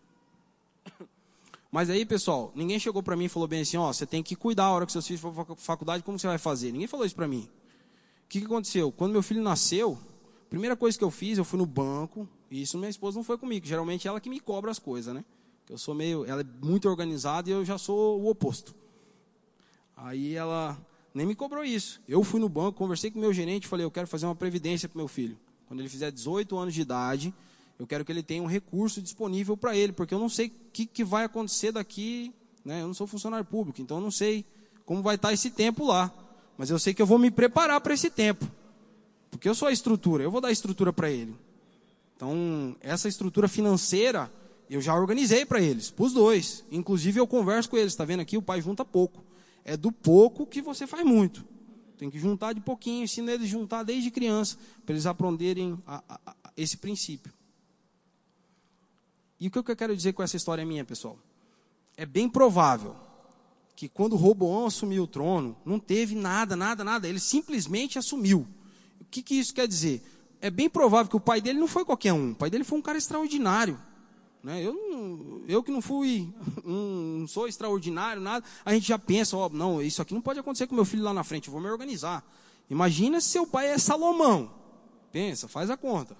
Mas 1.70 1.88
aí, 1.88 2.04
pessoal, 2.04 2.50
ninguém 2.54 2.80
chegou 2.80 3.02
para 3.02 3.14
mim 3.14 3.26
e 3.26 3.28
falou 3.28 3.46
bem 3.46 3.60
assim, 3.60 3.76
ó, 3.76 3.92
você 3.92 4.04
tem 4.04 4.22
que 4.22 4.34
cuidar 4.34 4.64
a 4.64 4.72
hora 4.72 4.86
que 4.86 4.92
seus 4.92 5.06
filhos 5.06 5.20
for 5.20 5.56
faculdade, 5.56 6.02
como 6.02 6.18
você 6.18 6.26
vai 6.26 6.38
fazer? 6.38 6.72
Ninguém 6.72 6.88
falou 6.88 7.06
isso 7.06 7.14
para 7.14 7.28
mim. 7.28 7.48
O 8.24 8.28
que, 8.28 8.40
que 8.40 8.46
aconteceu? 8.46 8.90
Quando 8.90 9.12
meu 9.12 9.22
filho 9.22 9.42
nasceu, 9.42 9.96
a 10.46 10.50
primeira 10.50 10.74
coisa 10.74 10.98
que 10.98 11.04
eu 11.04 11.10
fiz, 11.10 11.38
eu 11.38 11.44
fui 11.44 11.58
no 11.58 11.66
banco, 11.66 12.28
e 12.50 12.62
isso 12.62 12.76
minha 12.76 12.90
esposa 12.90 13.16
não 13.16 13.24
foi 13.24 13.38
comigo, 13.38 13.64
geralmente 13.64 14.08
ela 14.08 14.20
que 14.20 14.28
me 14.28 14.40
cobra 14.40 14.70
as 14.70 14.80
coisas, 14.80 15.14
né? 15.14 15.24
Eu 15.68 15.78
sou 15.78 15.94
meio, 15.94 16.24
ela 16.24 16.40
é 16.40 16.44
muito 16.64 16.88
organizada 16.88 17.48
e 17.48 17.52
eu 17.52 17.64
já 17.64 17.78
sou 17.78 18.20
o 18.20 18.28
oposto. 18.28 18.74
Aí 19.96 20.34
ela 20.34 20.76
nem 21.14 21.26
me 21.26 21.34
cobrou 21.34 21.64
isso. 21.64 22.00
Eu 22.08 22.22
fui 22.22 22.40
no 22.40 22.48
banco, 22.48 22.78
conversei 22.78 23.10
com 23.10 23.18
o 23.18 23.22
meu 23.22 23.32
gerente, 23.32 23.66
falei, 23.66 23.84
eu 23.84 23.90
quero 23.90 24.06
fazer 24.06 24.26
uma 24.26 24.34
previdência 24.34 24.88
para 24.88 24.98
meu 24.98 25.08
filho. 25.08 25.38
Quando 25.66 25.80
ele 25.80 25.88
fizer 25.88 26.10
18 26.10 26.56
anos 26.56 26.74
de 26.74 26.80
idade, 26.80 27.34
eu 27.78 27.86
quero 27.86 28.04
que 28.04 28.12
ele 28.12 28.22
tenha 28.22 28.42
um 28.42 28.46
recurso 28.46 29.00
disponível 29.00 29.56
para 29.56 29.76
ele, 29.76 29.92
porque 29.92 30.12
eu 30.12 30.18
não 30.18 30.28
sei 30.28 30.48
o 30.48 30.52
que, 30.72 30.86
que 30.86 31.04
vai 31.04 31.24
acontecer 31.24 31.72
daqui, 31.72 32.32
né? 32.64 32.82
Eu 32.82 32.86
não 32.86 32.94
sou 32.94 33.06
funcionário 33.06 33.44
público, 33.44 33.80
então 33.80 33.98
eu 33.98 34.02
não 34.02 34.10
sei 34.10 34.44
como 34.84 35.02
vai 35.02 35.14
estar 35.14 35.32
esse 35.32 35.50
tempo 35.50 35.86
lá. 35.86 36.12
Mas 36.58 36.68
eu 36.68 36.78
sei 36.78 36.92
que 36.92 37.00
eu 37.00 37.06
vou 37.06 37.18
me 37.18 37.30
preparar 37.30 37.80
para 37.80 37.94
esse 37.94 38.10
tempo. 38.10 38.46
Porque 39.30 39.48
eu 39.48 39.54
sou 39.54 39.68
a 39.68 39.72
estrutura, 39.72 40.22
eu 40.22 40.30
vou 40.30 40.40
dar 40.40 40.50
estrutura 40.50 40.92
para 40.92 41.10
ele. 41.10 41.34
Então, 42.16 42.76
essa 42.82 43.08
estrutura 43.08 43.48
financeira, 43.48 44.30
eu 44.68 44.80
já 44.82 44.94
organizei 44.94 45.46
para 45.46 45.60
eles, 45.60 45.90
para 45.90 46.04
os 46.04 46.12
dois. 46.12 46.62
Inclusive, 46.70 47.18
eu 47.18 47.26
converso 47.26 47.70
com 47.70 47.78
eles, 47.78 47.92
está 47.92 48.04
vendo 48.04 48.20
aqui? 48.20 48.36
O 48.36 48.42
pai 48.42 48.60
junta 48.60 48.84
pouco. 48.84 49.24
É 49.64 49.76
do 49.76 49.92
pouco 49.92 50.46
que 50.46 50.62
você 50.62 50.86
faz 50.86 51.04
muito. 51.04 51.44
Tem 51.96 52.10
que 52.10 52.18
juntar 52.18 52.54
de 52.54 52.60
pouquinho, 52.60 53.04
ensina 53.04 53.32
eles 53.32 53.46
a 53.46 53.50
juntar 53.50 53.82
desde 53.82 54.10
criança, 54.10 54.56
para 54.86 54.94
eles 54.94 55.04
aprenderem 55.04 55.78
a, 55.86 56.02
a, 56.08 56.20
a, 56.26 56.52
esse 56.56 56.76
princípio. 56.76 57.32
E 59.38 59.48
o 59.48 59.50
que 59.50 59.58
eu 59.58 59.76
quero 59.76 59.96
dizer 59.96 60.12
com 60.12 60.22
essa 60.22 60.36
história 60.36 60.64
minha, 60.64 60.84
pessoal? 60.84 61.18
É 61.96 62.06
bem 62.06 62.28
provável 62.28 62.96
que 63.76 63.88
quando 63.88 64.16
Roboão 64.16 64.66
assumiu 64.66 65.04
o 65.04 65.06
trono, 65.06 65.56
não 65.64 65.78
teve 65.78 66.14
nada, 66.14 66.54
nada, 66.54 66.84
nada. 66.84 67.08
Ele 67.08 67.18
simplesmente 67.18 67.98
assumiu. 67.98 68.46
O 69.00 69.04
que, 69.04 69.22
que 69.22 69.34
isso 69.34 69.54
quer 69.54 69.66
dizer? 69.66 70.02
É 70.40 70.50
bem 70.50 70.68
provável 70.68 71.10
que 71.10 71.16
o 71.16 71.20
pai 71.20 71.40
dele 71.40 71.58
não 71.58 71.66
foi 71.68 71.84
qualquer 71.84 72.12
um. 72.12 72.32
O 72.32 72.34
pai 72.34 72.50
dele 72.50 72.64
foi 72.64 72.78
um 72.78 72.82
cara 72.82 72.98
extraordinário. 72.98 73.80
Né? 74.42 74.62
Eu, 74.62 75.44
eu 75.46 75.62
que 75.62 75.70
não 75.70 75.82
fui, 75.82 76.32
não 76.64 77.26
sou 77.26 77.46
extraordinário, 77.46 78.22
nada. 78.22 78.44
A 78.64 78.72
gente 78.72 78.88
já 78.88 78.98
pensa, 78.98 79.36
ó, 79.36 79.48
não, 79.48 79.82
isso 79.82 80.00
aqui 80.00 80.14
não 80.14 80.22
pode 80.22 80.38
acontecer 80.38 80.66
com 80.66 80.74
meu 80.74 80.84
filho 80.84 81.02
lá 81.02 81.12
na 81.12 81.24
frente, 81.24 81.48
eu 81.48 81.52
vou 81.52 81.60
me 81.60 81.68
organizar. 81.68 82.24
Imagina 82.68 83.20
se 83.20 83.28
seu 83.28 83.46
pai 83.46 83.68
é 83.68 83.78
Salomão. 83.78 84.52
Pensa, 85.12 85.48
faz 85.48 85.70
a 85.70 85.76
conta. 85.76 86.16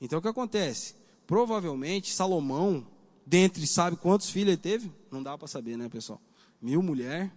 Então 0.00 0.18
o 0.18 0.22
que 0.22 0.28
acontece? 0.28 0.94
Provavelmente 1.26 2.12
Salomão, 2.12 2.86
dentre 3.26 3.66
sabe 3.66 3.96
quantos 3.96 4.30
filhos 4.30 4.48
ele 4.48 4.56
teve? 4.56 4.92
Não 5.10 5.22
dá 5.22 5.36
para 5.36 5.48
saber, 5.48 5.76
né, 5.76 5.88
pessoal? 5.88 6.20
Mil 6.60 6.82
mulher, 6.82 7.32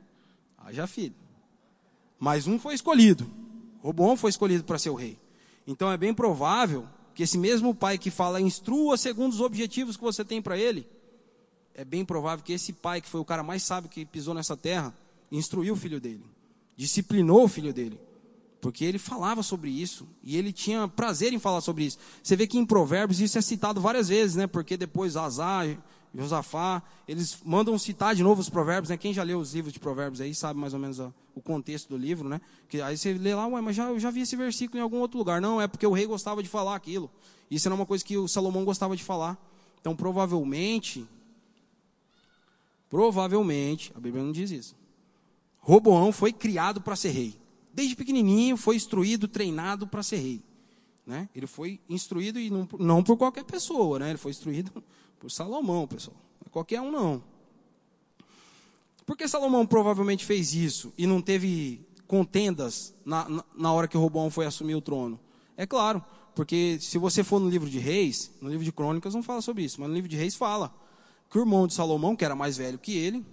haja 0.57 0.85
filho. 0.85 1.15
Mas 2.19 2.45
um 2.45 2.59
foi 2.59 2.75
escolhido. 2.75 3.25
Robão 3.81 4.15
foi 4.15 4.29
escolhido 4.29 4.63
para 4.63 4.77
ser 4.77 4.89
o 4.89 4.95
rei. 4.95 5.17
Então 5.65 5.91
é 5.91 5.97
bem 5.97 6.13
provável 6.13 6.87
que 7.13 7.23
esse 7.23 7.37
mesmo 7.37 7.73
pai 7.73 7.97
que 7.97 8.09
fala 8.09 8.39
instrua 8.39 8.97
segundo 8.97 9.33
os 9.33 9.41
objetivos 9.41 9.97
que 9.97 10.03
você 10.03 10.23
tem 10.23 10.41
para 10.41 10.57
ele, 10.57 10.87
é 11.73 11.85
bem 11.85 12.03
provável 12.03 12.43
que 12.43 12.53
esse 12.53 12.73
pai, 12.73 13.01
que 13.01 13.09
foi 13.09 13.21
o 13.21 13.25
cara 13.25 13.43
mais 13.43 13.63
sábio 13.63 13.89
que 13.89 14.05
pisou 14.05 14.33
nessa 14.33 14.57
terra, 14.57 14.93
instruiu 15.31 15.73
o 15.73 15.77
filho 15.77 15.99
dele, 15.99 16.23
disciplinou 16.75 17.43
o 17.43 17.47
filho 17.47 17.73
dele. 17.73 17.99
Porque 18.59 18.85
ele 18.85 18.99
falava 18.99 19.41
sobre 19.41 19.71
isso 19.71 20.07
e 20.23 20.37
ele 20.37 20.53
tinha 20.53 20.87
prazer 20.87 21.33
em 21.33 21.39
falar 21.39 21.61
sobre 21.61 21.83
isso. 21.83 21.97
Você 22.21 22.35
vê 22.35 22.45
que 22.45 22.59
em 22.59 22.65
Provérbios 22.65 23.19
isso 23.19 23.37
é 23.37 23.41
citado 23.41 23.81
várias 23.81 24.07
vezes, 24.07 24.35
né? 24.35 24.45
Porque 24.45 24.77
depois 24.77 25.17
Azar, 25.17 25.65
Josafá, 26.13 26.83
eles 27.07 27.37
mandam 27.45 27.77
citar 27.77 28.13
de 28.13 28.23
novo 28.23 28.41
os 28.41 28.49
Provérbios, 28.49 28.89
né? 28.89 28.97
Quem 28.97 29.13
já 29.13 29.23
leu 29.23 29.39
os 29.39 29.53
livros 29.53 29.73
de 29.73 29.79
Provérbios 29.79 30.19
aí 30.19 30.35
sabe 30.35 30.59
mais 30.59 30.73
ou 30.73 30.79
menos 30.79 30.99
a, 30.99 31.13
o 31.33 31.41
contexto 31.41 31.89
do 31.89 31.97
livro, 31.97 32.27
né? 32.27 32.41
Que 32.67 32.81
aí 32.81 32.97
você 32.97 33.13
lê 33.13 33.33
lá, 33.33 33.47
ué, 33.47 33.61
mas 33.61 33.75
já, 33.75 33.89
eu 33.89 33.99
já 33.99 34.11
vi 34.11 34.21
esse 34.21 34.35
versículo 34.35 34.79
em 34.79 34.81
algum 34.81 34.99
outro 34.99 35.17
lugar. 35.17 35.39
Não, 35.39 35.61
é 35.61 35.67
porque 35.67 35.87
o 35.87 35.91
rei 35.91 36.05
gostava 36.05 36.43
de 36.43 36.49
falar 36.49 36.75
aquilo. 36.75 37.09
Isso 37.49 37.67
era 37.67 37.75
uma 37.75 37.85
coisa 37.85 38.03
que 38.03 38.17
o 38.17 38.27
Salomão 38.27 38.65
gostava 38.65 38.95
de 38.95 39.03
falar. 39.03 39.37
Então, 39.79 39.95
provavelmente, 39.95 41.07
provavelmente, 42.89 43.91
a 43.95 43.99
Bíblia 43.99 44.23
não 44.23 44.31
diz 44.31 44.51
isso. 44.51 44.75
Roboão 45.59 46.11
foi 46.11 46.33
criado 46.33 46.81
para 46.81 46.95
ser 46.95 47.09
rei 47.09 47.41
desde 47.73 47.95
pequenininho 47.95 48.57
foi 48.57 48.75
instruído, 48.75 49.27
treinado 49.27 49.87
para 49.87 50.03
ser 50.03 50.17
rei. 50.17 50.41
Né? 51.05 51.27
Ele 51.35 51.47
foi 51.47 51.79
instruído 51.89 52.39
e 52.39 52.49
não, 52.49 52.67
não 52.79 53.03
por 53.03 53.17
qualquer 53.17 53.43
pessoa, 53.43 53.99
né? 53.99 54.09
ele 54.09 54.17
foi 54.17 54.31
instruído 54.31 54.83
por 55.21 55.29
Salomão, 55.29 55.87
pessoal. 55.87 56.17
Não 56.41 56.47
é 56.47 56.49
qualquer 56.49 56.81
um, 56.81 56.91
não. 56.91 57.23
Por 59.05 59.15
que 59.15 59.27
Salomão 59.27 59.67
provavelmente 59.67 60.25
fez 60.25 60.53
isso 60.53 60.91
e 60.97 61.05
não 61.05 61.21
teve 61.21 61.85
contendas 62.07 62.93
na, 63.05 63.29
na, 63.29 63.45
na 63.55 63.71
hora 63.71 63.87
que 63.87 63.95
Robão 63.95 64.31
foi 64.31 64.47
assumir 64.47 64.73
o 64.73 64.81
trono? 64.81 65.19
É 65.55 65.67
claro, 65.67 66.03
porque 66.33 66.79
se 66.81 66.97
você 66.97 67.23
for 67.23 67.39
no 67.39 67.47
livro 67.47 67.69
de 67.69 67.77
Reis, 67.77 68.31
no 68.41 68.49
livro 68.49 68.65
de 68.65 68.71
Crônicas 68.71 69.13
não 69.13 69.21
fala 69.21 69.41
sobre 69.41 69.63
isso, 69.63 69.79
mas 69.79 69.89
no 69.89 69.95
livro 69.95 70.09
de 70.09 70.17
Reis 70.17 70.35
fala 70.35 70.73
que 71.29 71.37
o 71.37 71.41
irmão 71.41 71.67
de 71.67 71.75
Salomão, 71.75 72.15
que 72.15 72.25
era 72.25 72.35
mais 72.35 72.57
velho 72.57 72.79
que 72.79 72.97
ele, 72.97 73.23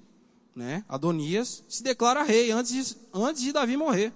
né, 0.55 0.84
Adonias, 0.89 1.64
se 1.68 1.82
declara 1.82 2.22
rei 2.22 2.51
antes 2.51 2.72
de, 2.72 2.97
antes 3.14 3.43
de 3.43 3.53
Davi 3.53 3.76
morrer. 3.78 4.12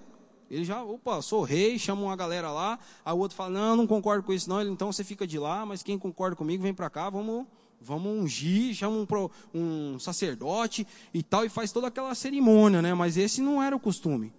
Ele 0.51 0.63
já, 0.63 0.83
opa, 0.83 1.21
sou 1.23 1.41
rei, 1.41 1.79
chama 1.79 2.03
uma 2.03 2.15
galera 2.15 2.51
lá, 2.51 2.77
aí 3.03 3.13
o 3.13 3.17
outro 3.17 3.35
fala, 3.35 3.49
não, 3.49 3.75
não 3.77 3.87
concordo 3.87 4.21
com 4.21 4.31
isso 4.31 4.47
não, 4.47 4.61
ele, 4.61 4.69
então 4.69 4.91
você 4.91 5.03
fica 5.03 5.25
de 5.25 5.39
lá, 5.39 5.65
mas 5.65 5.81
quem 5.81 5.97
concorda 5.97 6.35
comigo 6.35 6.61
vem 6.61 6.73
para 6.73 6.89
cá, 6.91 7.09
vamos, 7.09 7.47
vamos 7.83 8.11
ungir, 8.11 8.73
chama 8.73 8.95
um, 8.95 9.29
um 9.53 9.99
sacerdote 9.99 10.87
e 11.13 11.21
tal, 11.21 11.45
e 11.45 11.49
faz 11.49 11.71
toda 11.71 11.87
aquela 11.87 12.15
cerimônia, 12.15 12.81
né? 12.81 12.93
Mas 12.93 13.17
esse 13.17 13.41
não 13.41 13.61
era 13.61 13.75
o 13.75 13.79
costume. 13.79 14.33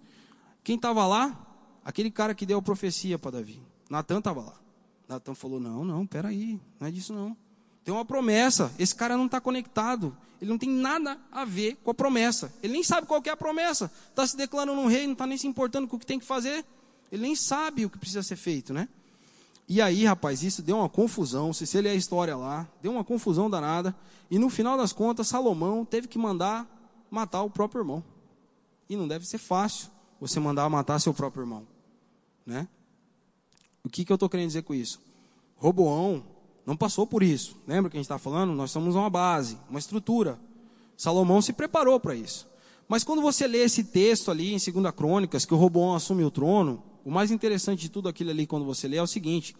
Quem 0.63 0.75
estava 0.75 1.05
lá? 1.05 1.41
Aquele 1.83 2.09
cara 2.09 2.33
que 2.33 2.45
deu 2.45 2.57
a 2.57 2.61
profecia 2.61 3.19
para 3.19 3.31
Davi. 3.31 3.61
Natan 3.89 4.17
estava 4.17 4.41
lá. 4.41 4.59
Natan 5.07 5.35
falou: 5.35 5.59
Não, 5.59 5.85
não, 5.85 6.05
peraí, 6.05 6.59
não 6.79 6.87
é 6.87 6.91
disso 6.91 7.13
não. 7.13 7.37
Tem 7.83 7.93
uma 7.93 8.03
promessa. 8.03 8.73
Esse 8.79 8.95
cara 8.95 9.15
não 9.15 9.27
está 9.27 9.39
conectado. 9.39 10.17
Ele 10.41 10.49
não 10.49 10.57
tem 10.57 10.69
nada 10.69 11.19
a 11.31 11.45
ver 11.45 11.77
com 11.83 11.91
a 11.91 11.93
promessa. 11.93 12.51
Ele 12.61 12.73
nem 12.73 12.83
sabe 12.83 13.07
qual 13.07 13.21
é 13.23 13.29
a 13.29 13.37
promessa. 13.37 13.91
Está 14.09 14.25
se 14.25 14.35
declarando 14.35 14.79
um 14.81 14.87
rei, 14.87 15.05
não 15.05 15.13
está 15.13 15.27
nem 15.27 15.37
se 15.37 15.47
importando 15.47 15.87
com 15.87 15.95
o 15.95 15.99
que 15.99 16.05
tem 16.05 16.19
que 16.19 16.25
fazer. 16.25 16.65
Ele 17.11 17.21
nem 17.21 17.35
sabe 17.35 17.85
o 17.85 17.89
que 17.89 17.97
precisa 17.97 18.23
ser 18.23 18.35
feito, 18.35 18.73
né? 18.73 18.89
E 19.67 19.81
aí, 19.81 20.05
rapaz, 20.05 20.43
isso 20.43 20.61
deu 20.61 20.77
uma 20.77 20.89
confusão. 20.89 21.51
Se 21.51 21.65
você 21.65 21.81
ler 21.81 21.89
a 21.89 21.95
história 21.95 22.35
lá, 22.35 22.67
deu 22.81 22.91
uma 22.91 23.03
confusão 23.03 23.49
danada. 23.49 23.95
E 24.29 24.37
no 24.37 24.49
final 24.49 24.77
das 24.77 24.93
contas, 24.93 25.27
Salomão 25.27 25.83
teve 25.83 26.07
que 26.07 26.17
mandar 26.17 26.69
matar 27.09 27.41
o 27.41 27.49
próprio 27.49 27.81
irmão. 27.81 28.03
E 28.89 28.95
não 28.95 29.07
deve 29.07 29.25
ser 29.25 29.37
fácil 29.37 29.89
você 30.19 30.39
mandar 30.39 30.69
matar 30.69 30.99
seu 30.99 31.13
próprio 31.13 31.43
irmão, 31.43 31.67
né? 32.45 32.67
O 33.83 33.89
que, 33.89 34.05
que 34.05 34.11
eu 34.11 34.15
estou 34.15 34.29
querendo 34.29 34.47
dizer 34.47 34.63
com 34.63 34.73
isso? 34.73 34.99
Roboão 35.57 36.23
não 36.65 36.75
passou 36.75 37.05
por 37.05 37.21
isso. 37.21 37.55
Lembra 37.67 37.89
que 37.89 37.97
a 37.97 37.99
gente 37.99 38.05
está 38.05 38.17
falando? 38.17 38.53
Nós 38.53 38.71
somos 38.71 38.95
uma 38.95 39.09
base, 39.09 39.57
uma 39.69 39.79
estrutura. 39.79 40.39
Salomão 40.97 41.41
se 41.41 41.53
preparou 41.53 41.99
para 41.99 42.15
isso. 42.15 42.47
Mas 42.87 43.03
quando 43.03 43.21
você 43.21 43.47
lê 43.47 43.59
esse 43.59 43.83
texto 43.83 44.31
ali 44.31 44.53
em 44.53 44.57
2 44.57 44.95
Crônicas, 44.95 45.45
que 45.45 45.53
o 45.53 45.57
Roboão 45.57 45.95
assume 45.95 46.23
o 46.23 46.31
trono, 46.31 46.81
o 47.05 47.11
mais 47.11 47.29
interessante 47.29 47.81
de 47.81 47.89
tudo 47.89 48.09
aquilo 48.09 48.31
ali 48.31 48.47
quando 48.47 48.65
você 48.65 48.87
lê 48.87 48.97
é 48.97 49.01
o 49.01 49.07
seguinte: 49.07 49.55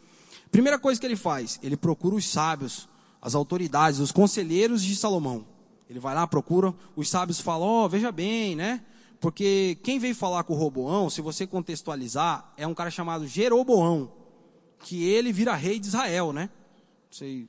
primeira 0.51 0.79
coisa 0.79 0.99
que 0.99 1.05
ele 1.05 1.15
faz, 1.15 1.59
ele 1.61 1.77
procura 1.77 2.15
os 2.15 2.27
sábios, 2.27 2.89
as 3.21 3.35
autoridades, 3.35 3.99
os 3.99 4.11
conselheiros 4.11 4.83
de 4.83 4.95
Salomão. 4.95 5.45
Ele 5.87 5.99
vai 5.99 6.15
lá, 6.15 6.25
procura, 6.25 6.73
os 6.95 7.07
sábios 7.07 7.39
falam: 7.39 7.67
Ó, 7.67 7.85
oh, 7.85 7.89
veja 7.89 8.11
bem, 8.11 8.55
né? 8.55 8.83
Porque 9.19 9.77
quem 9.83 9.99
veio 9.99 10.15
falar 10.15 10.43
com 10.43 10.53
o 10.53 10.57
Roboão, 10.57 11.09
se 11.09 11.21
você 11.21 11.45
contextualizar, 11.45 12.51
é 12.57 12.65
um 12.65 12.73
cara 12.73 12.89
chamado 12.89 13.27
Jeroboão, 13.27 14.11
que 14.79 15.03
ele 15.03 15.31
vira 15.31 15.53
rei 15.53 15.79
de 15.79 15.87
Israel, 15.87 16.33
né? 16.33 16.49
Sei, 17.11 17.47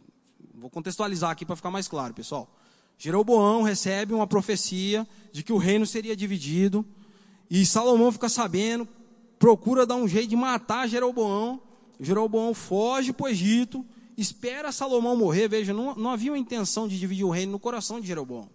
vou 0.54 0.68
contextualizar 0.70 1.30
aqui 1.30 1.44
para 1.44 1.56
ficar 1.56 1.70
mais 1.70 1.88
claro, 1.88 2.12
pessoal. 2.12 2.54
Jeroboão 2.98 3.62
recebe 3.62 4.14
uma 4.14 4.26
profecia 4.26 5.06
de 5.32 5.42
que 5.42 5.52
o 5.52 5.58
reino 5.58 5.86
seria 5.86 6.14
dividido, 6.14 6.84
e 7.50 7.64
Salomão 7.64 8.12
fica 8.12 8.28
sabendo, 8.28 8.88
procura 9.38 9.86
dar 9.86 9.96
um 9.96 10.08
jeito 10.08 10.28
de 10.28 10.36
matar 10.36 10.88
Jeroboão. 10.88 11.60
Jeroboão 12.00 12.52
foge 12.52 13.12
para 13.12 13.26
o 13.26 13.28
Egito, 13.28 13.84
espera 14.16 14.72
Salomão 14.72 15.16
morrer. 15.16 15.48
Veja, 15.48 15.72
não, 15.72 15.94
não 15.94 16.10
havia 16.10 16.32
uma 16.32 16.38
intenção 16.38 16.86
de 16.86 16.98
dividir 16.98 17.24
o 17.24 17.30
reino 17.30 17.52
no 17.52 17.58
coração 17.58 18.00
de 18.00 18.06
Jeroboão. 18.06 18.48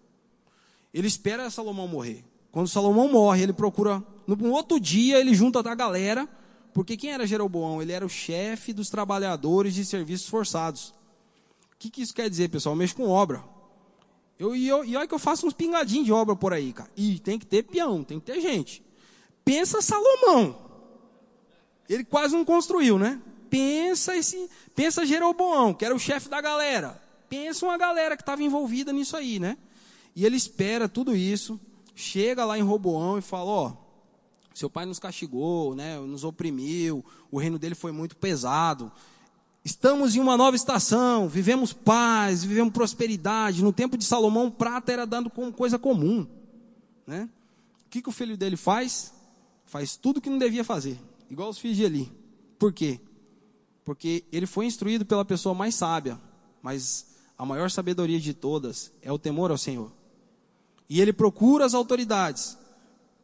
Ele 0.93 1.07
espera 1.07 1.49
Salomão 1.49 1.87
morrer. 1.87 2.23
Quando 2.51 2.67
Salomão 2.67 3.07
morre, 3.07 3.43
ele 3.43 3.53
procura. 3.53 4.03
No 4.27 4.51
outro 4.51 4.79
dia, 4.79 5.19
ele 5.19 5.33
junta 5.33 5.59
a 5.59 5.75
galera. 5.75 6.27
Porque 6.73 6.95
quem 6.95 7.11
era 7.11 7.27
Jeroboão? 7.27 7.81
Ele 7.81 7.91
era 7.91 8.05
o 8.05 8.09
chefe 8.09 8.73
dos 8.73 8.89
trabalhadores 8.89 9.73
de 9.73 9.85
serviços 9.85 10.27
forçados. 10.27 10.93
O 11.73 11.77
que, 11.79 11.89
que 11.89 12.01
isso 12.01 12.13
quer 12.13 12.29
dizer, 12.29 12.49
pessoal? 12.49 12.75
Eu 12.75 12.79
mexo 12.79 12.95
com 12.95 13.07
obra. 13.09 13.43
Eu, 14.37 14.55
e, 14.55 14.67
eu, 14.67 14.83
e 14.83 14.95
olha 14.95 15.07
que 15.07 15.13
eu 15.13 15.19
faço 15.19 15.45
uns 15.45 15.53
pingadinhos 15.53 16.05
de 16.05 16.11
obra 16.11 16.35
por 16.35 16.53
aí, 16.53 16.73
cara. 16.73 16.89
E 16.95 17.19
tem 17.19 17.37
que 17.37 17.45
ter 17.45 17.63
peão, 17.63 18.03
tem 18.03 18.19
que 18.19 18.25
ter 18.25 18.39
gente. 18.41 18.83
Pensa 19.43 19.81
Salomão. 19.81 20.70
Ele 21.91 22.05
quase 22.05 22.33
não 22.33 22.45
construiu, 22.45 22.97
né? 22.97 23.21
Pensa 23.49 24.15
esse, 24.15 24.49
pensa 24.73 25.05
Jeroboão, 25.05 25.73
que 25.73 25.83
era 25.83 25.93
o 25.93 25.99
chefe 25.99 26.29
da 26.29 26.39
galera. 26.39 26.97
Pensa 27.27 27.65
uma 27.65 27.77
galera 27.77 28.15
que 28.15 28.21
estava 28.21 28.41
envolvida 28.41 28.93
nisso 28.93 29.17
aí, 29.17 29.39
né? 29.39 29.57
E 30.15 30.25
ele 30.25 30.37
espera 30.37 30.87
tudo 30.87 31.13
isso, 31.13 31.59
chega 31.93 32.45
lá 32.45 32.57
em 32.57 32.61
Roboão 32.61 33.17
e 33.17 33.21
fala: 33.21 33.49
Ó, 33.49 33.73
seu 34.53 34.69
pai 34.69 34.85
nos 34.85 34.99
castigou, 34.99 35.75
né? 35.75 35.99
Nos 35.99 36.23
oprimiu, 36.23 37.03
o 37.29 37.37
reino 37.37 37.59
dele 37.59 37.75
foi 37.75 37.91
muito 37.91 38.15
pesado. 38.15 38.89
Estamos 39.63 40.15
em 40.15 40.21
uma 40.21 40.37
nova 40.37 40.55
estação, 40.55 41.27
vivemos 41.27 41.73
paz, 41.73 42.41
vivemos 42.41 42.71
prosperidade. 42.71 43.61
No 43.61 43.73
tempo 43.73 43.97
de 43.97 44.05
Salomão, 44.05 44.49
prata 44.49 44.93
era 44.93 45.05
dado 45.05 45.29
como 45.29 45.51
coisa 45.51 45.77
comum, 45.77 46.25
né? 47.05 47.27
O 47.85 47.89
que, 47.89 48.01
que 48.01 48.07
o 48.07 48.13
filho 48.13 48.37
dele 48.37 48.55
faz? 48.55 49.13
Faz 49.65 49.97
tudo 49.97 50.21
que 50.21 50.29
não 50.29 50.37
devia 50.37 50.63
fazer 50.63 50.97
igual 51.31 51.49
os 51.49 51.57
filhos 51.57 51.77
de 51.77 51.83
Eli. 51.83 52.11
Por 52.59 52.73
quê? 52.73 52.99
Porque 53.85 54.25
ele 54.31 54.45
foi 54.45 54.65
instruído 54.65 55.05
pela 55.05 55.23
pessoa 55.23 55.55
mais 55.55 55.73
sábia, 55.73 56.19
mas 56.61 57.07
a 57.37 57.45
maior 57.45 57.71
sabedoria 57.71 58.19
de 58.19 58.33
todas 58.33 58.91
é 59.01 59.11
o 59.11 59.17
temor 59.17 59.49
ao 59.49 59.57
Senhor. 59.57 59.91
E 60.89 60.99
ele 60.99 61.13
procura 61.13 61.65
as 61.65 61.73
autoridades, 61.73 62.57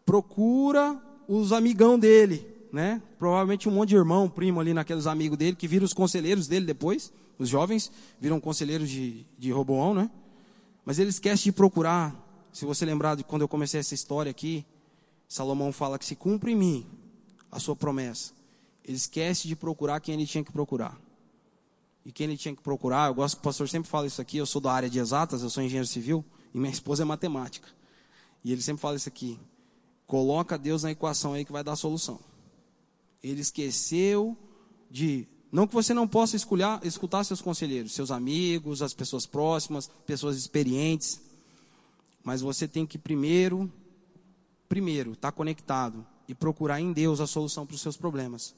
procura 0.06 1.00
os 1.28 1.52
amigão 1.52 2.00
dele, 2.00 2.48
né? 2.72 3.02
Provavelmente 3.20 3.68
um 3.68 3.74
monte 3.74 3.90
de 3.90 3.98
irmão, 3.98 4.30
primo 4.30 4.62
ali 4.62 4.74
naqueles 4.74 5.06
amigos 5.06 5.38
dele, 5.38 5.58
que 5.58 5.68
viram 5.68 5.86
os 5.86 5.94
conselheiros 5.94 6.48
dele 6.48 6.66
depois, 6.66 7.12
os 7.38 7.50
jovens 7.50 7.92
viram 8.20 8.40
conselheiros 8.40 8.90
de, 8.90 9.26
de 9.38 9.52
Roboão, 9.52 9.94
né? 9.94 10.10
Mas 10.86 10.98
ele 10.98 11.10
esquece 11.10 11.44
de 11.44 11.52
procurar, 11.52 12.16
se 12.54 12.64
você 12.64 12.86
lembrar 12.86 13.16
de 13.16 13.24
quando 13.26 13.42
eu 13.42 13.50
comecei 13.50 13.82
essa 13.82 13.94
história 13.94 14.30
aqui, 14.30 14.66
Salomão 15.28 15.74
fala 15.74 16.00
que 16.00 16.06
se 16.06 16.16
cumpre 16.16 16.54
em 16.54 16.56
mim 16.56 16.97
a 17.52 17.60
sua 17.60 17.76
promessa. 17.76 18.34
Ele 18.84 18.98
esquece 18.98 19.48
de 19.48 19.56
procurar 19.56 20.00
quem 20.00 20.16
ele 20.16 20.26
tinha 20.26 20.44
que 20.44 20.52
procurar. 20.52 20.98
E 22.06 22.12
quem 22.12 22.28
ele 22.28 22.38
tinha 22.38 22.56
que 22.56 22.62
procurar, 22.62 23.10
eu 23.10 23.16
gosto 23.16 23.36
que 23.36 23.42
o 23.42 23.44
pastor 23.44 23.68
sempre 23.68 23.90
fala 23.90 24.08
isso 24.08 24.22
aqui, 24.22 24.38
eu 24.38 24.46
sou 24.46 24.62
da 24.62 24.72
área 24.72 24.90
de 24.90 24.98
exatas, 24.98 25.42
eu 25.42 25.50
sou 25.50 25.62
engenheiro 25.62 25.88
civil, 25.88 26.24
e 26.54 26.58
minha 26.58 26.72
esposa 26.72 27.04
é 27.04 27.06
matemática. 27.06 27.68
E 28.44 28.52
ele 28.54 28.62
sempre 28.62 28.82
fala 28.82 28.96
isso 28.96 29.10
aqui. 29.10 29.38
Coloca 30.06 30.58
Deus 30.58 30.84
na 30.84 30.92
equação 30.92 31.34
aí 31.34 31.44
que 31.44 31.52
vai 31.52 31.66
dar 31.66 31.74
a 31.74 31.76
solução. 31.76 32.18
Ele 33.22 33.42
esqueceu 33.42 34.38
de. 34.90 35.28
Não 35.52 35.68
que 35.68 35.74
você 35.74 35.94
não 35.94 36.08
possa 36.08 36.38
escolher, 36.38 36.80
escutar 36.84 37.26
seus 37.26 37.42
conselheiros, 37.42 37.94
seus 37.94 38.10
amigos, 38.10 38.82
as 38.82 38.94
pessoas 38.94 39.26
próximas, 39.26 39.90
pessoas 40.06 40.38
experientes. 40.38 41.20
Mas 42.24 42.40
você 42.40 42.70
tem 42.70 42.86
que 42.86 42.98
primeiro, 42.98 43.70
primeiro, 44.70 45.12
estar 45.12 45.32
tá 45.32 45.36
conectado 45.36 46.06
e 46.28 46.36
procurar 46.36 46.82
em 46.82 46.92
Deus 46.92 47.20
a 47.20 47.28
solução 47.28 47.66
para 47.66 47.76
os 47.76 47.82
seus 47.82 47.98
problemas. 47.98 48.56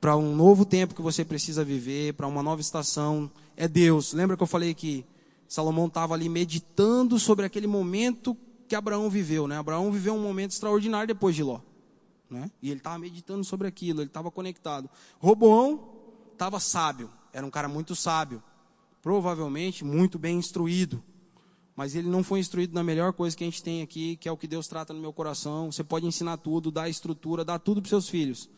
Para 0.00 0.16
um 0.16 0.34
novo 0.34 0.64
tempo 0.64 0.94
que 0.94 1.02
você 1.02 1.24
precisa 1.24 1.64
viver, 1.64 2.14
para 2.14 2.26
uma 2.26 2.42
nova 2.42 2.60
estação, 2.60 3.30
é 3.56 3.68
Deus. 3.68 4.12
Lembra 4.12 4.36
que 4.36 4.42
eu 4.42 4.46
falei 4.46 4.72
que 4.72 5.04
Salomão 5.46 5.86
estava 5.86 6.14
ali 6.14 6.28
meditando 6.28 7.18
sobre 7.18 7.44
aquele 7.44 7.66
momento 7.66 8.36
que 8.68 8.74
Abraão 8.74 9.10
viveu, 9.10 9.46
né? 9.46 9.58
Abraão 9.58 9.90
viveu 9.90 10.14
um 10.14 10.22
momento 10.22 10.52
extraordinário 10.52 11.08
depois 11.08 11.34
de 11.34 11.42
Ló, 11.42 11.60
né? 12.30 12.50
E 12.62 12.70
ele 12.70 12.78
estava 12.78 12.98
meditando 12.98 13.44
sobre 13.44 13.66
aquilo, 13.66 14.00
ele 14.00 14.08
estava 14.08 14.30
conectado. 14.30 14.88
Roboão 15.18 15.88
estava 16.32 16.60
sábio, 16.60 17.10
era 17.32 17.44
um 17.44 17.50
cara 17.50 17.68
muito 17.68 17.94
sábio, 17.96 18.42
provavelmente 19.02 19.84
muito 19.84 20.18
bem 20.18 20.38
instruído 20.38 21.02
mas 21.80 21.94
ele 21.94 22.10
não 22.10 22.22
foi 22.22 22.40
instruído 22.40 22.74
na 22.74 22.84
melhor 22.84 23.14
coisa 23.14 23.34
que 23.34 23.42
a 23.42 23.46
gente 23.46 23.62
tem 23.62 23.80
aqui, 23.80 24.14
que 24.16 24.28
é 24.28 24.32
o 24.32 24.36
que 24.36 24.46
Deus 24.46 24.68
trata 24.68 24.92
no 24.92 25.00
meu 25.00 25.14
coração. 25.14 25.72
Você 25.72 25.82
pode 25.82 26.04
ensinar 26.04 26.36
tudo, 26.36 26.70
dar 26.70 26.90
estrutura, 26.90 27.42
dar 27.42 27.58
tudo 27.58 27.80
para 27.80 27.88
seus 27.88 28.06
filhos, 28.06 28.50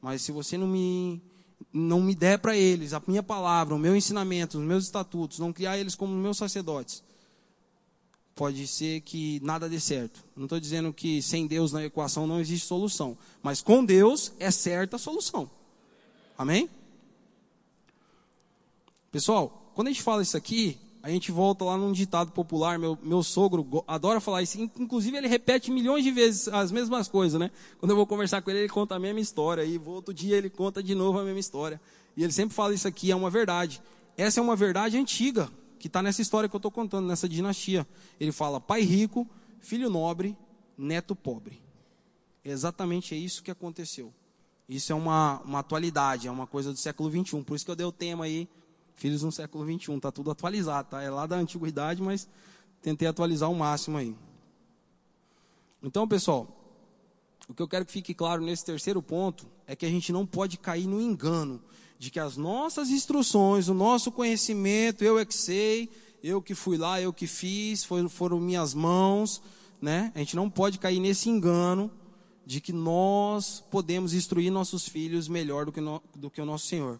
mas 0.00 0.22
se 0.22 0.30
você 0.30 0.56
não 0.56 0.68
me 0.68 1.20
não 1.72 2.00
me 2.00 2.14
der 2.14 2.38
para 2.38 2.56
eles 2.56 2.92
a 2.92 3.02
minha 3.04 3.20
palavra, 3.20 3.74
o 3.74 3.78
meu 3.80 3.96
ensinamento, 3.96 4.58
os 4.58 4.64
meus 4.64 4.84
estatutos, 4.84 5.40
não 5.40 5.52
criar 5.52 5.76
eles 5.76 5.96
como 5.96 6.14
meus 6.14 6.36
sacerdotes, 6.36 7.02
pode 8.32 8.64
ser 8.68 9.00
que 9.00 9.40
nada 9.42 9.68
dê 9.68 9.80
certo. 9.80 10.22
Não 10.36 10.44
estou 10.44 10.60
dizendo 10.60 10.92
que 10.92 11.20
sem 11.20 11.48
Deus 11.48 11.72
na 11.72 11.84
equação 11.84 12.28
não 12.28 12.38
existe 12.38 12.64
solução, 12.64 13.18
mas 13.42 13.60
com 13.60 13.84
Deus 13.84 14.32
é 14.38 14.52
certa 14.52 14.94
a 14.94 15.00
solução. 15.00 15.50
Amém? 16.38 16.70
Pessoal, 19.10 19.72
quando 19.74 19.88
a 19.88 19.90
gente 19.90 20.04
fala 20.04 20.22
isso 20.22 20.36
aqui, 20.36 20.78
a 21.02 21.10
gente 21.10 21.30
volta 21.30 21.64
lá 21.64 21.76
num 21.76 21.92
ditado 21.92 22.32
popular, 22.32 22.78
meu, 22.78 22.98
meu 23.02 23.22
sogro 23.22 23.84
adora 23.86 24.20
falar 24.20 24.42
isso, 24.42 24.60
inclusive 24.60 25.16
ele 25.16 25.28
repete 25.28 25.70
milhões 25.70 26.02
de 26.02 26.10
vezes 26.10 26.48
as 26.48 26.72
mesmas 26.72 27.08
coisas, 27.08 27.38
né? 27.38 27.50
Quando 27.78 27.90
eu 27.90 27.96
vou 27.96 28.06
conversar 28.06 28.42
com 28.42 28.50
ele, 28.50 28.60
ele 28.60 28.68
conta 28.68 28.96
a 28.96 28.98
mesma 28.98 29.20
história, 29.20 29.64
e 29.64 29.78
outro 29.78 30.12
dia 30.12 30.36
ele 30.36 30.50
conta 30.50 30.82
de 30.82 30.94
novo 30.94 31.18
a 31.18 31.24
mesma 31.24 31.38
história. 31.38 31.80
E 32.16 32.24
ele 32.24 32.32
sempre 32.32 32.54
fala 32.54 32.74
isso 32.74 32.88
aqui, 32.88 33.10
é 33.12 33.16
uma 33.16 33.30
verdade. 33.30 33.80
Essa 34.16 34.40
é 34.40 34.42
uma 34.42 34.56
verdade 34.56 34.98
antiga, 34.98 35.48
que 35.78 35.86
está 35.86 36.02
nessa 36.02 36.20
história 36.20 36.48
que 36.48 36.56
eu 36.56 36.58
estou 36.58 36.70
contando, 36.70 37.06
nessa 37.06 37.28
dinastia. 37.28 37.86
Ele 38.18 38.32
fala, 38.32 38.60
pai 38.60 38.82
rico, 38.82 39.26
filho 39.60 39.88
nobre, 39.88 40.36
neto 40.76 41.14
pobre. 41.14 41.62
É 42.44 42.50
exatamente 42.50 43.14
isso 43.14 43.42
que 43.42 43.50
aconteceu. 43.50 44.12
Isso 44.68 44.92
é 44.92 44.94
uma, 44.94 45.40
uma 45.44 45.60
atualidade, 45.60 46.28
é 46.28 46.30
uma 46.30 46.46
coisa 46.46 46.72
do 46.72 46.78
século 46.78 47.10
XXI. 47.10 47.42
Por 47.42 47.54
isso 47.54 47.64
que 47.64 47.70
eu 47.70 47.76
dei 47.76 47.86
o 47.86 47.92
tema 47.92 48.24
aí, 48.24 48.48
Filhos 48.98 49.22
no 49.22 49.30
século 49.30 49.64
21, 49.64 50.00
tá 50.00 50.10
tudo 50.10 50.28
atualizado, 50.28 50.88
tá? 50.90 51.00
É 51.00 51.08
lá 51.08 51.24
da 51.24 51.36
antiguidade, 51.36 52.02
mas 52.02 52.28
tentei 52.82 53.06
atualizar 53.06 53.48
o 53.48 53.54
máximo 53.54 53.96
aí. 53.96 54.16
Então, 55.80 56.06
pessoal, 56.08 56.48
o 57.48 57.54
que 57.54 57.62
eu 57.62 57.68
quero 57.68 57.86
que 57.86 57.92
fique 57.92 58.12
claro 58.12 58.42
nesse 58.42 58.64
terceiro 58.64 59.00
ponto 59.00 59.46
é 59.68 59.76
que 59.76 59.86
a 59.86 59.88
gente 59.88 60.12
não 60.12 60.26
pode 60.26 60.58
cair 60.58 60.88
no 60.88 61.00
engano 61.00 61.62
de 61.96 62.10
que 62.10 62.18
as 62.18 62.36
nossas 62.36 62.90
instruções, 62.90 63.68
o 63.68 63.74
nosso 63.74 64.10
conhecimento, 64.10 65.04
eu 65.04 65.16
é 65.16 65.24
que 65.24 65.34
sei, 65.34 65.88
eu 66.20 66.42
que 66.42 66.52
fui 66.52 66.76
lá, 66.76 67.00
eu 67.00 67.12
que 67.12 67.28
fiz, 67.28 67.84
foram, 67.84 68.40
minhas 68.40 68.74
mãos, 68.74 69.40
né? 69.80 70.10
A 70.16 70.18
gente 70.18 70.34
não 70.34 70.50
pode 70.50 70.76
cair 70.76 70.98
nesse 70.98 71.28
engano 71.28 71.88
de 72.44 72.60
que 72.60 72.72
nós 72.72 73.62
podemos 73.70 74.12
instruir 74.12 74.50
nossos 74.50 74.88
filhos 74.88 75.28
melhor 75.28 75.66
do 75.66 75.70
que, 75.70 75.80
no, 75.80 76.02
do 76.16 76.28
que 76.28 76.40
o 76.40 76.44
nosso 76.44 76.66
Senhor. 76.66 76.98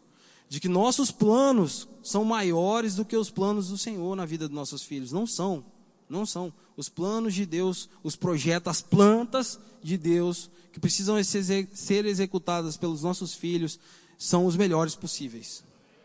De 0.48 0.60
que 0.60 0.68
nossos 0.68 1.10
planos 1.10 1.88
são 2.02 2.24
maiores 2.24 2.94
do 2.94 3.04
que 3.04 3.16
os 3.16 3.30
planos 3.30 3.68
do 3.68 3.76
Senhor 3.76 4.16
na 4.16 4.24
vida 4.24 4.48
dos 4.48 4.54
nossos 4.54 4.82
filhos. 4.82 5.12
Não 5.12 5.26
são. 5.26 5.64
Não 6.08 6.24
são. 6.24 6.52
Os 6.76 6.88
planos 6.88 7.34
de 7.34 7.44
Deus, 7.44 7.88
os 8.02 8.16
projetos, 8.16 8.70
as 8.70 8.80
plantas 8.80 9.58
de 9.82 9.98
Deus 9.98 10.50
que 10.72 10.80
precisam 10.80 11.16
ser 11.22 12.06
executadas 12.06 12.76
pelos 12.76 13.02
nossos 13.02 13.34
filhos 13.34 13.78
são 14.16 14.46
os 14.46 14.56
melhores 14.56 14.94
possíveis. 14.94 15.64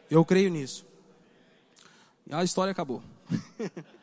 Eu 0.09 0.25
creio 0.25 0.49
nisso. 0.49 0.85
A 2.29 2.43
história 2.43 2.71
acabou. 2.71 3.01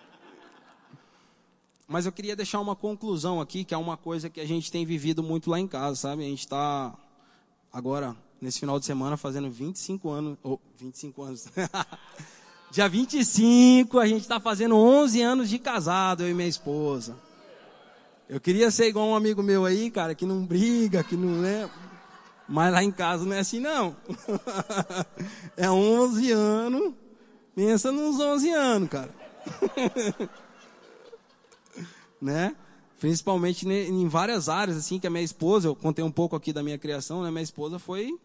Mas 1.87 2.07
eu 2.07 2.13
queria 2.13 2.37
deixar 2.37 2.61
uma 2.61 2.77
conclusão 2.77 3.41
aqui, 3.41 3.65
que 3.65 3.75
é 3.75 3.77
uma 3.77 3.97
coisa 3.97 4.31
que 4.31 4.41
a 4.41 4.47
gente 4.47 4.71
tem 4.71 4.87
vivido 4.87 5.25
muito 5.25 5.51
lá 5.51 5.59
em 5.59 5.67
casa, 5.67 5.97
sabe? 5.97 6.25
A 6.25 6.29
gente 6.29 6.41
está 6.41 6.97
agora, 7.73 8.17
nesse 8.41 8.61
final 8.61 8.79
de 8.79 8.87
semana, 8.87 9.17
fazendo 9.17 9.51
25 9.51 10.11
anos. 10.11 10.39
Ou, 10.43 10.55
oh, 10.55 10.59
25 10.79 11.23
anos. 11.23 11.47
Dia 12.71 12.89
25, 12.89 13.99
a 13.99 14.07
gente 14.07 14.23
está 14.23 14.39
fazendo 14.39 14.77
11 14.77 15.21
anos 15.21 15.51
de 15.51 15.59
casado, 15.59 16.23
eu 16.23 16.31
e 16.31 16.35
minha 16.35 16.49
esposa. 16.49 17.17
Eu 18.29 18.41
queria 18.41 18.71
ser 18.71 18.87
igual 18.87 19.09
um 19.09 19.17
amigo 19.17 19.43
meu 19.43 19.65
aí, 19.65 19.91
cara, 19.91 20.15
que 20.15 20.25
não 20.25 20.47
briga, 20.47 21.03
que 21.03 21.17
não 21.17 21.45
é. 21.45 21.69
Mas 22.49 22.73
lá 22.73 22.83
em 22.83 22.93
casa 22.93 23.25
não 23.25 23.35
é 23.35 23.41
assim, 23.41 23.59
não. 23.59 23.97
é 25.57 25.69
11 25.69 26.31
anos. 26.31 26.95
Pensa 27.57 27.91
nos 27.91 28.21
11 28.21 28.51
anos, 28.51 28.89
cara. 28.89 29.11
né? 32.23 32.55
Principalmente 33.01 33.69
em 33.69 34.07
várias 34.07 34.49
áreas, 34.49 34.77
assim, 34.77 35.01
que 35.01 35.09
a 35.09 35.11
minha 35.11 35.25
esposa, 35.25 35.67
eu 35.67 35.75
contei 35.75 36.05
um 36.05 36.11
pouco 36.11 36.37
aqui 36.37 36.53
da 36.53 36.63
minha 36.63 36.79
criação, 36.79 37.25
né? 37.25 37.31
Minha 37.31 37.43
esposa 37.43 37.81
foi. 37.81 38.17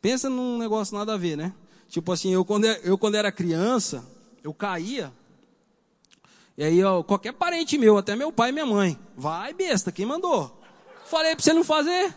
Pensa 0.00 0.28
num 0.30 0.58
negócio 0.58 0.96
nada 0.96 1.14
a 1.14 1.16
ver, 1.16 1.36
né? 1.36 1.52
Tipo 1.88 2.12
assim, 2.12 2.32
eu 2.32 2.44
quando, 2.44 2.66
eu 2.66 2.96
quando 2.96 3.16
era 3.16 3.32
criança, 3.32 4.04
eu 4.44 4.54
caía. 4.54 5.12
E 6.56 6.64
aí, 6.64 6.82
ó, 6.84 7.02
qualquer 7.02 7.32
parente 7.32 7.78
meu, 7.78 7.96
até 7.98 8.16
meu 8.16 8.32
pai 8.32 8.50
e 8.50 8.52
minha 8.52 8.66
mãe, 8.66 8.98
vai 9.16 9.52
besta, 9.54 9.92
quem 9.92 10.04
mandou? 10.04 10.60
Falei 11.06 11.34
pra 11.34 11.42
você 11.42 11.52
não 11.52 11.64
fazer. 11.64 12.14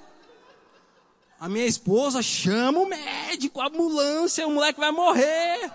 A 1.39 1.49
minha 1.49 1.65
esposa 1.65 2.21
chama 2.21 2.79
o 2.79 2.86
médico, 2.86 3.61
a 3.61 3.67
ambulância, 3.67 4.47
o 4.47 4.51
moleque 4.51 4.79
vai 4.79 4.91
morrer. 4.91 5.71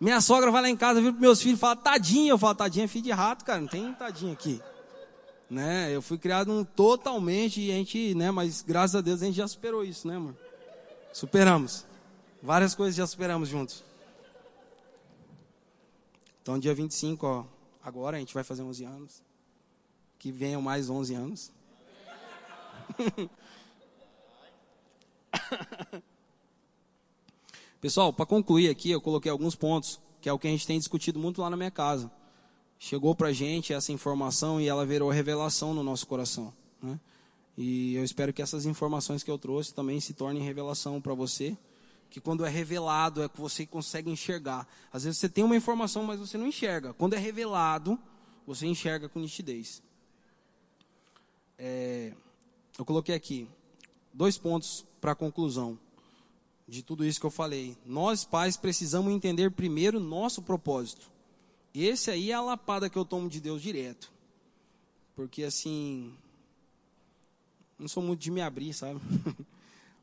Minha 0.00 0.20
sogra 0.20 0.50
vai 0.50 0.62
lá 0.62 0.68
em 0.68 0.76
casa, 0.76 1.00
vira 1.00 1.12
para 1.12 1.20
meus 1.20 1.40
filhos 1.42 1.58
e 1.58 1.60
fala, 1.60 1.76
tadinha. 1.76 2.30
Eu 2.30 2.38
falo, 2.38 2.54
tadinha 2.54 2.86
é 2.86 2.88
filho 2.88 3.04
de 3.04 3.10
rato, 3.10 3.44
cara, 3.44 3.60
não 3.60 3.68
tem 3.68 3.92
tadinha 3.92 4.32
aqui. 4.32 4.62
Né? 5.52 5.94
Eu 5.94 6.00
fui 6.00 6.16
criado 6.16 6.50
um, 6.50 6.64
totalmente, 6.64 7.60
e 7.60 7.70
a 7.70 7.74
gente, 7.74 8.14
né, 8.14 8.30
mas 8.30 8.62
graças 8.62 8.96
a 8.96 9.02
Deus 9.02 9.20
a 9.20 9.26
gente 9.26 9.34
já 9.34 9.46
superou 9.46 9.84
isso, 9.84 10.08
né, 10.08 10.16
amor? 10.16 10.34
Superamos. 11.12 11.84
Várias 12.42 12.74
coisas 12.74 12.96
já 12.96 13.06
superamos 13.06 13.50
juntos. 13.50 13.84
Então, 16.40 16.58
dia 16.58 16.74
25, 16.74 17.26
ó, 17.26 17.44
agora 17.84 18.16
a 18.16 18.20
gente 18.20 18.32
vai 18.32 18.42
fazer 18.42 18.62
11 18.62 18.84
anos. 18.84 19.22
Que 20.18 20.32
venham 20.32 20.62
mais 20.62 20.88
11 20.88 21.14
anos. 21.14 21.52
Pessoal, 27.78 28.10
para 28.10 28.24
concluir 28.24 28.70
aqui, 28.70 28.90
eu 28.90 29.02
coloquei 29.02 29.30
alguns 29.30 29.54
pontos, 29.54 30.00
que 30.18 30.30
é 30.30 30.32
o 30.32 30.38
que 30.38 30.48
a 30.48 30.50
gente 30.50 30.66
tem 30.66 30.78
discutido 30.78 31.18
muito 31.18 31.42
lá 31.42 31.50
na 31.50 31.58
minha 31.58 31.70
casa. 31.70 32.10
Chegou 32.84 33.14
para 33.14 33.28
a 33.28 33.32
gente 33.32 33.72
essa 33.72 33.92
informação 33.92 34.60
e 34.60 34.66
ela 34.66 34.84
virou 34.84 35.08
revelação 35.08 35.72
no 35.72 35.84
nosso 35.84 36.04
coração. 36.04 36.52
Né? 36.82 36.98
E 37.56 37.94
eu 37.94 38.02
espero 38.02 38.32
que 38.32 38.42
essas 38.42 38.66
informações 38.66 39.22
que 39.22 39.30
eu 39.30 39.38
trouxe 39.38 39.72
também 39.72 40.00
se 40.00 40.12
tornem 40.12 40.42
revelação 40.42 41.00
para 41.00 41.14
você. 41.14 41.56
Que 42.10 42.20
quando 42.20 42.44
é 42.44 42.48
revelado 42.48 43.22
é 43.22 43.28
que 43.28 43.40
você 43.40 43.64
consegue 43.64 44.10
enxergar. 44.10 44.66
Às 44.92 45.04
vezes 45.04 45.20
você 45.20 45.28
tem 45.28 45.44
uma 45.44 45.54
informação, 45.54 46.02
mas 46.02 46.18
você 46.18 46.36
não 46.36 46.48
enxerga. 46.48 46.92
Quando 46.92 47.14
é 47.14 47.18
revelado, 47.18 47.96
você 48.44 48.66
enxerga 48.66 49.08
com 49.08 49.20
nitidez. 49.20 49.80
É, 51.56 52.12
eu 52.76 52.84
coloquei 52.84 53.14
aqui 53.14 53.48
dois 54.12 54.36
pontos 54.36 54.84
para 55.00 55.12
a 55.12 55.14
conclusão 55.14 55.78
de 56.66 56.82
tudo 56.82 57.04
isso 57.04 57.20
que 57.20 57.26
eu 57.26 57.30
falei. 57.30 57.76
Nós, 57.86 58.24
pais, 58.24 58.56
precisamos 58.56 59.12
entender 59.12 59.52
primeiro 59.52 60.00
nosso 60.00 60.42
propósito. 60.42 61.11
Esse 61.74 62.10
aí 62.10 62.30
é 62.30 62.34
a 62.34 62.40
lapada 62.40 62.90
que 62.90 62.98
eu 62.98 63.04
tomo 63.04 63.28
de 63.28 63.40
Deus 63.40 63.62
direto. 63.62 64.12
Porque 65.14 65.42
assim. 65.42 66.14
Não 67.78 67.88
sou 67.88 68.02
muito 68.02 68.20
de 68.20 68.30
me 68.30 68.40
abrir, 68.40 68.72
sabe? 68.72 69.00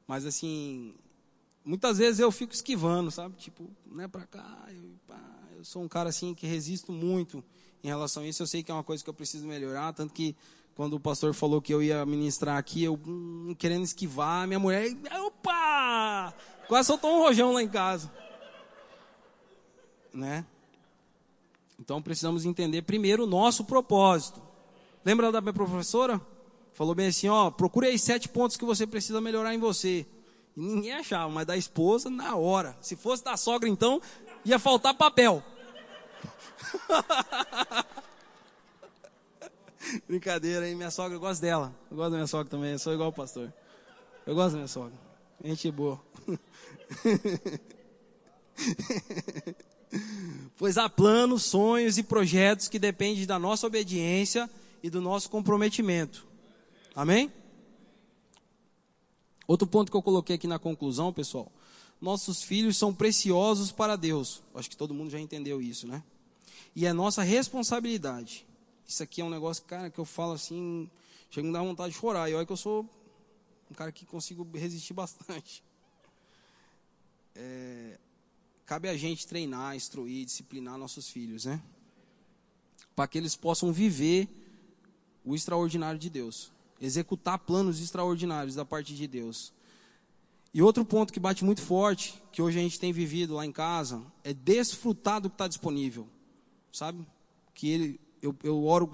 Mas 0.07 0.25
assim. 0.25 0.93
Muitas 1.63 1.97
vezes 1.97 2.19
eu 2.19 2.31
fico 2.31 2.53
esquivando, 2.53 3.11
sabe? 3.11 3.35
Tipo, 3.35 3.69
não 3.85 4.03
é 4.03 4.07
pra 4.07 4.25
cá. 4.25 4.65
Eu, 4.69 4.91
pá, 5.07 5.19
eu 5.55 5.63
sou 5.63 5.83
um 5.83 5.87
cara 5.87 6.09
assim 6.09 6.33
que 6.33 6.47
resisto 6.47 6.91
muito 6.91 7.43
em 7.83 7.87
relação 7.87 8.23
a 8.23 8.27
isso. 8.27 8.41
Eu 8.41 8.47
sei 8.47 8.63
que 8.63 8.71
é 8.71 8.73
uma 8.73 8.83
coisa 8.83 9.03
que 9.03 9.09
eu 9.09 9.13
preciso 9.13 9.45
melhorar. 9.45 9.93
Tanto 9.93 10.13
que 10.13 10.35
quando 10.75 10.93
o 10.93 10.99
pastor 10.99 11.33
falou 11.33 11.61
que 11.61 11.73
eu 11.73 11.83
ia 11.83 12.05
ministrar 12.05 12.57
aqui, 12.57 12.83
eu 12.83 12.99
hum, 13.05 13.53
querendo 13.57 13.83
esquivar, 13.83 14.47
minha 14.47 14.59
mulher, 14.59 14.89
opa! 15.25 16.33
Quase 16.67 16.87
soltou 16.87 17.17
um 17.17 17.19
rojão 17.19 17.51
lá 17.51 17.61
em 17.61 17.67
casa. 17.67 18.11
Né? 20.13 20.45
Então 21.79 22.01
precisamos 22.01 22.45
entender 22.45 22.81
primeiro 22.81 23.23
o 23.23 23.27
nosso 23.27 23.63
propósito. 23.63 24.41
Lembra 25.05 25.31
da 25.31 25.39
minha 25.39 25.53
professora? 25.53 26.19
Falou 26.73 26.93
bem 26.93 27.07
assim, 27.07 27.29
ó, 27.29 27.49
procure 27.49 27.87
aí 27.87 27.97
sete 27.97 28.27
pontos 28.27 28.57
que 28.57 28.65
você 28.65 28.85
precisa 28.85 29.21
melhorar 29.21 29.53
em 29.53 29.59
você. 29.59 30.05
E 30.55 30.61
ninguém 30.61 30.91
achava, 30.93 31.31
mas 31.31 31.47
da 31.47 31.55
esposa 31.55 32.09
na 32.09 32.35
hora. 32.35 32.77
Se 32.81 32.95
fosse 32.95 33.23
da 33.23 33.37
sogra, 33.37 33.69
então, 33.69 34.01
ia 34.43 34.59
faltar 34.59 34.93
papel. 34.93 35.41
Brincadeira, 40.07 40.67
hein? 40.67 40.75
Minha 40.75 40.91
sogra, 40.91 41.15
eu 41.15 41.19
gosto 41.19 41.41
dela. 41.41 41.73
Eu 41.89 41.97
gosto 41.97 42.11
da 42.11 42.17
minha 42.17 42.27
sogra 42.27 42.49
também, 42.49 42.73
eu 42.73 42.79
sou 42.79 42.93
igual 42.93 43.09
o 43.09 43.13
pastor. 43.13 43.53
Eu 44.25 44.35
gosto 44.35 44.51
da 44.51 44.57
minha 44.57 44.67
sogra. 44.67 44.93
Gente 45.43 45.71
boa. 45.71 45.99
pois 50.57 50.77
há 50.77 50.89
planos, 50.89 51.43
sonhos 51.43 51.97
e 51.97 52.03
projetos 52.03 52.67
que 52.67 52.79
dependem 52.79 53.25
da 53.25 53.39
nossa 53.39 53.67
obediência 53.67 54.49
e 54.83 54.89
do 54.89 55.01
nosso 55.01 55.29
comprometimento. 55.29 56.27
Amém? 56.95 57.31
Outro 59.47 59.67
ponto 59.67 59.91
que 59.91 59.97
eu 59.97 60.01
coloquei 60.01 60.35
aqui 60.35 60.47
na 60.47 60.59
conclusão, 60.59 61.11
pessoal. 61.11 61.51
Nossos 61.99 62.41
filhos 62.41 62.77
são 62.77 62.93
preciosos 62.93 63.71
para 63.71 63.95
Deus. 63.95 64.41
Acho 64.53 64.69
que 64.69 64.77
todo 64.77 64.93
mundo 64.93 65.09
já 65.09 65.19
entendeu 65.19 65.61
isso, 65.61 65.87
né? 65.87 66.03
E 66.75 66.85
é 66.85 66.93
nossa 66.93 67.23
responsabilidade. 67.23 68.45
Isso 68.87 69.03
aqui 69.03 69.21
é 69.21 69.25
um 69.25 69.29
negócio, 69.29 69.63
cara, 69.63 69.89
que 69.89 69.99
eu 69.99 70.05
falo 70.05 70.33
assim, 70.33 70.89
chega 71.29 71.45
a 71.45 71.49
me 71.49 71.53
dar 71.53 71.63
vontade 71.63 71.93
de 71.93 71.99
chorar. 71.99 72.29
E 72.29 72.35
olha 72.35 72.45
que 72.45 72.51
eu 72.51 72.57
sou 72.57 72.87
um 73.69 73.73
cara 73.73 73.91
que 73.91 74.05
consigo 74.05 74.47
resistir 74.53 74.93
bastante 74.93 75.63
é, 77.39 77.97
cabe 78.69 78.87
a 78.87 78.95
gente 78.95 79.25
treinar, 79.25 79.75
instruir, 79.75 80.23
disciplinar 80.25 80.77
nossos 80.77 81.09
filhos, 81.09 81.45
né? 81.45 81.59
Para 82.95 83.07
que 83.07 83.17
eles 83.17 83.35
possam 83.35 83.73
viver 83.73 84.29
o 85.25 85.33
extraordinário 85.33 85.99
de 85.99 86.07
Deus, 86.07 86.51
executar 86.79 87.39
planos 87.39 87.81
extraordinários 87.81 88.53
da 88.53 88.63
parte 88.63 88.93
de 88.93 89.07
Deus. 89.07 89.51
E 90.53 90.61
outro 90.61 90.85
ponto 90.85 91.11
que 91.11 91.19
bate 91.19 91.43
muito 91.43 91.63
forte, 91.63 92.21
que 92.31 92.43
hoje 92.43 92.59
a 92.59 92.61
gente 92.61 92.79
tem 92.79 92.93
vivido 92.93 93.33
lá 93.33 93.43
em 93.43 93.51
casa, 93.51 94.03
é 94.23 94.35
desfrutar 94.35 95.19
do 95.19 95.31
que 95.31 95.33
está 95.33 95.47
disponível, 95.47 96.07
sabe? 96.71 97.03
Que 97.55 97.69
ele, 97.71 97.99
eu, 98.21 98.35
eu 98.43 98.65
oro 98.65 98.91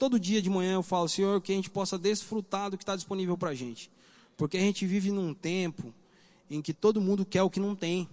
todo 0.00 0.18
dia 0.18 0.42
de 0.42 0.50
manhã, 0.50 0.72
eu 0.72 0.82
falo, 0.82 1.08
Senhor, 1.08 1.40
que 1.40 1.52
a 1.52 1.54
gente 1.54 1.70
possa 1.70 1.96
desfrutar 1.96 2.72
do 2.72 2.76
que 2.76 2.82
está 2.82 2.96
disponível 2.96 3.38
para 3.38 3.50
a 3.50 3.54
gente, 3.54 3.88
porque 4.36 4.56
a 4.56 4.60
gente 4.60 4.84
vive 4.84 5.12
num 5.12 5.32
tempo 5.32 5.94
em 6.50 6.60
que 6.60 6.74
todo 6.74 7.00
mundo 7.00 7.24
quer 7.24 7.44
o 7.44 7.50
que 7.50 7.60
não 7.60 7.76
tem. 7.76 8.08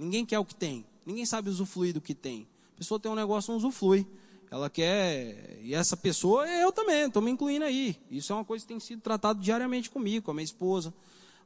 Ninguém 0.00 0.24
quer 0.24 0.38
o 0.38 0.44
que 0.46 0.54
tem. 0.54 0.86
Ninguém 1.04 1.26
sabe 1.26 1.50
usufruir 1.50 1.92
do 1.92 2.00
que 2.00 2.14
tem. 2.14 2.48
A 2.74 2.78
pessoa 2.78 2.98
tem 2.98 3.12
um 3.12 3.14
negócio, 3.14 3.50
não 3.50 3.58
usufrui. 3.58 4.06
Ela 4.50 4.70
quer. 4.70 5.58
E 5.62 5.74
essa 5.74 5.94
pessoa, 5.94 6.48
eu 6.48 6.72
também, 6.72 7.02
estou 7.02 7.20
me 7.20 7.30
incluindo 7.30 7.66
aí. 7.66 7.94
Isso 8.10 8.32
é 8.32 8.36
uma 8.36 8.44
coisa 8.44 8.64
que 8.64 8.68
tem 8.68 8.80
sido 8.80 9.02
tratado 9.02 9.38
diariamente 9.40 9.90
comigo, 9.90 10.24
com 10.24 10.30
a 10.30 10.34
minha 10.34 10.44
esposa. 10.44 10.94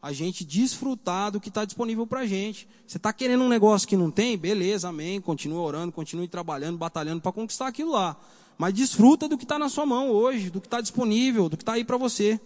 A 0.01 0.13
gente 0.13 0.45
desfrutar 0.45 1.33
do 1.33 1.41
que 1.41 1.49
está 1.49 1.65
disponível 1.65 2.07
para 2.07 2.21
a 2.21 2.27
gente. 2.27 2.69
Você 2.87 2.97
está 2.97 3.13
querendo 3.13 3.43
um 3.43 3.49
negócio 3.49 3.89
que 3.89 3.97
não 3.97 4.09
tem? 4.09 4.39
Beleza, 4.39 4.89
amém. 4.89 5.21
Continue 5.21 5.59
orando, 5.59 5.91
continue 5.91 6.29
trabalhando, 6.29 6.79
batalhando 6.79 7.21
para 7.21 7.33
conquistar 7.33 7.67
aquilo 7.67 7.91
lá. 7.91 8.17
Mas 8.57 8.73
desfruta 8.73 9.29
do 9.29 9.37
que 9.37 9.45
está 9.45 9.59
na 9.59 9.69
sua 9.69 9.85
mão 9.85 10.11
hoje, 10.11 10.49
do 10.49 10.61
que 10.61 10.69
está 10.69 10.81
disponível, 10.81 11.49
do 11.49 11.57
que 11.57 11.63
está 11.65 11.73
aí 11.73 11.85
para 11.85 11.97
você. 11.97 12.41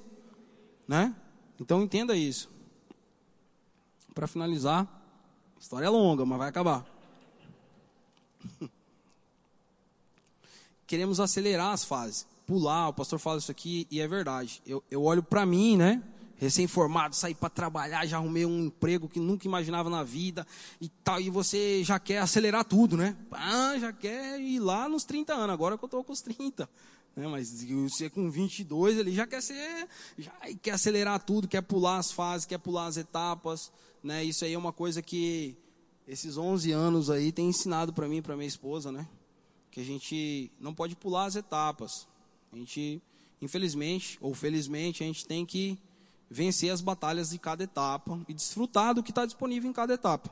Né? 0.87 1.15
Então 1.61 1.83
entenda 1.83 2.17
isso 2.17 2.49
para 4.15 4.27
finalizar, 4.27 4.98
história 5.61 5.87
é 5.87 5.89
longa, 5.89 6.25
mas 6.25 6.39
vai 6.39 6.49
acabar. 6.49 6.87
Queremos 10.87 11.21
acelerar 11.21 11.73
as 11.73 11.85
fases. 11.85 12.27
pular, 12.47 12.89
o 12.89 12.95
pastor 12.95 13.19
fala 13.19 13.39
isso 13.39 13.51
aqui 13.51 13.87
e 13.91 14.01
é 14.01 14.09
verdade. 14.09 14.63
Eu, 14.67 14.83
eu 14.91 15.03
olho 15.03 15.23
para 15.23 15.45
mim, 15.45 15.77
né? 15.77 16.03
Recém-formado, 16.37 17.15
saí 17.17 17.35
para 17.35 17.51
trabalhar, 17.51 18.07
já 18.07 18.17
arrumei 18.17 18.47
um 18.47 18.67
emprego 18.67 19.09
que 19.09 19.19
nunca 19.19 19.47
imaginava 19.47 19.91
na 19.91 20.05
vida 20.05 20.47
e 20.81 20.89
tal, 20.89 21.21
e 21.21 21.29
você 21.29 21.83
já 21.83 21.99
quer 21.99 22.19
acelerar 22.19 22.65
tudo, 22.65 22.97
né? 22.97 23.17
Ah, 23.33 23.77
já 23.79 23.93
quer 23.93 24.41
ir 24.41 24.61
lá 24.61 24.89
nos 24.89 25.05
30 25.05 25.35
anos, 25.35 25.51
agora 25.51 25.77
que 25.77 25.85
eu 25.85 25.89
estou 25.89 26.05
com 26.05 26.13
os 26.13 26.23
30. 26.23 26.71
Né? 27.17 27.27
Mas 27.27 27.65
você 27.65 28.09
com 28.09 28.31
22 28.31 28.99
ele 28.99 29.13
já 29.13 29.27
quer 29.27 29.43
ser, 29.43 29.89
já 30.17 30.31
quer 30.63 30.71
acelerar 30.71 31.21
tudo, 31.21 31.49
quer 31.49 31.61
pular 31.61 31.99
as 31.99 32.13
fases, 32.13 32.47
quer 32.47 32.59
pular 32.59 32.87
as 32.87 32.97
etapas, 32.97 33.73
né? 34.09 34.25
Isso 34.25 34.45
aí 34.45 34.55
é 34.55 34.59
uma 34.59 34.73
coisa 34.73 35.03
que 35.03 35.55
esses 36.07 36.39
11 36.39 36.73
anos 36.73 37.11
aí 37.11 37.31
tem 37.31 37.47
ensinado 37.47 37.93
para 37.93 38.09
mim 38.09 38.17
e 38.17 38.23
para 38.23 38.35
minha 38.35 38.49
esposa, 38.49 38.91
né? 38.91 39.07
Que 39.71 39.81
a 39.81 39.85
gente 39.85 40.51
não 40.59 40.75
pode 40.75 40.97
pular 40.97 41.27
as 41.27 41.37
etapas. 41.37 42.09
A 42.51 42.57
gente, 42.57 43.03
infelizmente 43.43 44.17
ou 44.23 44.33
felizmente, 44.33 45.05
a 45.05 45.07
gente 45.07 45.27
tem 45.27 45.45
que 45.45 45.79
vencer 46.31 46.71
as 46.71 46.81
batalhas 46.81 47.29
de 47.31 47.39
cada 47.39 47.63
etapa 47.63 48.19
e 48.27 48.33
desfrutar 48.33 48.95
do 48.95 49.03
que 49.03 49.11
está 49.11 49.27
disponível 49.27 49.69
em 49.69 49.75
cada 49.75 49.93
etapa. 49.93 50.31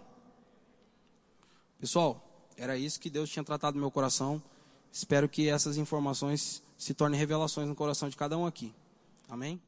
Pessoal, 1.78 2.48
era 2.56 2.78
isso 2.78 2.98
que 2.98 3.10
Deus 3.10 3.28
tinha 3.28 3.44
tratado 3.44 3.74
no 3.74 3.82
meu 3.82 3.90
coração. 3.90 4.42
Espero 4.90 5.28
que 5.28 5.50
essas 5.50 5.76
informações 5.76 6.62
se 6.78 6.94
tornem 6.94 7.20
revelações 7.20 7.68
no 7.68 7.74
coração 7.74 8.08
de 8.08 8.16
cada 8.16 8.38
um 8.38 8.46
aqui. 8.46 8.74
Amém? 9.28 9.60